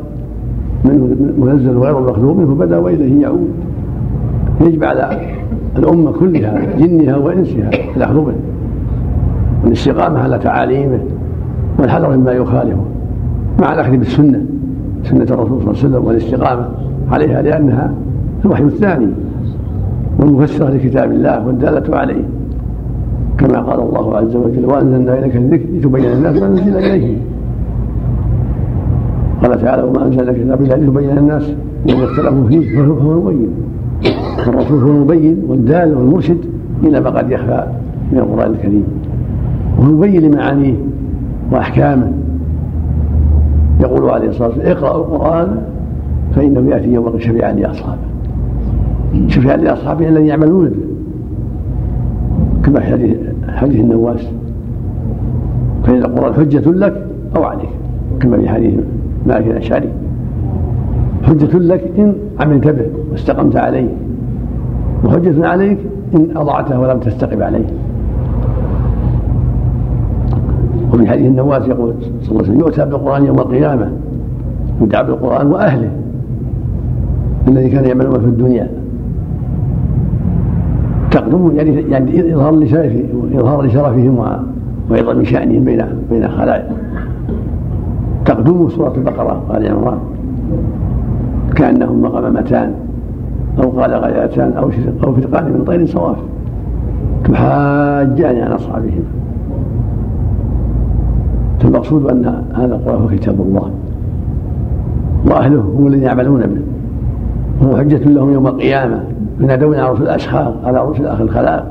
منه 0.86 1.16
منزل 1.38 1.78
غير 1.78 2.00
مخلوق 2.00 2.38
منه 2.38 2.56
بدا 2.56 2.78
وإليه 2.78 3.22
يعود. 3.22 3.50
يجب 4.62 4.84
على 4.84 5.20
الأمة 5.78 6.12
كلها 6.12 6.62
جنها 6.80 7.18
وإنسها 7.18 7.70
الاخذ 7.98 8.26
به. 8.26 8.34
والاستقامة 9.64 10.20
على 10.20 10.38
تعاليمه 10.38 11.00
والحذر 11.80 12.18
مما 12.18 12.32
يخالفه 12.32 12.84
مع 13.62 13.74
الأخذ 13.74 13.98
بالسنة 13.98 14.46
سنة 15.04 15.24
الرسول 15.24 15.48
صلى 15.48 15.58
الله 15.60 15.68
عليه 15.68 15.70
وسلم 15.70 16.06
والاستقامة 16.06 16.70
عليها 17.12 17.42
لأنها 17.42 17.94
الوحي 18.46 18.64
الثاني 18.64 19.08
والمفسرة 20.20 20.70
لكتاب 20.70 21.12
الله 21.12 21.48
والدالة 21.48 21.98
عليه. 21.98 22.24
كما 23.40 23.60
قال 23.60 23.80
الله 23.80 24.18
عز 24.18 24.36
وجل 24.36 24.66
وأنزلنا 24.66 25.20
إليك 25.20 25.36
الذكر 25.36 25.66
لتبين 25.74 26.06
الناس 26.06 26.42
ما 26.42 26.48
نزل 26.48 26.78
إليهم. 26.78 27.18
قال 29.44 29.62
تعالى 29.62 29.84
وما 29.84 30.06
أنزلنا 30.06 30.32
الكتاب 30.32 30.62
إلا 30.62 30.76
لتبين 30.76 31.18
الناس 31.18 31.54
وما 31.90 32.04
اختلفوا 32.04 32.48
فيه 32.48 32.76
فهو 32.76 33.12
المبين. 33.12 33.50
الرسول 34.48 34.84
هو 34.84 34.90
المبين 34.90 35.44
والدال 35.48 35.98
والمرشد 35.98 36.38
إلى 36.84 37.00
ما 37.00 37.10
قد 37.10 37.32
يخفى 37.32 37.66
من 38.12 38.18
القرآن 38.18 38.52
الكريم. 38.52 38.84
وهو 39.80 39.90
المبين 39.90 40.22
لمعانيه 40.22 40.76
وأحكامه. 41.52 42.12
يقول 43.82 44.10
عليه 44.10 44.30
الصلاة 44.30 44.48
والسلام 44.48 44.78
اقرأوا 44.78 45.06
القرآن 45.06 45.62
فإنه 46.36 46.70
يأتي 46.70 46.94
يوم 46.94 47.20
شفيعا 47.20 47.52
لأصحابه. 47.54 48.02
شفيعا 49.28 49.58
لأصحابه 49.58 50.10
الذين 50.10 50.26
يعملون 50.26 50.70
به. 50.70 50.76
كما 52.64 52.80
في 52.80 52.86
حديث 52.86 53.18
حديث 53.52 53.80
النواس. 53.80 54.28
فإن 55.84 55.98
القرآن 55.98 56.34
حجة 56.34 56.72
لك 56.72 57.06
أو 57.36 57.44
عليك 57.44 57.70
كما 58.20 58.38
في 58.38 58.50
حديث 58.50 58.74
مالك 59.28 59.48
الأشعري. 59.48 59.90
حجة 61.24 61.58
لك 61.58 61.92
إن 61.98 62.14
عملت 62.40 62.68
به 62.68 62.86
واستقمت 63.12 63.56
عليه 63.56 63.88
وحجة 65.06 65.48
عليك 65.48 65.78
إن 66.16 66.38
أضعته 66.38 66.80
ولم 66.80 67.00
تستقم 67.00 67.44
عليه. 67.44 67.66
وفي 70.94 71.08
حديث 71.08 71.26
النواس 71.26 71.68
يقول 71.68 71.94
صلى 72.22 72.32
الله 72.32 72.42
عليه 72.42 72.52
وسلم 72.52 72.60
يؤتى 72.60 72.86
بالقرآن 72.86 73.26
يوم 73.26 73.40
القيامة 73.40 73.92
يدعى 74.82 75.04
بالقرآن 75.04 75.48
وأهله 75.48 75.90
الذي 77.48 77.70
كان 77.70 77.86
يعملون 77.86 78.20
في 78.20 78.26
الدنيا. 78.26 78.79
تقدم 81.12 81.52
يعني 81.56 81.72
يعني 81.72 82.34
إظهار 82.34 82.56
لشرفه 82.56 83.04
إظهار 83.34 83.62
لشرفهم 83.62 84.18
وعظم 84.92 85.24
شأنهم 85.24 85.64
بين 85.64 85.86
بين 86.10 86.24
الخلائق 86.24 86.66
تقدم 88.26 88.70
سورة 88.70 88.94
البقرة 88.98 89.44
وآل 89.50 89.68
عمران. 89.68 89.98
كأنهم 91.56 92.02
مقامتان 92.02 92.74
أو 93.64 93.70
قال 93.70 93.94
غايتان 93.94 94.52
أو 94.52 94.70
أو 95.04 95.14
فرقان 95.14 95.44
من 95.44 95.64
طير 95.68 95.86
صواف. 95.86 96.18
تحاجان 97.24 98.42
عن 98.42 98.52
أصحابهم. 98.52 99.04
فالمقصود 101.60 102.06
أن 102.12 102.44
هذا 102.54 102.76
القرآن 102.76 103.02
هو 103.02 103.08
كتاب 103.08 103.42
الله. 103.42 103.72
وأهله 105.28 105.60
هم 105.60 105.88
الذين 105.88 106.04
يعملون 106.04 106.42
به. 106.42 106.62
وهو 107.62 107.78
حجة 107.78 107.98
لهم 107.98 108.34
يوم 108.34 108.48
القيامة. 108.48 109.04
ينادون 109.40 109.76
على 109.76 109.88
رؤوس 109.88 110.02
الأشخاص 110.02 110.54
على 110.64 110.78
رؤوس 110.78 111.00
الخلائق 111.00 111.66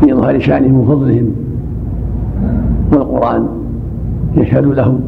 في 0.00 0.12
اظهار 0.12 0.38
شأنهم 0.38 0.80
وفضلهم. 0.80 1.30
والقرآن 2.92 3.46
يشهد 4.36 4.64
لهم 4.64 5.00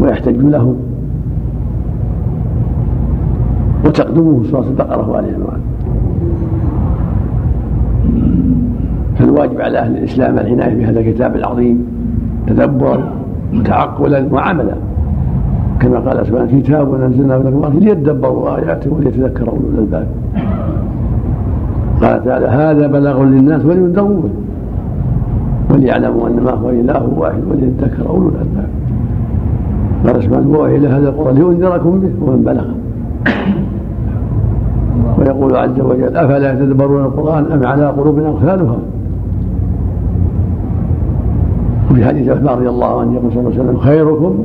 ويحتج 0.00 0.36
لهم. 0.36 0.76
وتقدمه 3.84 4.44
سورة 4.44 4.66
البقرة 4.68 5.10
وآل 5.10 5.34
عمران. 5.34 5.60
فالواجب 9.18 9.60
على 9.60 9.78
أهل 9.78 9.96
الإسلام 9.96 10.38
العناية 10.38 10.74
بهذا 10.74 11.00
الكتاب 11.00 11.36
العظيم 11.36 11.86
تدبرا 12.46 13.10
وتعقلا 13.54 14.26
وعملا. 14.32 14.74
كما 15.80 15.98
قال 15.98 16.26
سبحانه 16.26 16.60
كتاب 16.60 16.94
انزلناه 16.94 17.38
لكم 17.38 17.78
ليدبروا 17.78 18.56
آياته 18.56 18.92
وليتذكر 18.92 19.48
أولو 19.48 19.68
الألباب. 19.74 20.06
قال 22.02 22.24
تعالى 22.24 22.46
هذا 22.46 22.86
بلاغ 22.86 23.22
للناس 23.24 23.64
ولينذروا. 23.64 24.22
به 24.22 24.30
وليعلموا 25.74 26.28
أن 26.28 26.40
ما 26.44 26.50
هو 26.50 26.70
إله 26.70 27.08
واحد 27.16 27.40
وليذكر 27.50 28.08
أولو 28.08 28.28
الألباب. 28.28 28.68
قال 30.06 30.22
سبحانه 30.22 30.50
واوحي 30.50 30.76
إلى 30.76 30.88
هذا 30.88 31.08
القرآن 31.08 31.34
لينذركم 31.34 32.00
به 32.00 32.10
ومن 32.20 32.42
بلغ 32.42 32.64
ويقول 35.18 35.56
عز 35.56 35.80
وجل 35.80 36.16
أفلا 36.16 36.52
يتدبرون 36.52 37.04
القرآن 37.04 37.52
أم 37.52 37.66
على 37.66 37.86
قلوب 37.86 38.18
اقفالها 38.18 38.78
وفي 41.90 42.04
حديث 42.04 42.28
عثمان 42.28 42.58
رضي 42.58 42.68
الله 42.68 43.00
عنه 43.00 43.14
يقول 43.14 43.32
صلى 43.32 43.40
الله 43.40 43.52
عليه 43.52 43.60
وسلم 43.60 43.78
خيركم 43.78 44.44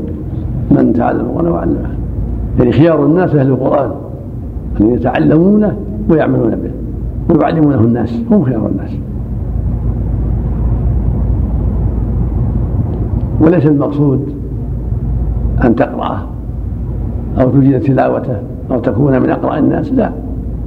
من 0.71 0.93
تعلم 0.93 1.19
القرآن 1.19 1.51
وعلمه 1.51 1.89
يعني 2.59 2.71
خيار 2.71 3.05
الناس 3.05 3.35
أهل 3.35 3.47
القرآن 3.47 3.91
أن 4.81 4.93
يتعلمونه 4.93 5.77
ويعملون 6.09 6.55
به 6.55 6.71
ويعلمونه 7.35 7.79
الناس 7.79 8.21
هم 8.31 8.43
خيار 8.43 8.67
الناس. 8.67 8.91
وليس 13.41 13.65
المقصود 13.65 14.33
أن 15.63 15.75
تقرأه 15.75 16.17
أو 17.41 17.49
تجيد 17.49 17.79
تلاوته 17.79 18.37
أو 18.71 18.79
تكون 18.79 19.21
من 19.21 19.29
أقرأ 19.29 19.57
الناس 19.57 19.93
لا. 19.93 20.11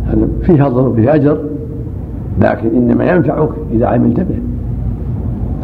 هذا 0.07 0.29
فيه 0.43 0.63
فضل 0.63 0.81
وفيه 0.81 1.15
أجر. 1.15 1.39
لكن 2.41 2.69
إنما 2.77 3.05
ينفعك 3.05 3.51
إذا 3.73 3.87
عملت 3.87 4.21
به. 4.21 4.39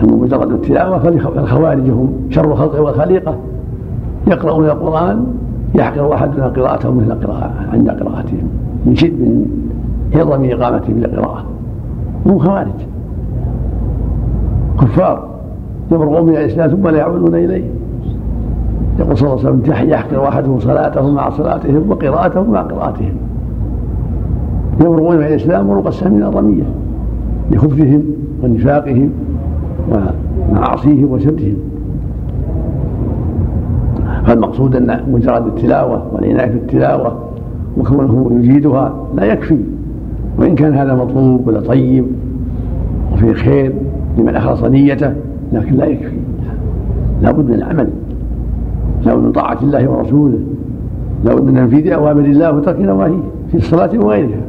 أما 0.03 0.17
مجرد 0.17 0.53
التلاوة 0.53 0.99
فالخوارج 0.99 1.91
هم 1.91 2.13
شر 2.31 2.53
الخلق 2.53 2.81
والخليقة 2.81 3.37
يقرؤون 4.27 4.65
القرآن 4.65 5.25
يحقر 5.75 6.15
أحدنا 6.15 6.47
قراءته 6.47 6.91
مثل 6.91 7.15
قراءة 7.15 7.53
عند 7.73 7.91
قراءتهم 7.91 8.49
من 8.87 8.95
شد 8.95 9.13
من 9.13 9.47
عظم 10.15 10.45
إقامتهم 10.45 10.99
للقراءة 10.99 11.45
هم 12.27 12.39
خوارج. 12.39 12.81
كفار 14.81 15.29
يبرؤون 15.93 16.27
من 16.27 16.37
الإسلام 16.37 16.71
ثم 16.71 16.89
لا 16.89 16.99
يعودون 16.99 17.35
إليه. 17.35 17.65
يقول 18.99 19.17
صلى 19.17 19.29
الله 19.29 19.47
عليه 19.47 19.59
وسلم 19.59 19.91
يحقر 19.91 20.29
أحدهم 20.29 20.61
صلاته 20.61 21.11
مع 21.11 21.31
صلاتهم 21.31 21.91
وقراءته 21.91 22.43
مع 22.43 22.63
قراءتهم. 22.63 23.13
يمرقون 24.81 25.17
من 25.17 25.23
الإسلام 25.23 25.67
مروق 25.67 25.87
السهم 25.87 26.23
الرمية 26.23 26.65
لخبثهم 27.51 28.03
ونفاقهم 28.43 29.11
ومعاصيهم 30.53 31.13
وشركهم 31.13 31.57
فالمقصود 34.31 34.77
أن 34.77 35.01
مجرد 35.13 35.47
التلاوة 35.47 36.03
والعناية 36.13 36.51
بالتلاوة 36.51 37.19
وكونه 37.79 38.31
يجيدها 38.33 38.95
لا 39.15 39.25
يكفي. 39.25 39.59
وإن 40.39 40.55
كان 40.55 40.75
هذا 40.75 40.95
مطلوب 40.95 41.49
ولا 41.49 41.61
طيب 41.61 42.07
وفيه 43.13 43.33
خير 43.33 43.73
لمن 44.19 44.37
أخلص 44.37 44.65
نيته 44.65 45.13
لكن 45.53 45.75
لا 45.77 45.87
يكفي. 45.87 46.17
لا 47.23 47.31
بد 47.31 47.49
من 47.49 47.55
العمل. 47.55 47.89
لا 49.07 49.15
بد 49.15 49.23
من 49.23 49.33
طاعة 49.33 49.59
الله 49.63 49.91
ورسوله. 49.91 50.39
لا 51.25 51.35
بد 51.35 51.43
من 51.43 51.55
تنفيذ 51.55 51.93
أوامر 51.93 52.25
الله 52.25 52.53
وترك 52.53 52.81
نواهيه 52.81 53.23
في 53.51 53.57
الصلاة 53.57 53.91
وغيرها 53.95 54.41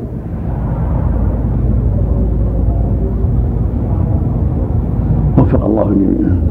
وفق 5.37 5.65
الله 5.65 5.83
جميعا 5.83 6.41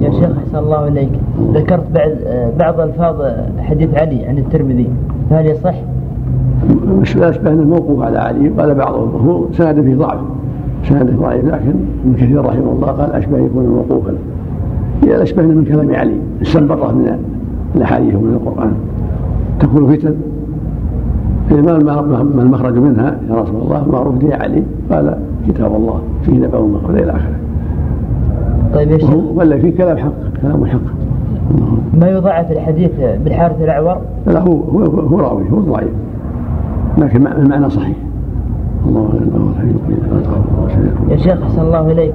يا 0.00 0.10
شيخ 0.10 0.38
أحسن 0.38 0.58
الله 0.58 0.88
إليك. 0.88 1.12
ذكرت 1.54 1.84
بعد 1.94 2.18
بعض 2.58 2.80
ألفاظ 2.80 3.22
حديث 3.58 3.94
علي 3.94 4.26
عن 4.26 4.38
الترمذي 4.38 4.88
فهل 5.30 5.46
يصح؟ 5.46 5.74
مش 7.00 7.16
لا 7.16 7.30
اشبه 7.30 7.52
انه 7.52 7.64
موقوف 7.64 8.02
على 8.02 8.18
علي 8.18 8.48
قال 8.48 8.74
بعضهم 8.74 9.28
هو 9.28 9.44
سند 9.52 9.80
فيه 9.80 9.94
ضعف 9.94 10.18
سند 10.88 11.10
ضعيف 11.20 11.44
لكن 11.44 11.74
ابن 12.04 12.14
كثير 12.14 12.44
رحمه 12.44 12.72
الله 12.72 12.88
قال 12.88 13.12
أشبه 13.12 13.38
يكون 13.38 13.66
موقوفا. 13.66 14.12
هي 15.04 15.16
الاشبه 15.16 15.42
من 15.42 15.64
كلام 15.64 15.94
علي 15.94 16.16
استنبطه 16.42 16.92
من 16.92 17.18
الأحاديث 17.76 18.14
ومن 18.14 18.32
القرآن. 18.32 18.72
تكون 19.60 19.96
فتن؟ 19.96 20.14
ما 21.84 22.42
المخرج 22.42 22.78
منها 22.78 23.16
يا 23.30 23.34
رسول 23.34 23.62
الله؟ 23.62 23.88
معروف 23.92 24.22
لي 24.22 24.34
علي 24.34 24.62
قال 24.92 25.16
كتاب 25.48 25.76
الله 25.76 26.00
فيه 26.22 26.38
نبأ 26.38 26.60
مخرج 26.60 26.96
إلى 26.96 27.10
آخره. 27.10 27.36
طيب 28.74 28.90
يا 28.90 28.98
شيخ. 28.98 29.10
ولا 29.34 29.58
في 29.58 29.70
كلام 29.70 29.96
حق 29.96 30.12
كلام 30.42 30.66
حق. 30.66 30.99
ما 31.94 32.08
يضاعف 32.08 32.52
الحديث 32.52 32.90
بالحارث 33.24 33.62
الأعور؟ 33.62 33.96
لا 34.26 34.40
هو 34.40 34.52
هو 34.52 34.84
هو 34.84 35.18
راوي 35.18 35.50
هو 35.50 35.60
ضعيف. 35.60 35.88
لكن 36.98 37.26
المعنى 37.26 37.70
صحيح. 37.70 37.96
الله 38.86 39.08
يا 41.08 41.16
شيخ 41.16 41.42
أحسن 41.42 41.62
الله 41.62 41.92
إليك. 41.92 42.14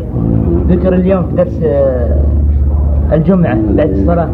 ذكر 0.69 0.93
اليوم 0.93 1.23
في 1.23 1.35
درس 1.35 1.59
آه، 1.63 2.19
الجمعة 3.11 3.57
بعد 3.77 3.89
الصلاة 3.89 4.29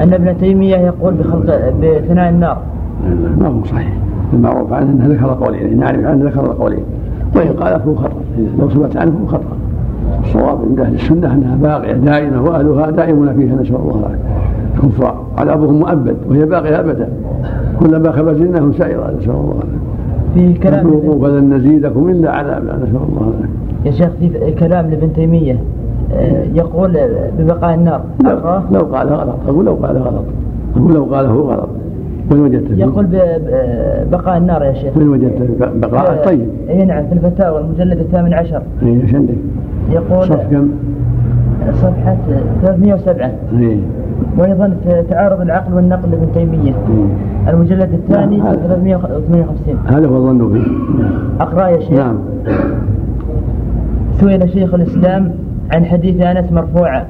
أن 0.00 0.12
ابن 0.12 0.38
تيمية 0.38 0.76
يقول 0.76 1.14
بخلق 1.14 1.72
بفناء 1.80 2.30
النار. 2.30 2.58
ما 3.38 3.48
هو 3.48 3.64
صحيح. 3.64 3.92
المعروف 4.32 4.72
عنه 4.72 4.90
أنه 4.90 5.06
ذكر 5.06 5.44
قولين 5.44 5.78
نعرف 5.78 6.06
عنه 6.06 6.24
ذكر 6.24 6.46
قولين. 6.46 6.84
وإن 7.36 7.48
قال 7.48 7.80
فهو 7.80 7.94
خطأ 7.94 8.20
لو 8.58 8.68
ثبت 8.68 8.96
عنه 8.96 9.10
فهو 9.10 9.26
خطأ. 9.26 9.56
الصواب 10.24 10.58
عند 10.68 10.80
أهل 10.80 10.94
السنة 10.94 11.34
أنها 11.34 11.56
باقية 11.56 11.92
دائمة 11.92 12.44
وأهلها 12.44 12.90
دائمون 12.90 13.32
فيها 13.34 13.54
نسأل 13.54 13.76
الله 13.76 13.98
العافية. 13.98 14.18
الكفار 14.74 15.24
عذابهم 15.38 15.78
مؤبد 15.78 16.16
وهي 16.28 16.46
باقية 16.46 16.80
أبدا. 16.80 17.08
كلما 17.80 18.12
خبت 18.12 18.34
زدناهم 18.34 18.72
سائرا 18.72 19.10
نسأل 19.20 19.30
الله 19.30 19.52
العافية. 19.52 19.80
في 20.34 20.52
كلام 20.58 20.86
ذوقوا 20.86 21.28
فلن 21.28 21.54
نزيدكم 21.54 22.08
إلا 22.08 22.30
عذابا 22.30 22.76
نسأل 22.76 22.96
الله 23.08 23.20
العافية. 23.20 23.48
يا 23.84 23.90
شيخ 23.90 24.10
في 24.20 24.52
كلام 24.52 24.90
لابن 24.90 25.12
تيمية 25.12 25.58
آه، 26.12 26.44
يقول 26.54 26.98
ببقاء 27.38 27.74
النار. 27.74 28.02
لو 28.72 28.80
قال 28.80 29.08
غلط 29.08 29.36
أقول 29.48 29.64
لو 29.64 29.74
قال 29.74 29.96
غلط 29.96 30.24
أقول 30.76 30.94
لو 30.94 31.04
قاله 31.04 31.32
غلط. 31.32 31.68
وين 32.32 32.40
وجدته؟ 32.40 32.74
يقول 32.74 33.06
بقاء 34.12 34.36
النار 34.38 34.62
يا 34.62 34.72
شيخ. 34.72 34.96
وين 34.96 35.08
وجدته؟ 35.08 35.46
بقاء 35.74 36.24
طيب. 36.26 36.48
اي 36.70 36.84
نعم 36.84 37.06
في 37.06 37.12
الفتاوى 37.12 37.60
المجلد 37.60 37.98
الثامن 37.98 38.34
عشر. 38.34 38.62
اي 38.82 39.02
إيش 39.02 39.14
عندك؟ 39.14 39.34
يقول 39.90 40.26
صف 40.26 40.50
كم؟ 40.50 40.70
صفحة 41.72 42.16
307 42.62 43.30
اي 43.52 43.80
وأيضا 44.38 44.76
في 44.84 45.02
تعارض 45.10 45.40
العقل 45.40 45.74
والنقل 45.74 46.10
لابن 46.10 46.32
تيمية. 46.34 46.72
إيه. 46.72 47.52
المجلد 47.52 47.92
الثاني 47.92 48.36
نعم 48.36 48.54
358 48.54 49.78
هذا 49.86 50.06
هو 50.06 50.16
الظن 50.16 50.52
فيه 50.52 50.70
أقرأ 51.40 51.68
يا 51.68 51.80
شيخ. 51.80 51.98
نعم. 51.98 52.18
سئل 54.12 54.50
شيخ 54.50 54.74
الإسلام 54.74 55.32
عن 55.72 55.84
حديث 55.84 56.22
أنس 56.22 56.52
مرفوعا. 56.52 57.04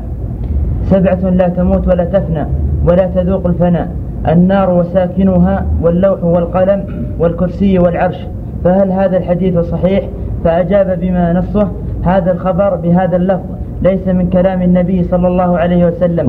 سبعة 0.85 1.31
لا 1.31 1.49
تموت 1.49 1.89
ولا 1.89 2.05
تفنى 2.05 2.47
ولا 2.89 3.07
تذوق 3.07 3.47
الفناء 3.47 3.89
النار 4.29 4.71
وساكنها 4.71 5.67
واللوح 5.83 6.25
والقلم 6.25 6.85
والكرسي 7.19 7.79
والعرش. 7.79 8.27
فهل 8.65 8.93
هذا 8.93 9.17
الحديث 9.17 9.59
صحيح؟ 9.59 10.09
فأجاب 10.45 10.99
بما 11.01 11.33
نصه 11.33 11.69
هذا 12.03 12.33
الخبر 12.33 12.75
بهذا 12.75 13.17
اللفظ 13.17 13.45
ليس 13.83 14.09
من 14.09 14.31
كلام 14.31 14.63
النبي 14.63 15.05
صلى 15.05 15.29
الله 15.29 15.59
عليه 15.59 15.87
وسلم 15.87 16.27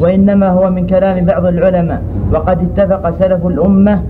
وإنما 0.00 0.48
هو 0.48 0.70
من 0.70 0.86
كلام 0.86 1.24
بعض 1.24 1.46
العلماء 1.46 2.02
وقد 2.32 2.58
اتفق 2.62 3.10
سلف 3.10 3.46
الأمة 3.46 4.02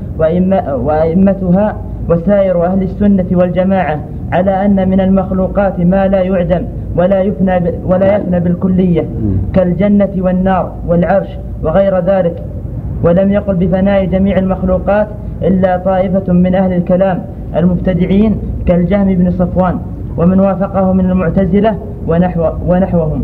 وأئمتها 0.86 1.76
وسائر 2.08 2.64
أهل 2.66 2.82
السنة 2.82 3.26
والجماعة 3.32 4.00
على 4.32 4.64
أن 4.64 4.88
من 4.88 5.00
المخلوقات 5.00 5.80
ما 5.80 6.08
لا 6.08 6.20
يعدم 6.20 6.62
ولا 6.96 7.22
يفنى 7.22 7.72
ولا 7.86 8.16
يفنى 8.16 8.40
بالكلية 8.40 9.04
كالجنة 9.54 10.08
والنار 10.18 10.72
والعرش 10.88 11.28
وغير 11.62 11.98
ذلك. 11.98 12.42
ولم 13.04 13.32
يقل 13.32 13.54
بفناء 13.54 14.04
جميع 14.04 14.38
المخلوقات 14.38 15.08
إلا 15.42 15.76
طائفة 15.76 16.32
من 16.32 16.54
أهل 16.54 16.72
الكلام 16.72 17.22
المبتدعين 17.56 18.36
كالجهم 18.66 19.14
بن 19.14 19.30
صفوان. 19.30 19.78
ومن 20.16 20.40
وافقه 20.40 20.92
من 20.92 21.10
المعتزلة 21.10 21.76
ونحو 22.08 22.42
ونحوهم. 22.68 23.22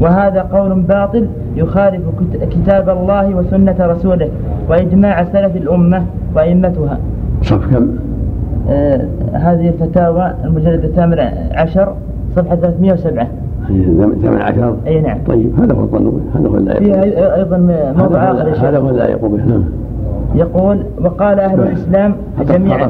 وهذا 0.00 0.42
قول 0.42 0.80
باطل 0.80 1.26
يخالف 1.56 2.02
كتاب 2.50 2.88
الله 2.88 3.34
وسنة 3.34 3.76
رسوله 3.80 4.28
وإجماع 4.68 5.24
سلف 5.24 5.56
الأمة 5.56 6.04
وأئمتها. 6.36 6.98
صف 7.42 7.74
كم؟ 7.74 7.88
آه 8.70 9.06
هذه 9.32 9.68
الفتاوى 9.68 10.32
المجلد 10.44 10.84
الثامن 10.84 11.18
عشر 11.54 11.92
صفحة 12.36 12.56
307 12.56 13.26
ثمان 14.22 14.40
عشر؟ 14.40 14.76
إي 14.86 15.00
نعم. 15.00 15.18
طيب 15.26 15.60
هذا 15.60 15.74
هو 15.74 15.80
الظن 15.80 16.20
هذا 16.34 16.48
هو 16.48 16.56
اللائق. 16.56 16.78
فيها 16.78 17.36
أيضا 17.36 17.56
موضع 17.98 18.32
آخر 18.32 18.68
هذا 18.68 18.78
هو 18.78 18.88
اللائق. 18.88 19.26
به. 19.26 19.44
نعم. 19.44 19.64
يقول 20.34 20.82
وقال 21.04 21.40
أهل 21.40 21.60
الإسلام 21.60 22.14
جميعا 22.48 22.86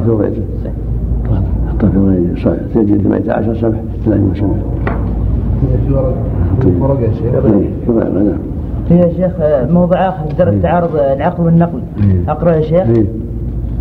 تجد 2.74 3.02
18 3.02 3.54
صفحه 3.54 3.82
307 4.04 4.54
في 6.62 6.68
ورقه 6.80 7.00
يا 7.00 7.10
شيخ 7.12 7.32
نعم 7.88 8.38
يا 8.90 9.08
شيخ 9.16 9.32
موضع 9.70 10.08
آخر 10.08 10.24
درس 10.38 10.62
تعارض 10.62 10.96
العقل 10.96 11.44
والنقل. 11.44 11.80
أقرأ 12.28 12.54
يا 12.54 12.60
شيخ. 12.60 12.86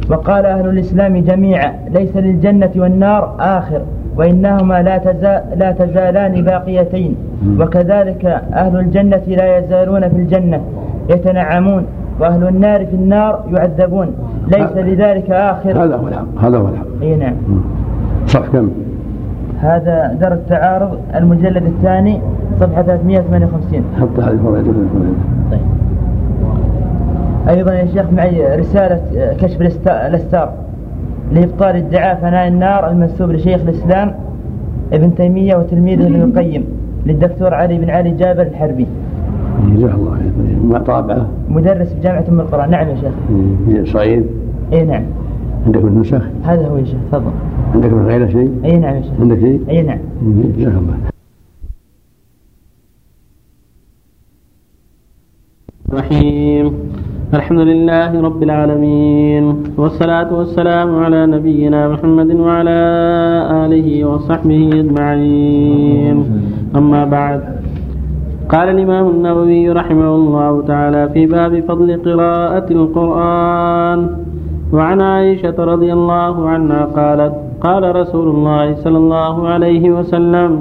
وقال 0.09 0.45
أهل 0.45 0.69
الإسلام 0.69 1.17
جميعا 1.17 1.73
ليس 1.93 2.17
للجنة 2.17 2.71
والنار 2.75 3.35
آخر 3.39 3.81
وإنهما 4.17 4.81
لا, 4.81 4.97
تزال 4.97 5.41
لا 5.55 5.71
تزالان 5.71 6.43
باقيتين. 6.43 7.15
وكذلك 7.59 8.25
أهل 8.53 8.79
الجنة 8.79 9.21
لا 9.27 9.57
يزالون 9.57 10.09
في 10.09 10.15
الجنة 10.15 10.61
يتنعمون 11.09 11.85
وأهل 12.19 12.47
النار 12.47 12.85
في 12.85 12.95
النار 12.95 13.43
يعذبون. 13.53 14.07
ليس 14.47 14.71
لذلك 14.75 15.29
آخر. 15.29 15.83
هذا 15.83 15.95
هو 15.95 16.07
الحق 16.07 16.25
هذا 16.39 16.57
هو 16.57 16.67
الحق. 16.67 16.85
اي 17.01 17.15
نعم. 17.15 17.33
صح 18.31 18.47
كم؟ 18.47 18.69
هذا 19.59 20.17
درس 20.21 20.39
التعارض 20.39 20.97
المجلد 21.15 21.65
الثاني 21.65 22.19
صفحة 22.59 22.81
358 22.81 23.83
حط 23.99 24.19
هذه 24.19 24.31
الفوائد 24.33 24.65
طيب. 25.51 25.59
أيضا 27.49 27.73
يا 27.73 27.85
شيخ 27.85 28.05
معي 28.13 28.55
رسالة 28.55 29.01
كشف 29.39 29.61
الأستار 29.87 30.53
لإبطال 31.31 31.75
ادعاء 31.75 32.15
فناء 32.21 32.47
النار 32.47 32.89
المنسوب 32.89 33.31
لشيخ 33.31 33.61
الإسلام 33.61 34.13
ابن 34.93 35.15
تيمية 35.15 35.55
وتلميذه 35.55 36.07
ابن 36.07 36.21
القيم 36.21 36.65
للدكتور 37.05 37.53
علي 37.53 37.77
بن 37.77 37.89
علي 37.89 38.11
جابر 38.11 38.41
الحربي. 38.41 38.87
جزاه 39.67 39.95
الله 39.95 40.11
خير. 40.11 40.31
طيب. 40.37 40.71
ما 40.71 40.79
طابعه؟ 40.79 41.27
مدرس 41.49 41.93
بجامعة 41.93 42.25
أم 42.29 42.39
القرى. 42.39 42.67
نعم 42.67 42.87
يا 42.87 42.95
شيخ. 42.95 43.13
في 43.65 43.85
صعيد 43.85 44.25
أي 44.73 44.85
نعم. 44.85 45.03
عندك 45.65 45.83
من 45.83 45.99
نسخ 45.99 46.23
هذا 46.43 46.67
هو 46.67 46.77
يا 46.77 46.85
شيخ 46.85 46.99
تفضل. 47.11 47.31
عندك 47.73 47.93
من 47.93 48.05
غيره 48.05 48.27
شيء؟ 48.27 48.51
أي 48.65 48.77
نعم 48.77 48.95
يا 48.95 49.01
شيخ. 49.01 49.11
عندك 49.19 49.39
شيء؟ 49.39 49.59
أي 49.69 49.81
نعم. 49.81 49.99
جزاك 50.57 50.73
الله. 50.81 50.97
الرحيم. 55.89 56.73
الحمد 57.33 57.59
لله 57.59 58.21
رب 58.21 58.43
العالمين 58.43 59.63
والصلاة 59.77 60.33
والسلام 60.33 60.95
على 60.95 61.25
نبينا 61.25 61.87
محمد 61.89 62.29
وعلى 62.35 62.79
آله 63.65 64.05
وصحبه 64.05 64.69
أجمعين. 64.73 66.17
أما 66.75 67.05
بعد 67.05 67.41
قال 68.49 68.69
الإمام 68.69 69.09
النووي 69.09 69.69
رحمه 69.69 70.15
الله 70.15 70.61
تعالى 70.61 71.09
في 71.13 71.25
باب 71.25 71.59
فضل 71.59 71.89
قراءة 72.05 72.67
القرآن 72.71 73.99
وعن 74.73 75.01
عائشة 75.01 75.57
رضي 75.73 75.93
الله 75.93 76.49
عنها 76.49 76.85
قالت 76.85 77.33
قال 77.61 77.95
رسول 77.95 78.27
الله 78.27 78.75
صلى 78.75 78.97
الله 78.97 79.47
عليه 79.47 79.91
وسلم 79.91 80.51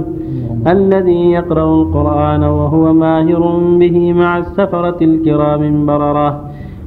الذي 0.66 1.30
يقرأ 1.30 1.64
القرآن 1.80 2.42
وهو 2.42 2.92
ماهر 2.92 3.42
به 3.82 4.12
مع 4.12 4.38
السفرة 4.38 4.98
الكرام 5.02 5.86
بررة 5.86 6.40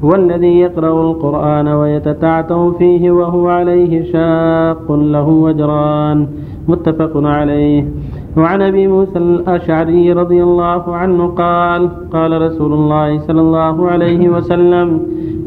والذي 0.04 0.60
يقرأ 0.60 1.12
القرآن 1.12 1.68
ويتتعتع 1.68 2.72
فيه 2.80 3.12
وهو 3.12 3.48
عليه 3.48 4.12
شاق 4.12 4.92
له 4.92 5.28
وجران 5.28 6.28
متفق 6.68 7.14
عليه. 7.16 7.86
وعن 8.38 8.62
أبي 8.62 8.88
موسى 8.88 9.18
الأشعري 9.18 10.14
رضي 10.14 10.44
الله 10.44 10.96
عنه 10.96 11.28
قال 11.28 12.10
قال 12.10 12.42
رسول 12.42 12.74
الله 12.74 13.20
صلى 13.20 13.42
الله 13.42 13.90
عليه 13.92 14.30
وسلم 14.30 14.88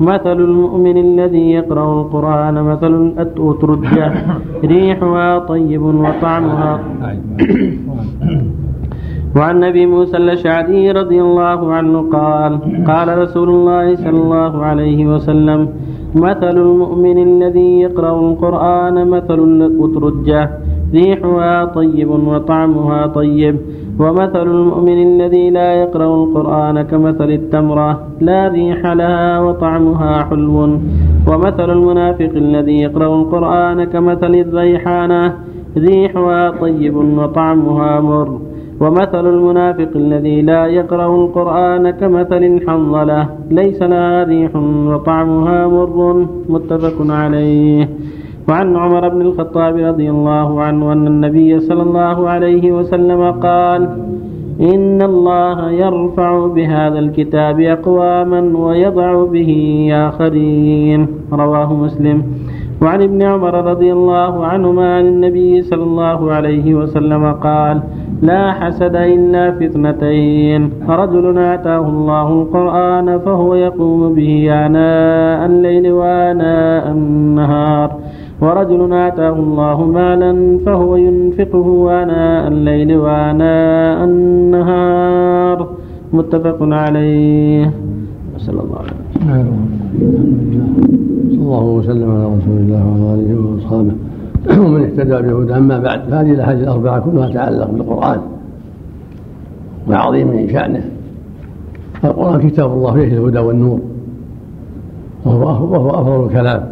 مثل 0.01 0.41
المؤمن 0.41 0.97
الذي 0.97 1.51
يقرأ 1.51 2.01
القرآن 2.01 2.55
مثل 2.71 2.93
الاترجه 3.19 4.13
ريحها 4.65 5.39
طيب 5.39 5.83
وطعمها 5.83 6.81
وعن 9.37 9.65
أبي 9.65 9.87
موسى 9.87 10.17
الأشعري 10.17 10.91
رضي 10.91 11.21
الله 11.21 11.73
عنه 11.75 12.11
قال 12.11 12.53
قال 12.87 13.19
رسول 13.19 13.49
الله 13.51 13.97
صلى 13.97 14.19
الله 14.25 14.65
عليه 14.65 15.07
وسلم 15.07 15.69
مثل 16.15 16.57
المؤمن 16.59 17.19
الذي 17.29 17.81
يقرأ 17.81 18.21
القرآن 18.21 19.11
مثل 19.11 19.39
الاترجه 19.39 20.51
ريحها 20.97 21.65
طيب 21.65 22.11
وطعمها 22.31 23.07
طيب. 23.07 23.57
ومثل 24.03 24.47
المؤمن 24.59 24.99
الذي 25.09 25.51
لا 25.51 25.69
يقرأ 25.83 26.09
القرآن 26.21 26.77
كمثل 26.91 27.31
التمرة 27.41 27.91
لا 28.21 28.41
ريح 28.49 28.81
لها 29.01 29.41
وطعمها 29.41 30.13
حلو. 30.29 30.59
ومثل 31.29 31.69
المنافق 31.79 32.33
الذي 32.47 32.77
يقرأ 32.87 33.11
القرآن 33.21 33.79
كمثل 33.85 34.33
الريحانة 34.45 35.23
ريحها 35.77 36.51
طيب 36.63 36.97
وطعمها 37.19 38.01
مر. 38.01 38.29
ومثل 38.81 39.25
المنافق 39.35 39.93
الذي 39.97 40.43
لا 40.51 40.63
يقرأ 40.79 41.09
القرآن 41.23 41.91
كمثل 42.01 42.43
الحنظلة 42.53 43.21
ليس 43.51 43.81
لها 43.83 44.25
ريح 44.25 44.53
وطعمها 44.91 45.59
مر. 45.67 46.27
متفق 46.49 46.97
عليه. 47.21 47.89
وعن 48.49 48.77
عمر 48.77 49.09
بن 49.09 49.21
الخطاب 49.21 49.77
رضي 49.77 50.11
الله 50.11 50.63
عنه 50.63 50.93
أن 50.93 51.07
النبي 51.07 51.61
صلى 51.61 51.83
الله 51.83 52.29
عليه 52.29 52.73
وسلم 52.73 53.31
قال 53.31 53.89
إن 54.61 55.03
الله 55.03 55.71
يرفع 55.71 56.47
بهذا 56.47 56.99
الكتاب 56.99 57.61
أقواما 57.61 58.59
ويضع 58.59 59.25
به 59.25 59.51
آخرين. 59.93 61.07
رواه 61.33 61.75
مسلم. 61.75 62.23
وعن 62.83 63.03
ابن 63.03 63.23
عمر 63.23 63.71
رضي 63.71 63.93
الله 63.93 64.47
عنهما 64.47 64.97
عن 64.97 65.07
النبي 65.07 65.63
صلى 65.63 65.83
الله 65.83 66.33
عليه 66.33 66.75
وسلم 66.75 67.33
قال 67.33 67.81
لا 68.23 68.53
حسد 68.53 68.97
إلا 68.97 69.51
في 69.51 69.65
اثنتين. 69.67 70.71
رجل 70.89 71.39
آتاه 71.39 71.89
الله 71.89 72.33
القرآن 72.33 73.19
فهو 73.19 73.55
يقوم 73.55 74.15
به 74.15 74.67
آناء 74.67 75.47
الليل 75.47 75.93
وآناء 75.93 76.91
النهار. 76.91 77.91
ورجل 78.41 78.93
آتاه 78.93 79.33
الله 79.33 79.85
مالا 79.85 80.59
فهو 80.67 80.97
ينفقه 80.97 82.03
آناء 82.03 82.49
الليل 82.49 82.97
وآناء 82.97 84.05
النهار. 84.05 85.69
متفق 86.13 86.59
عليه. 86.63 87.71
صلى 88.39 88.61
الله 88.61 88.79
عليه 88.79 88.93
وسلم. 88.93 89.57
صلى 91.29 91.41
الله 91.41 91.65
وسلم 91.65 92.11
على 92.11 92.25
رسول 92.25 92.57
الله 92.57 92.83
وعلى 92.87 93.15
آله 93.15 93.31
وأصحابه. 93.41 93.95
ومن 94.59 94.83
اهتدى 94.83 95.29
بهدى 95.29 95.55
أما 95.55 95.79
بعد 95.79 96.01
فهذه 96.01 96.33
الأحاديث 96.33 96.63
الأربعة 96.63 97.01
كلها 97.01 97.29
تتعلق 97.29 97.71
بالقرآن. 97.71 98.21
وعظيم 99.91 100.49
شأنه. 100.49 100.85
القرآن 102.05 102.49
كتاب 102.49 102.73
الله 102.73 102.93
فيه 102.93 103.19
الهدى 103.19 103.39
والنور. 103.39 103.81
وهو 105.25 105.73
وهو 105.73 105.91
أفضل 105.91 106.25
الكلام. 106.27 106.63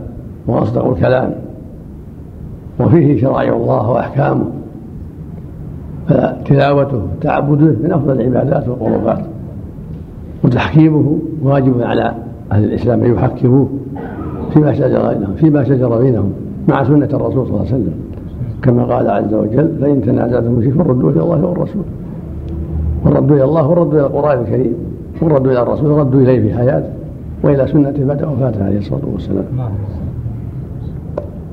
وأصدق 0.47 0.86
الكلام. 0.86 1.43
وفيه 2.80 3.20
شرائع 3.20 3.56
الله 3.56 3.90
وأحكامه 3.90 4.44
فتلاوته 6.09 7.02
تعبده 7.20 7.66
من 7.82 7.92
أفضل 7.92 8.20
العبادات 8.20 8.68
والقربات 8.68 9.20
وتحكيمه 10.44 11.18
واجب 11.42 11.82
على 11.82 12.14
أهل 12.52 12.64
الإسلام 12.64 13.05
أن 13.05 13.14
يحكموه 13.14 13.68
فيما 14.52 14.72
شجر 14.74 15.09
بينهم 15.09 15.34
فيما 15.34 15.64
شجر 15.64 15.98
بينهم 15.98 16.32
مع 16.68 16.84
سنة 16.84 17.09
الرسول 17.12 17.46
صلى 17.46 17.56
الله 17.56 17.59
عليه 17.59 17.68
وسلم. 17.68 17.94
كما 18.62 18.84
قال 18.84 19.10
عز 19.10 19.34
وجل 19.34 19.70
فان 19.80 20.02
تنازعتم 20.02 20.60
في 20.60 20.70
فردوا 20.70 21.10
إلى 21.10 21.20
الله 21.20 21.46
والرسول 21.46 21.82
والرد 23.05 23.32
إلى 23.32 23.44
الله 23.44 23.68
والرد 23.68 23.94
إلى 23.94 24.06
القرآن 24.06 24.40
الكريم 24.40 24.74
والرد 25.22 25.46
إلى 25.46 25.62
الرسول 25.62 25.90
والرد 25.90 26.14
إليه 26.14 26.40
في 26.40 26.55
حياته 26.59 26.88
وإلى 27.42 27.66
سنته 27.66 28.05
بعد 28.05 28.22
وفاته 28.22 28.64
عليه 28.64 28.78
الصلاة 28.78 29.02
والسلام. 29.12 29.44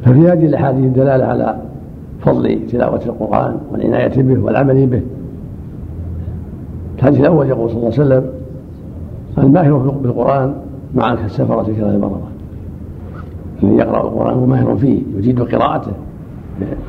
ففي 0.05 0.19
هذه 0.19 0.45
الأحاديث 0.45 0.85
الدلاله 0.85 1.25
على 1.25 1.55
فضل 2.21 2.59
تلاوة 2.71 3.01
القرآن 3.05 3.57
والعناية 3.71 4.21
به 4.21 4.43
والعمل 4.43 4.85
به. 4.85 5.01
الحديث 6.97 7.19
الأول 7.19 7.47
يقول 7.47 7.69
صلى 7.69 7.77
الله 7.77 7.91
عليه 7.93 8.01
وسلم 8.01 8.29
الماهر 9.37 9.77
بالقرآن 9.77 10.53
مع 10.95 11.13
السفرة 11.13 11.73
كلام 11.77 11.95
المرضى 11.95 12.21
الذي 13.63 13.75
يقرأ 13.75 14.01
القرآن 14.01 14.37
هو 14.37 14.45
ماهر 14.45 14.75
فيه 14.75 15.01
يجيد 15.17 15.41
قراءته 15.41 15.91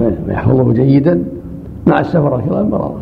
ويحفظه 0.01 0.73
جيدا 0.73 1.25
مع 1.87 2.01
السفرة 2.01 2.43
كلام 2.49 2.67
المرضى 2.67 2.95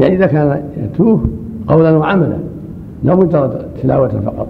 يعني 0.00 0.16
إذا 0.16 0.26
كان 0.26 0.62
يتوه 0.76 1.20
قولا 1.68 1.90
وعملا 1.90 2.38
لا 3.04 3.14
مجرد 3.14 3.66
تلاوه 3.82 4.08
فقط 4.08 4.46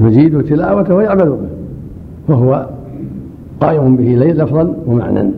يجيد 0.00 0.42
تلاوته 0.42 0.94
ويعمل 0.94 1.30
به 1.30 1.48
فهو 2.28 2.66
قائم 3.62 3.96
به 3.96 4.14
لفظا 4.14 4.74
ومعنى 4.86 5.30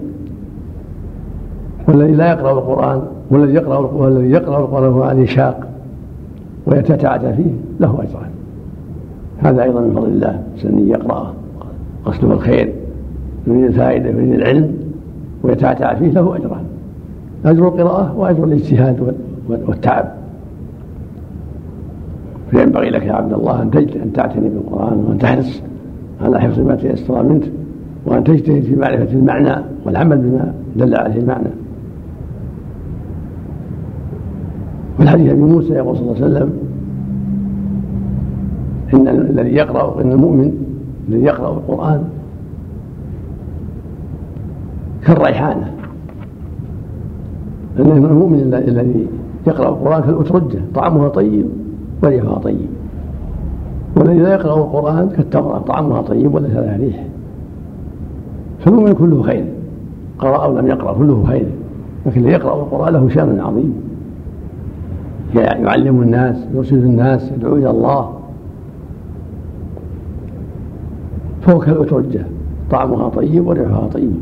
والذي 1.88 2.12
لا 2.12 2.30
يقرأ 2.30 2.52
القرآن 2.52 3.02
والذي 3.30 3.54
يقرأ 3.54 3.78
والذي 3.78 4.30
يقرأ 4.30 4.58
القرآن 4.58 4.88
وهو 4.88 5.02
عليه 5.02 5.26
شاق 5.26 5.68
ويتتعتع 6.66 7.32
فيه 7.32 7.50
له 7.80 8.02
أجران. 8.02 8.30
هذا 9.38 9.62
أيضا 9.62 9.80
من 9.80 9.92
فضل 9.94 10.08
الله 10.08 10.42
سن 10.56 10.88
يقرأه 10.88 11.32
قصده 12.04 12.32
الخير 12.32 12.72
يريد 13.46 13.64
الفائدة 13.64 14.08
يريد 14.08 14.32
العلم 14.32 14.74
ويتعتع 15.42 15.94
فيه 15.94 16.10
له 16.10 16.36
أجران. 16.36 16.64
أجر 17.44 17.68
القراءة 17.68 18.18
وأجر 18.18 18.44
الاجتهاد 18.44 19.14
والتعب. 19.48 20.14
فينبغي 22.50 22.90
لك 22.90 23.02
يا 23.02 23.12
عبد 23.12 23.32
الله 23.32 23.62
أن 23.62 24.12
تعتني 24.14 24.48
بالقرآن 24.48 25.04
وأن 25.08 25.18
تحرص 25.18 25.62
على 26.22 26.40
حفظ 26.40 26.60
ما 26.60 26.74
تيسر 26.74 27.22
منه. 27.22 27.63
وأن 28.06 28.24
تجتهد 28.24 28.62
في 28.62 28.76
معرفة 28.76 29.12
المعنى 29.12 29.64
والعمل 29.84 30.18
بما 30.18 30.54
دل 30.76 30.94
عليه 30.94 31.20
المعنى. 31.20 31.48
في 34.96 35.02
الحديث 35.02 35.30
أبي 35.32 35.40
موسى 35.40 35.72
يقول 35.72 35.96
صلى 35.96 36.04
الله 36.04 36.14
عليه 36.24 36.26
وسلم 36.26 36.52
إن 38.94 39.08
الذي 39.08 39.54
يقرأ 39.54 40.02
إن 40.02 40.12
المؤمن 40.12 40.52
الذي 41.08 41.22
يقرأ 41.24 41.52
القرآن 41.52 42.04
كالريحانة. 45.06 45.72
أن 47.78 47.90
المؤمن 47.90 48.40
الذي 48.54 49.06
يقرأ 49.46 49.68
القرآن 49.68 50.02
كالأترجة 50.02 50.58
طعمها 50.74 51.08
طيب 51.08 51.46
وريحها 52.02 52.38
طيب. 52.38 52.66
والذي 53.96 54.18
لا 54.18 54.32
يقرأ 54.34 54.56
القرآن 54.56 55.08
كالتمرة 55.16 55.58
طعمها 55.58 56.02
طيب 56.02 56.34
وليس 56.34 56.50
لها 56.50 56.76
ريح. 56.76 57.06
فالمؤمن 58.64 58.92
كله 58.92 59.22
خير. 59.22 59.44
قرأ 60.18 60.44
أو 60.44 60.58
لم 60.58 60.66
يقرأ 60.66 60.92
كله 60.92 61.24
خير 61.26 61.46
لكن 62.06 62.20
اللي 62.20 62.32
يقرأ 62.32 62.54
القرآن 62.54 62.92
له 62.92 63.08
شأن 63.08 63.40
عظيم. 63.40 63.74
يعلم 65.34 66.02
الناس 66.02 66.36
يرشد 66.54 66.84
الناس 66.84 67.32
يدعو 67.32 67.56
إلى 67.56 67.70
الله. 67.70 68.12
فهو 71.42 71.58
كالأترجة 71.58 72.26
طعمها 72.70 73.08
طيب 73.08 73.46
وريحها 73.46 73.88
طيب. 73.88 74.14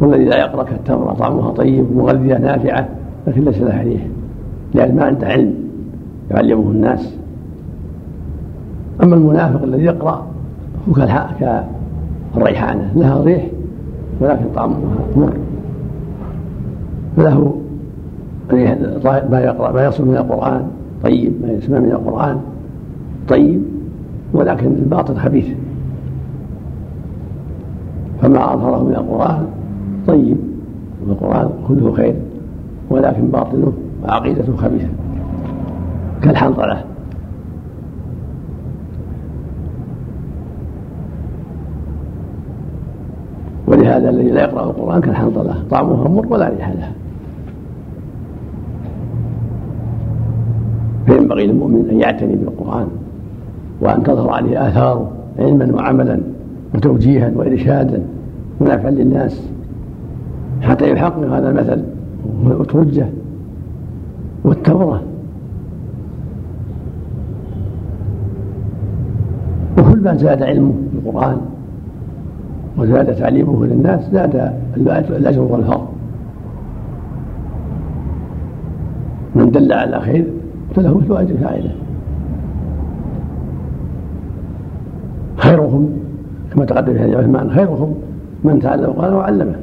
والذي 0.00 0.24
لا 0.24 0.38
يقرأ 0.38 0.62
كالتمرة 0.62 1.12
طعمها 1.12 1.50
طيب 1.50 1.96
مغذية 1.96 2.38
نافعة 2.38 2.88
لكن 3.26 3.44
ليس 3.44 3.58
لها 3.58 3.82
ريح. 3.82 4.06
لأن 4.74 4.96
ما 4.96 5.04
عنده 5.04 5.26
علم 5.26 5.54
يعلمه 6.30 6.70
الناس. 6.70 7.14
أما 9.02 9.14
المنافق 9.14 9.62
الذي 9.62 9.84
يقرأ 9.84 10.26
هو 10.88 10.92
كالريحانة 12.34 12.92
لها 12.96 13.22
ريح 13.24 13.46
ولكن 14.20 14.44
طعمها 14.54 14.78
مر. 15.16 15.32
فله 17.16 17.54
ما 19.30 19.40
يقرأ 19.40 19.72
ما 19.72 19.84
يصل 19.84 20.08
من 20.08 20.16
القرآن. 20.16 20.62
طيب 21.04 21.32
ما 21.42 21.52
يسمع 21.52 21.78
من 21.78 21.90
القرآن. 21.90 22.36
طيب 23.28 23.62
ولكن 24.32 24.66
الباطن 24.66 25.14
خبيث 25.14 25.46
فما 28.22 28.54
أظهره 28.54 28.84
من 28.84 28.94
القرآن 28.94 29.46
طيب. 30.06 30.36
والقرآن 31.06 31.50
كله 31.68 31.92
خير 31.92 32.14
ولكن 32.90 33.26
باطنه 33.26 33.72
وعقيدته 34.04 34.56
خبيثة. 34.56 34.88
كالحنظلة 36.22 36.84
ولهذا 43.90 44.10
الذي 44.10 44.30
لا 44.30 44.40
يقرأ 44.42 44.64
القرآن 44.64 45.00
كالحنظلة 45.00 45.54
طعمها 45.70 46.08
مر 46.08 46.26
ولا 46.30 46.48
ريح 46.48 46.68
لها 46.68 46.92
فينبغي 51.06 51.46
للمؤمن 51.46 51.88
أن 51.90 52.00
يعتني 52.00 52.36
بالقرآن 52.36 52.86
وأن 53.80 54.02
تظهر 54.02 54.30
عليه 54.30 54.68
آثاره 54.68 55.10
علما 55.38 55.74
وعملا 55.74 56.20
وتوجيها 56.74 57.32
وإرشادا 57.36 58.02
ونفعا 58.60 58.90
للناس 58.90 59.42
حتى 60.62 60.90
يحقق 60.90 61.18
هذا 61.18 61.50
المثل 61.50 61.82
وترجه 62.44 63.06
والتورة 64.44 65.02
وكل 69.78 70.00
ما 70.00 70.16
زاد 70.16 70.42
علمه 70.42 70.74
بالقرآن 70.92 71.40
وزاد 72.80 73.14
تعليمه 73.14 73.66
للناس 73.66 74.10
زاد 74.12 74.52
الأجر 74.76 75.42
والفضل 75.42 75.86
من 79.34 79.50
دل 79.50 79.72
على 79.72 80.00
خير 80.00 80.26
فله 80.74 80.98
مثل 80.98 81.16
أجر 81.16 81.36
فاعله 81.36 81.72
خيرهم 85.36 85.90
كما 86.54 86.64
تقدم 86.64 86.92
في 86.92 87.00
حديث 87.00 87.16
عثمان 87.16 87.50
خيرهم 87.50 87.94
من 88.44 88.60
تعلم 88.60 88.84
القرآن 88.84 89.14
وعلمه. 89.14 89.54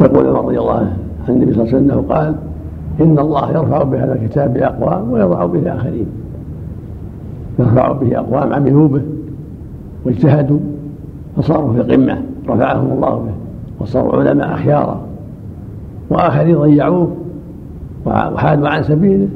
ويقول 0.00 0.26
عمر 0.26 0.44
رضي 0.44 0.58
الله 0.58 0.74
عنه 0.74 0.96
عن 1.28 1.34
النبي 1.34 1.54
صلى 1.54 1.62
الله 1.62 1.74
عليه 1.74 1.86
وسلم 1.86 2.00
قال 2.00 2.34
إن 3.00 3.18
الله 3.18 3.50
يرفع 3.50 3.82
بهذا 3.82 4.12
الكتاب 4.12 4.54
بأقوام 4.54 5.10
ويضع 5.10 5.46
به 5.46 5.74
آخرين. 5.74 6.06
يرفع 7.58 7.92
به 7.92 8.18
أقوام 8.18 8.52
عملوا 8.52 8.88
به 8.88 9.02
واجتهدوا 10.04 10.58
فصاروا 11.36 11.72
في 11.72 11.80
قمة 11.82 12.22
رفعهم 12.48 12.92
الله 12.92 13.10
به 13.10 13.32
وصاروا 13.80 14.22
علماء 14.22 14.54
أخيارا 14.54 15.00
وآخرين 16.10 16.58
ضيعوه 16.58 17.16
وحادوا 18.06 18.68
عن 18.68 18.82
سبيله 18.82 19.28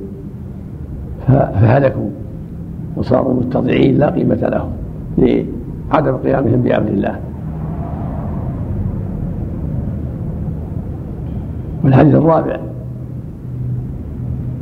فهلكوا 1.28 2.10
وصاروا 2.96 3.34
متضعين 3.34 3.98
لا 3.98 4.10
قيمة 4.10 4.34
لهم 4.34 4.70
لعدم 5.18 6.16
قيامهم 6.16 6.62
بأمر 6.62 6.88
الله. 6.88 7.16
والحديث 11.84 12.14
الرابع 12.14 12.56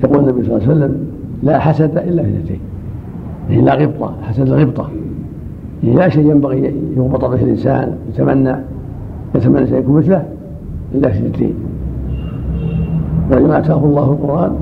يقول 0.05 0.19
النبي 0.19 0.43
صلى 0.43 0.57
الله 0.57 0.69
عليه 0.69 0.77
وسلم 0.77 1.07
لا 1.43 1.59
حسد 1.59 1.99
إلا 1.99 2.23
في 2.23 2.29
اثنتين 2.29 2.61
يعني 3.51 3.63
لا 3.63 3.75
غبطة 3.75 4.15
حسد 4.23 4.47
الغبطة 4.47 4.91
يعني 5.85 5.97
لا 5.97 6.09
شيء 6.09 6.31
ينبغي 6.31 6.75
يغبط 6.97 7.25
به 7.25 7.43
الإنسان 7.43 7.97
يتمنى 8.09 8.57
يتمنى 9.35 9.67
شيء 9.67 9.79
يكون 9.79 9.97
مثله 9.99 10.25
إلا 10.95 11.09
في 11.09 11.19
اثنتين 11.19 11.55
رجل 13.31 13.53
آتاه 13.53 13.85
الله 13.85 14.05
القرآن 14.05 14.57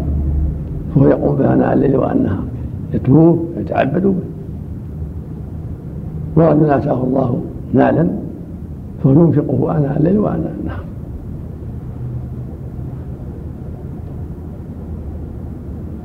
فهو 0.94 1.08
يقوم 1.08 1.36
به 1.36 1.52
اناء 1.52 1.72
الليل 1.72 1.96
والنهار 1.96 2.42
يتلوه 2.94 3.44
ويتعبد 3.56 4.02
به. 4.02 4.14
ورجل 6.36 6.70
آتاه 6.70 7.04
الله 7.04 7.40
مالا 7.74 8.08
فهو 9.04 9.12
ينفقه 9.12 9.78
اناء 9.78 9.96
الليل 9.98 10.18
واناء 10.18 10.52
النهار 10.60 10.84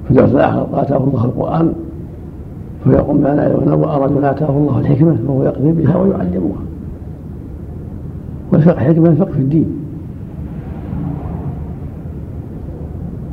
في 0.06 0.12
الدرس 0.12 0.32
الآخر 0.32 0.68
آتاه 0.74 0.98
الله 0.98 1.26
القرآن 1.26 1.74
فهو 2.86 2.94
يقوم 2.94 3.18
باناء 3.18 3.46
الليل 3.48 3.72
والنهار 3.72 4.02
ورجل 4.02 4.26
اتاه 4.26 4.50
الله 4.50 4.80
الحكمة 4.80 5.18
فهو 5.28 5.44
يقضي 5.44 5.72
بها 5.72 5.98
ويعلمها. 5.98 6.62
والفقه 8.54 8.80
حكمة 8.80 9.10
الفقه 9.10 9.32
في 9.32 9.40
الدين. 9.40 9.66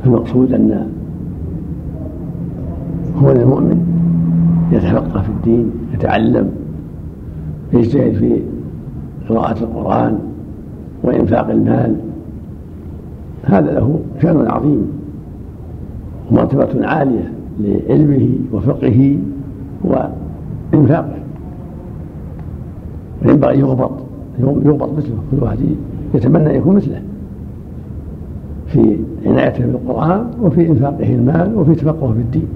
المقصود 0.05 0.53
أن 0.53 0.87
هو 3.17 3.31
المؤمن 3.31 3.85
يتفقه 4.71 5.21
في 5.21 5.29
الدين 5.29 5.71
يتعلم 5.93 6.49
يجتهد 7.73 8.13
في 8.13 8.41
قراءة 9.29 9.63
القرآن 9.63 10.19
وإنفاق 11.03 11.49
المال. 11.49 11.95
هذا 13.43 13.71
له 13.71 13.99
شأن 14.21 14.47
عظيم 14.47 14.87
ومرتبة 16.31 16.87
عالية 16.87 17.31
لعلمه 17.59 18.29
وفقهه. 18.53 19.15
وإنفاقه 19.83 21.19
وينبغي 23.25 23.59
يغبط 23.59 23.91
يغبط 24.39 24.89
مثله 24.97 25.15
كل 25.31 25.43
واحد 25.43 25.57
يتمنى 26.13 26.49
أن 26.49 26.55
يكون 26.55 26.75
مثله. 26.75 27.01
في 28.67 28.97
عنايته 29.25 29.65
بالقرآن 29.65 30.25
وفي 30.41 30.67
إنفاقه 30.67 31.15
المال 31.15 31.55
وفي 31.55 31.75
تفقهه 31.75 32.13
في 32.13 32.19
الدين. 32.19 32.47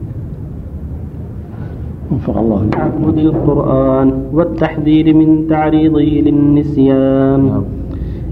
وفق 2.12 2.38
الله 2.38 2.68
تعبد 2.72 3.18
القرآن 3.18 4.14
والتحذير 4.34 5.14
من 5.14 5.48
تعريضه 5.50 6.02
للنسيان. 6.02 7.46
نعم. 7.46 7.64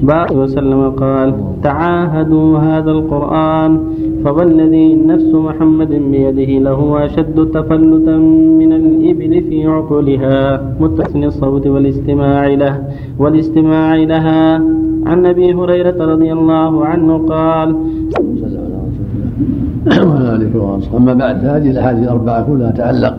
بارك 0.03 0.31
وسلم 0.31 0.89
قال 0.89 1.33
تعاهدوا 1.63 2.59
هذا 2.59 2.91
القرآن 2.91 3.79
فوالذي 4.23 4.95
نفس 4.95 5.33
محمد 5.33 5.89
بيده 5.89 6.59
له 6.59 7.05
أشد 7.05 7.51
تفلتا 7.53 8.17
من 8.61 8.73
الإبل 8.73 9.43
في 9.49 9.67
عقلها 9.67 10.63
متسن 10.79 11.23
الصوت 11.23 11.67
والاستماع 11.67 12.47
له 12.47 12.83
والاستماع 13.19 13.95
لها. 13.95 14.61
عن 15.05 15.25
أبي 15.25 15.53
هريرة 15.53 16.05
رضي 16.05 16.33
الله 16.33 16.85
عنه 16.85 17.27
قال 17.27 17.75
أما 20.97 21.13
بعد 21.13 21.45
هذه 21.45 21.69
الأحاديث 21.71 22.03
الأربعة 22.03 22.43
كلها 22.43 22.71
تعلق 22.71 23.17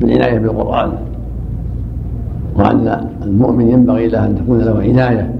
بالعناية 0.00 0.38
بالقرآن 0.38 0.92
وأن 2.56 3.08
المؤمن 3.22 3.70
ينبغي 3.70 4.08
له 4.08 4.26
أن 4.26 4.36
تكون 4.36 4.58
له 4.58 4.78
عناية 4.80 5.34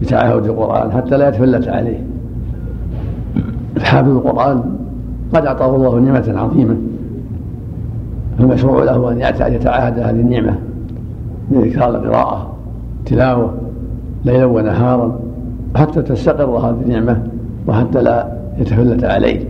بتعهد 0.00 0.44
القرآن 0.44 0.92
حتى 0.92 1.16
لا 1.16 1.28
يتفلت 1.28 1.68
عليه. 1.68 1.98
حافظ 3.82 4.08
القرآن 4.08 4.62
قد 5.34 5.46
أعطاه 5.46 5.76
الله 5.76 5.98
نعمة 5.98 6.38
عظيمة. 6.40 6.76
فالمشروع 8.38 8.84
له 8.84 9.12
أن 9.12 9.18
يتعاهد 9.54 9.98
هذه 9.98 10.20
النعمة 10.20 10.54
بإكثار 11.50 11.88
القراءة 11.88 12.52
تلاوة 13.06 13.54
ليلا 14.24 14.44
ونهارا 14.44 15.20
حتى 15.76 16.02
تستقر 16.02 16.44
هذه 16.44 16.76
النعمة 16.86 17.22
وحتى 17.66 18.02
لا 18.02 18.32
يتفلت 18.58 19.04
عليه. 19.04 19.44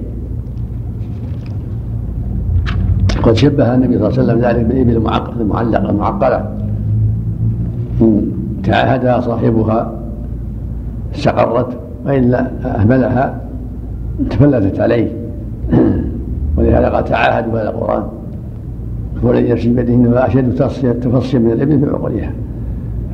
قد 3.23 3.33
شبه 3.33 3.75
النبي 3.75 3.99
صلى 3.99 4.09
الله 4.09 4.19
عليه 4.19 4.23
وسلم 4.23 4.39
ذلك 4.39 4.67
بالإبل 4.67 5.11
المعلقة 5.41 5.91
المعقلة. 5.91 6.49
إن 8.01 8.31
تعاهدها 8.65 9.21
صاحبها 9.21 9.93
استقرت 11.15 11.69
وإلا 12.07 12.51
أهملها. 12.65 13.41
تفلتت 14.31 14.81
عليه. 14.81 15.09
ولهذا 16.57 16.89
قال 16.89 17.05
تعاهدوا 17.05 17.61
هذا 17.61 17.71
القرآن. 17.71 18.03
والذي 19.23 19.69
بيده 19.69 19.95
إنه 19.95 20.27
أشد 20.27 20.55
تفصيا 21.01 21.39
من 21.39 21.53
الإبل 21.53 21.81
في 21.81 21.87
عقولها. 21.87 22.33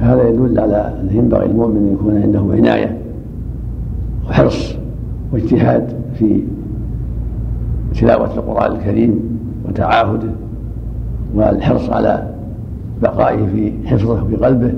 هذا 0.01 0.29
يدل 0.29 0.61
على 0.61 0.93
أنه 1.01 1.13
ينبغي 1.13 1.47
المؤمن 1.47 1.77
أن 1.77 1.93
يكون 1.93 2.23
عنده 2.23 2.55
عناية 2.57 2.99
وحرص 4.29 4.75
واجتهاد 5.33 5.93
في 6.19 6.43
تلاوة 8.01 8.35
القرآن 8.35 8.73
الكريم 8.73 9.39
وتعاهده 9.69 10.29
والحرص 11.35 11.91
على 11.91 12.29
بقائه 13.03 13.47
في 13.47 13.73
حفظه 13.87 14.25
في 14.25 14.37
قلبه 14.37 14.73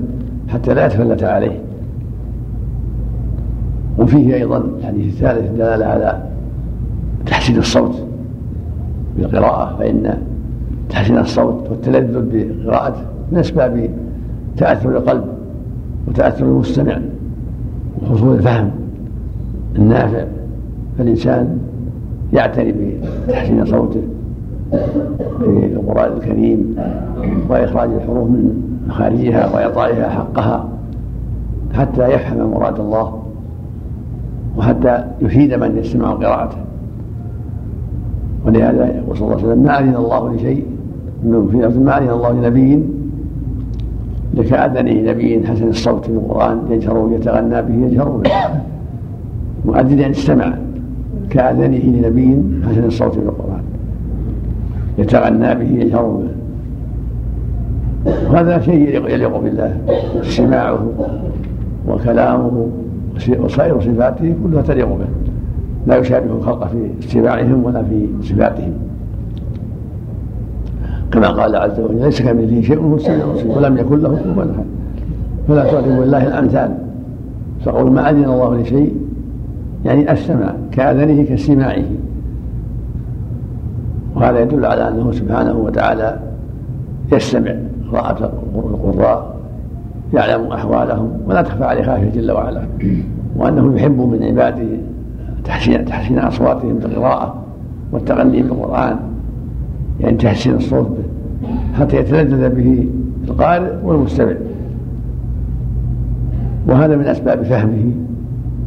حتى 0.49 0.73
لا 0.73 0.85
يتفلت 0.85 1.23
عليه. 1.23 1.59
وفيه 3.97 4.35
أيضا 4.35 4.57
الحديث 4.79 5.13
الثالث 5.13 5.51
دلالة 5.51 5.85
على 5.85 6.23
تحسين 7.25 7.57
الصوت 7.57 7.95
بالقراءة 9.17 9.75
فإن 9.79 10.17
تحسين 10.89 11.17
الصوت 11.17 11.69
والتلذذ 11.69 12.25
بقراءته 12.31 13.01
من 13.31 13.37
أسباب 13.37 13.89
تأثر 14.57 14.89
القلب 14.97 15.23
وتأثر 16.07 16.45
المستمع 16.45 16.97
وحصول 18.03 18.35
الفهم 18.35 18.71
النافع 19.75 20.23
فالإنسان 20.97 21.57
يعتني 22.33 22.73
بتحسين 23.27 23.65
صوته 23.65 24.01
في 25.39 25.65
القرآن 25.73 26.11
الكريم 26.17 26.75
وإخراج 27.49 27.89
الحروف 27.89 28.27
من 28.29 28.61
مخارجها 28.87 29.55
وإعطائها 29.55 30.09
حقها 30.09 30.69
حتى 31.73 32.07
يفهم 32.13 32.51
مراد 32.51 32.79
الله 32.79 33.20
وحتى 34.57 35.03
يفيد 35.21 35.53
من 35.53 35.77
يستمع 35.77 36.11
قراءته. 36.11 36.57
ولهذا 38.45 38.87
يقول 38.87 39.17
صلى 39.17 39.25
الله 39.25 39.37
عليه 39.37 39.47
وسلم 39.47 39.63
ما 39.63 39.79
أذن 39.79 39.95
الله 39.95 40.33
لشيء 40.33 40.65
في 41.23 41.79
ما 41.79 41.97
أذن 41.97 42.09
الله 42.09 42.31
لنبي؟ 42.31 42.83
لكأذنه 44.33 45.11
نبي 45.11 45.47
حسن 45.47 45.67
الصوت 45.67 46.05
في 46.05 46.11
القرآن 46.11 46.59
يجهر 46.69 47.09
يتغنى 47.11 47.61
به 47.61 47.85
يجهر 47.85 48.09
به. 48.09 48.29
مؤذن 49.65 49.99
أن 49.99 50.09
استمع 50.09 50.53
كأذنه 51.29 51.99
لنبي 51.99 52.43
حسن 52.67 52.83
الصوت 52.83 53.13
في 53.13 53.19
القرآن 53.19 53.61
يتغنى 54.97 55.55
به 55.55 55.83
يجهر 55.83 56.05
به. 56.05 56.27
وهذا 58.29 58.59
شيء 58.59 59.09
يليق 59.09 59.37
بالله 59.37 59.77
استماعه 60.21 60.85
وكلامه 61.87 62.67
وسائر 63.29 63.81
صفاته 63.81 64.35
كلها 64.43 64.61
تليق 64.61 64.87
به. 64.87 65.05
لا 65.87 65.97
يشابه 65.97 66.33
الخلق 66.33 66.67
في 66.67 66.89
استماعهم 66.99 67.63
ولا 67.63 67.83
في 67.83 68.07
صفاتهم. 68.21 68.73
كما 71.11 71.27
قال 71.27 71.55
عز 71.55 71.79
وجل 71.79 72.01
ليس 72.01 72.21
كمثله 72.21 72.61
شيء 72.61 72.79
وهو 72.79 72.95
السميع 72.95 73.25
ولم 73.57 73.77
يكن 73.77 73.99
له 73.99 74.15
كفوا 74.15 74.43
أحد. 74.43 74.65
فلا 75.47 75.71
تضربوا 75.71 76.05
لله 76.05 76.27
الأمثال. 76.27 76.77
فقول 77.65 77.91
ما 77.91 78.09
أذن 78.09 78.23
الله 78.23 78.61
لشيء 78.61 78.95
يعني 79.85 80.13
استمع 80.13 80.53
كأذنه 80.71 81.23
كاستماعه. 81.23 81.83
وهذا 84.15 84.39
يدل 84.39 84.65
على 84.65 84.87
أنه 84.87 85.11
سبحانه 85.11 85.57
وتعالى 85.57 86.19
يستمع 87.13 87.55
قراءة 87.91 88.31
القراء 88.55 89.40
يعلم 90.13 90.51
أحوالهم 90.51 91.11
ولا 91.27 91.41
تخفى 91.41 91.63
عليه 91.63 91.83
خافية 91.83 92.09
جل 92.09 92.31
وعلا. 92.31 92.61
وأنه 93.35 93.75
يحب 93.75 93.97
من 93.97 94.23
عباده 94.23 94.67
تحسين 95.45 95.85
تحسين 95.85 96.19
أصواتهم 96.19 96.79
بالقراءة 96.79 97.35
والتغني 97.91 98.41
بالقرآن. 98.41 98.95
يعني 99.99 100.17
تحسين 100.17 100.55
الصوت 100.55 100.87
به 100.87 101.03
حتى 101.79 101.97
يتلذذ 101.97 102.49
به 102.49 102.87
القارئ 103.27 103.71
والمستمع. 103.83 104.33
وهذا 106.67 106.95
من 106.95 107.05
أسباب 107.05 107.43
فهمه 107.43 107.91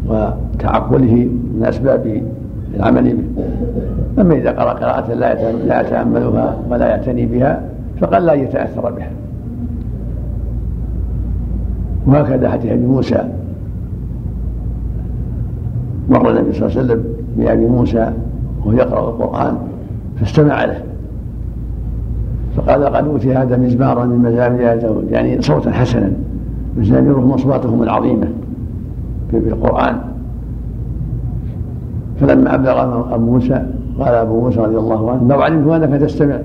وتعقله 0.08 1.28
من 1.54 1.64
أسباب 1.64 2.22
العمل 2.76 3.16
به 3.16 3.24
أما 4.22 4.34
إذا 4.34 4.50
قرأ 4.50 4.72
قراءة 4.72 5.14
لا 5.14 5.80
يتأملها 5.80 6.56
ولا 6.70 6.88
يعتني 6.88 7.26
بها 7.26 7.62
فقد 8.00 8.22
لا 8.22 8.32
يتأثر 8.32 8.90
بها. 8.90 9.10
وهكذا 12.06 12.50
حديث 12.50 12.72
ابي 12.72 12.86
موسى. 12.86 13.28
مر 16.10 16.30
النبي 16.30 16.52
صلى 16.52 16.66
الله 16.66 16.78
عليه 16.78 16.80
وسلم 16.80 17.04
بأبي 17.36 17.66
موسى 17.66 18.12
وهو 18.58 18.72
يقرأ 18.72 19.10
القرآن 19.10 19.56
فاستمع 20.16 20.64
له. 20.64 20.82
فقال 22.56 22.84
قد 22.84 23.06
أوتي 23.06 23.34
هذا 23.34 23.56
مزمارا 23.56 24.04
من 24.04 24.18
مزامير 24.18 24.80
داود 24.80 25.10
يعني 25.10 25.42
صوتا 25.42 25.70
حسنا 25.70 26.12
مزاميرهم 26.78 27.30
أصواتهم 27.30 27.82
العظيمة 27.82 28.28
في 29.30 29.36
القرآن. 29.36 29.96
فلما 32.20 32.54
أبلغ 32.54 33.14
أبو 33.14 33.24
موسى 33.32 33.66
قال 33.98 34.14
أبو 34.14 34.40
موسى 34.40 34.60
رضي 34.60 34.76
الله 34.76 35.10
عنه 35.10 35.28
لو 35.28 35.40
علمت 35.40 35.68
أنك 35.68 36.00
تستمع 36.00 36.36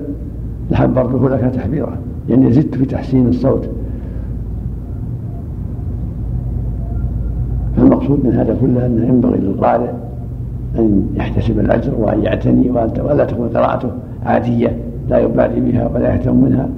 لحبرته 0.70 1.28
لك 1.28 1.54
تحبيرا. 1.54 1.96
يعني 2.28 2.52
زدت 2.52 2.74
في 2.74 2.84
تحسين 2.84 3.28
الصوت. 3.28 3.68
فالمقصود 8.10 8.26
من 8.26 8.34
هذا 8.34 8.56
كله 8.60 8.86
أنه 8.86 9.06
ينبغي 9.06 9.38
للقارئ 9.38 9.90
أن 10.78 11.06
يحتسب 11.14 11.58
الأجر 11.58 11.92
وأن 11.98 12.22
يعتني 12.22 12.70
ولا 13.04 13.24
تكون 13.24 13.48
قراءته 13.48 13.88
عادية 14.26 14.76
لا 15.08 15.18
يبالي 15.18 15.60
بها 15.60 15.90
ولا 15.94 16.14
يهتم 16.14 16.44
منها 16.44 16.68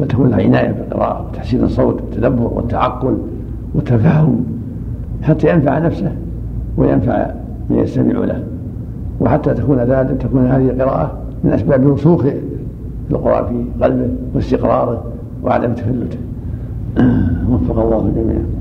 بل 0.00 0.08
تكون 0.08 0.30
لها 0.30 0.42
عناية 0.42 0.70
بالقراءة 0.72 1.26
وتحسين 1.28 1.64
الصوت 1.64 2.02
والتدبر 2.02 2.52
والتعقل 2.54 3.18
والتفهم 3.74 4.44
حتى 5.22 5.52
ينفع 5.52 5.78
نفسه 5.78 6.12
وينفع 6.76 7.30
من 7.70 7.78
يستمع 7.78 8.24
له. 8.24 8.42
وحتى 9.20 9.54
تكون 9.54 9.78
ذلك 9.78 10.22
تكون 10.22 10.46
هذه 10.46 10.70
القراءة 10.70 11.12
من 11.44 11.52
أسباب 11.52 11.86
رسوخ 11.88 12.24
القران 13.10 13.44
في 13.44 13.84
قلبه 13.84 14.08
واستقراره 14.34 15.04
وعدم 15.42 15.72
تفلته. 15.72 16.18
وفق 17.50 17.78
الله 17.78 18.06
الجميع 18.06 18.59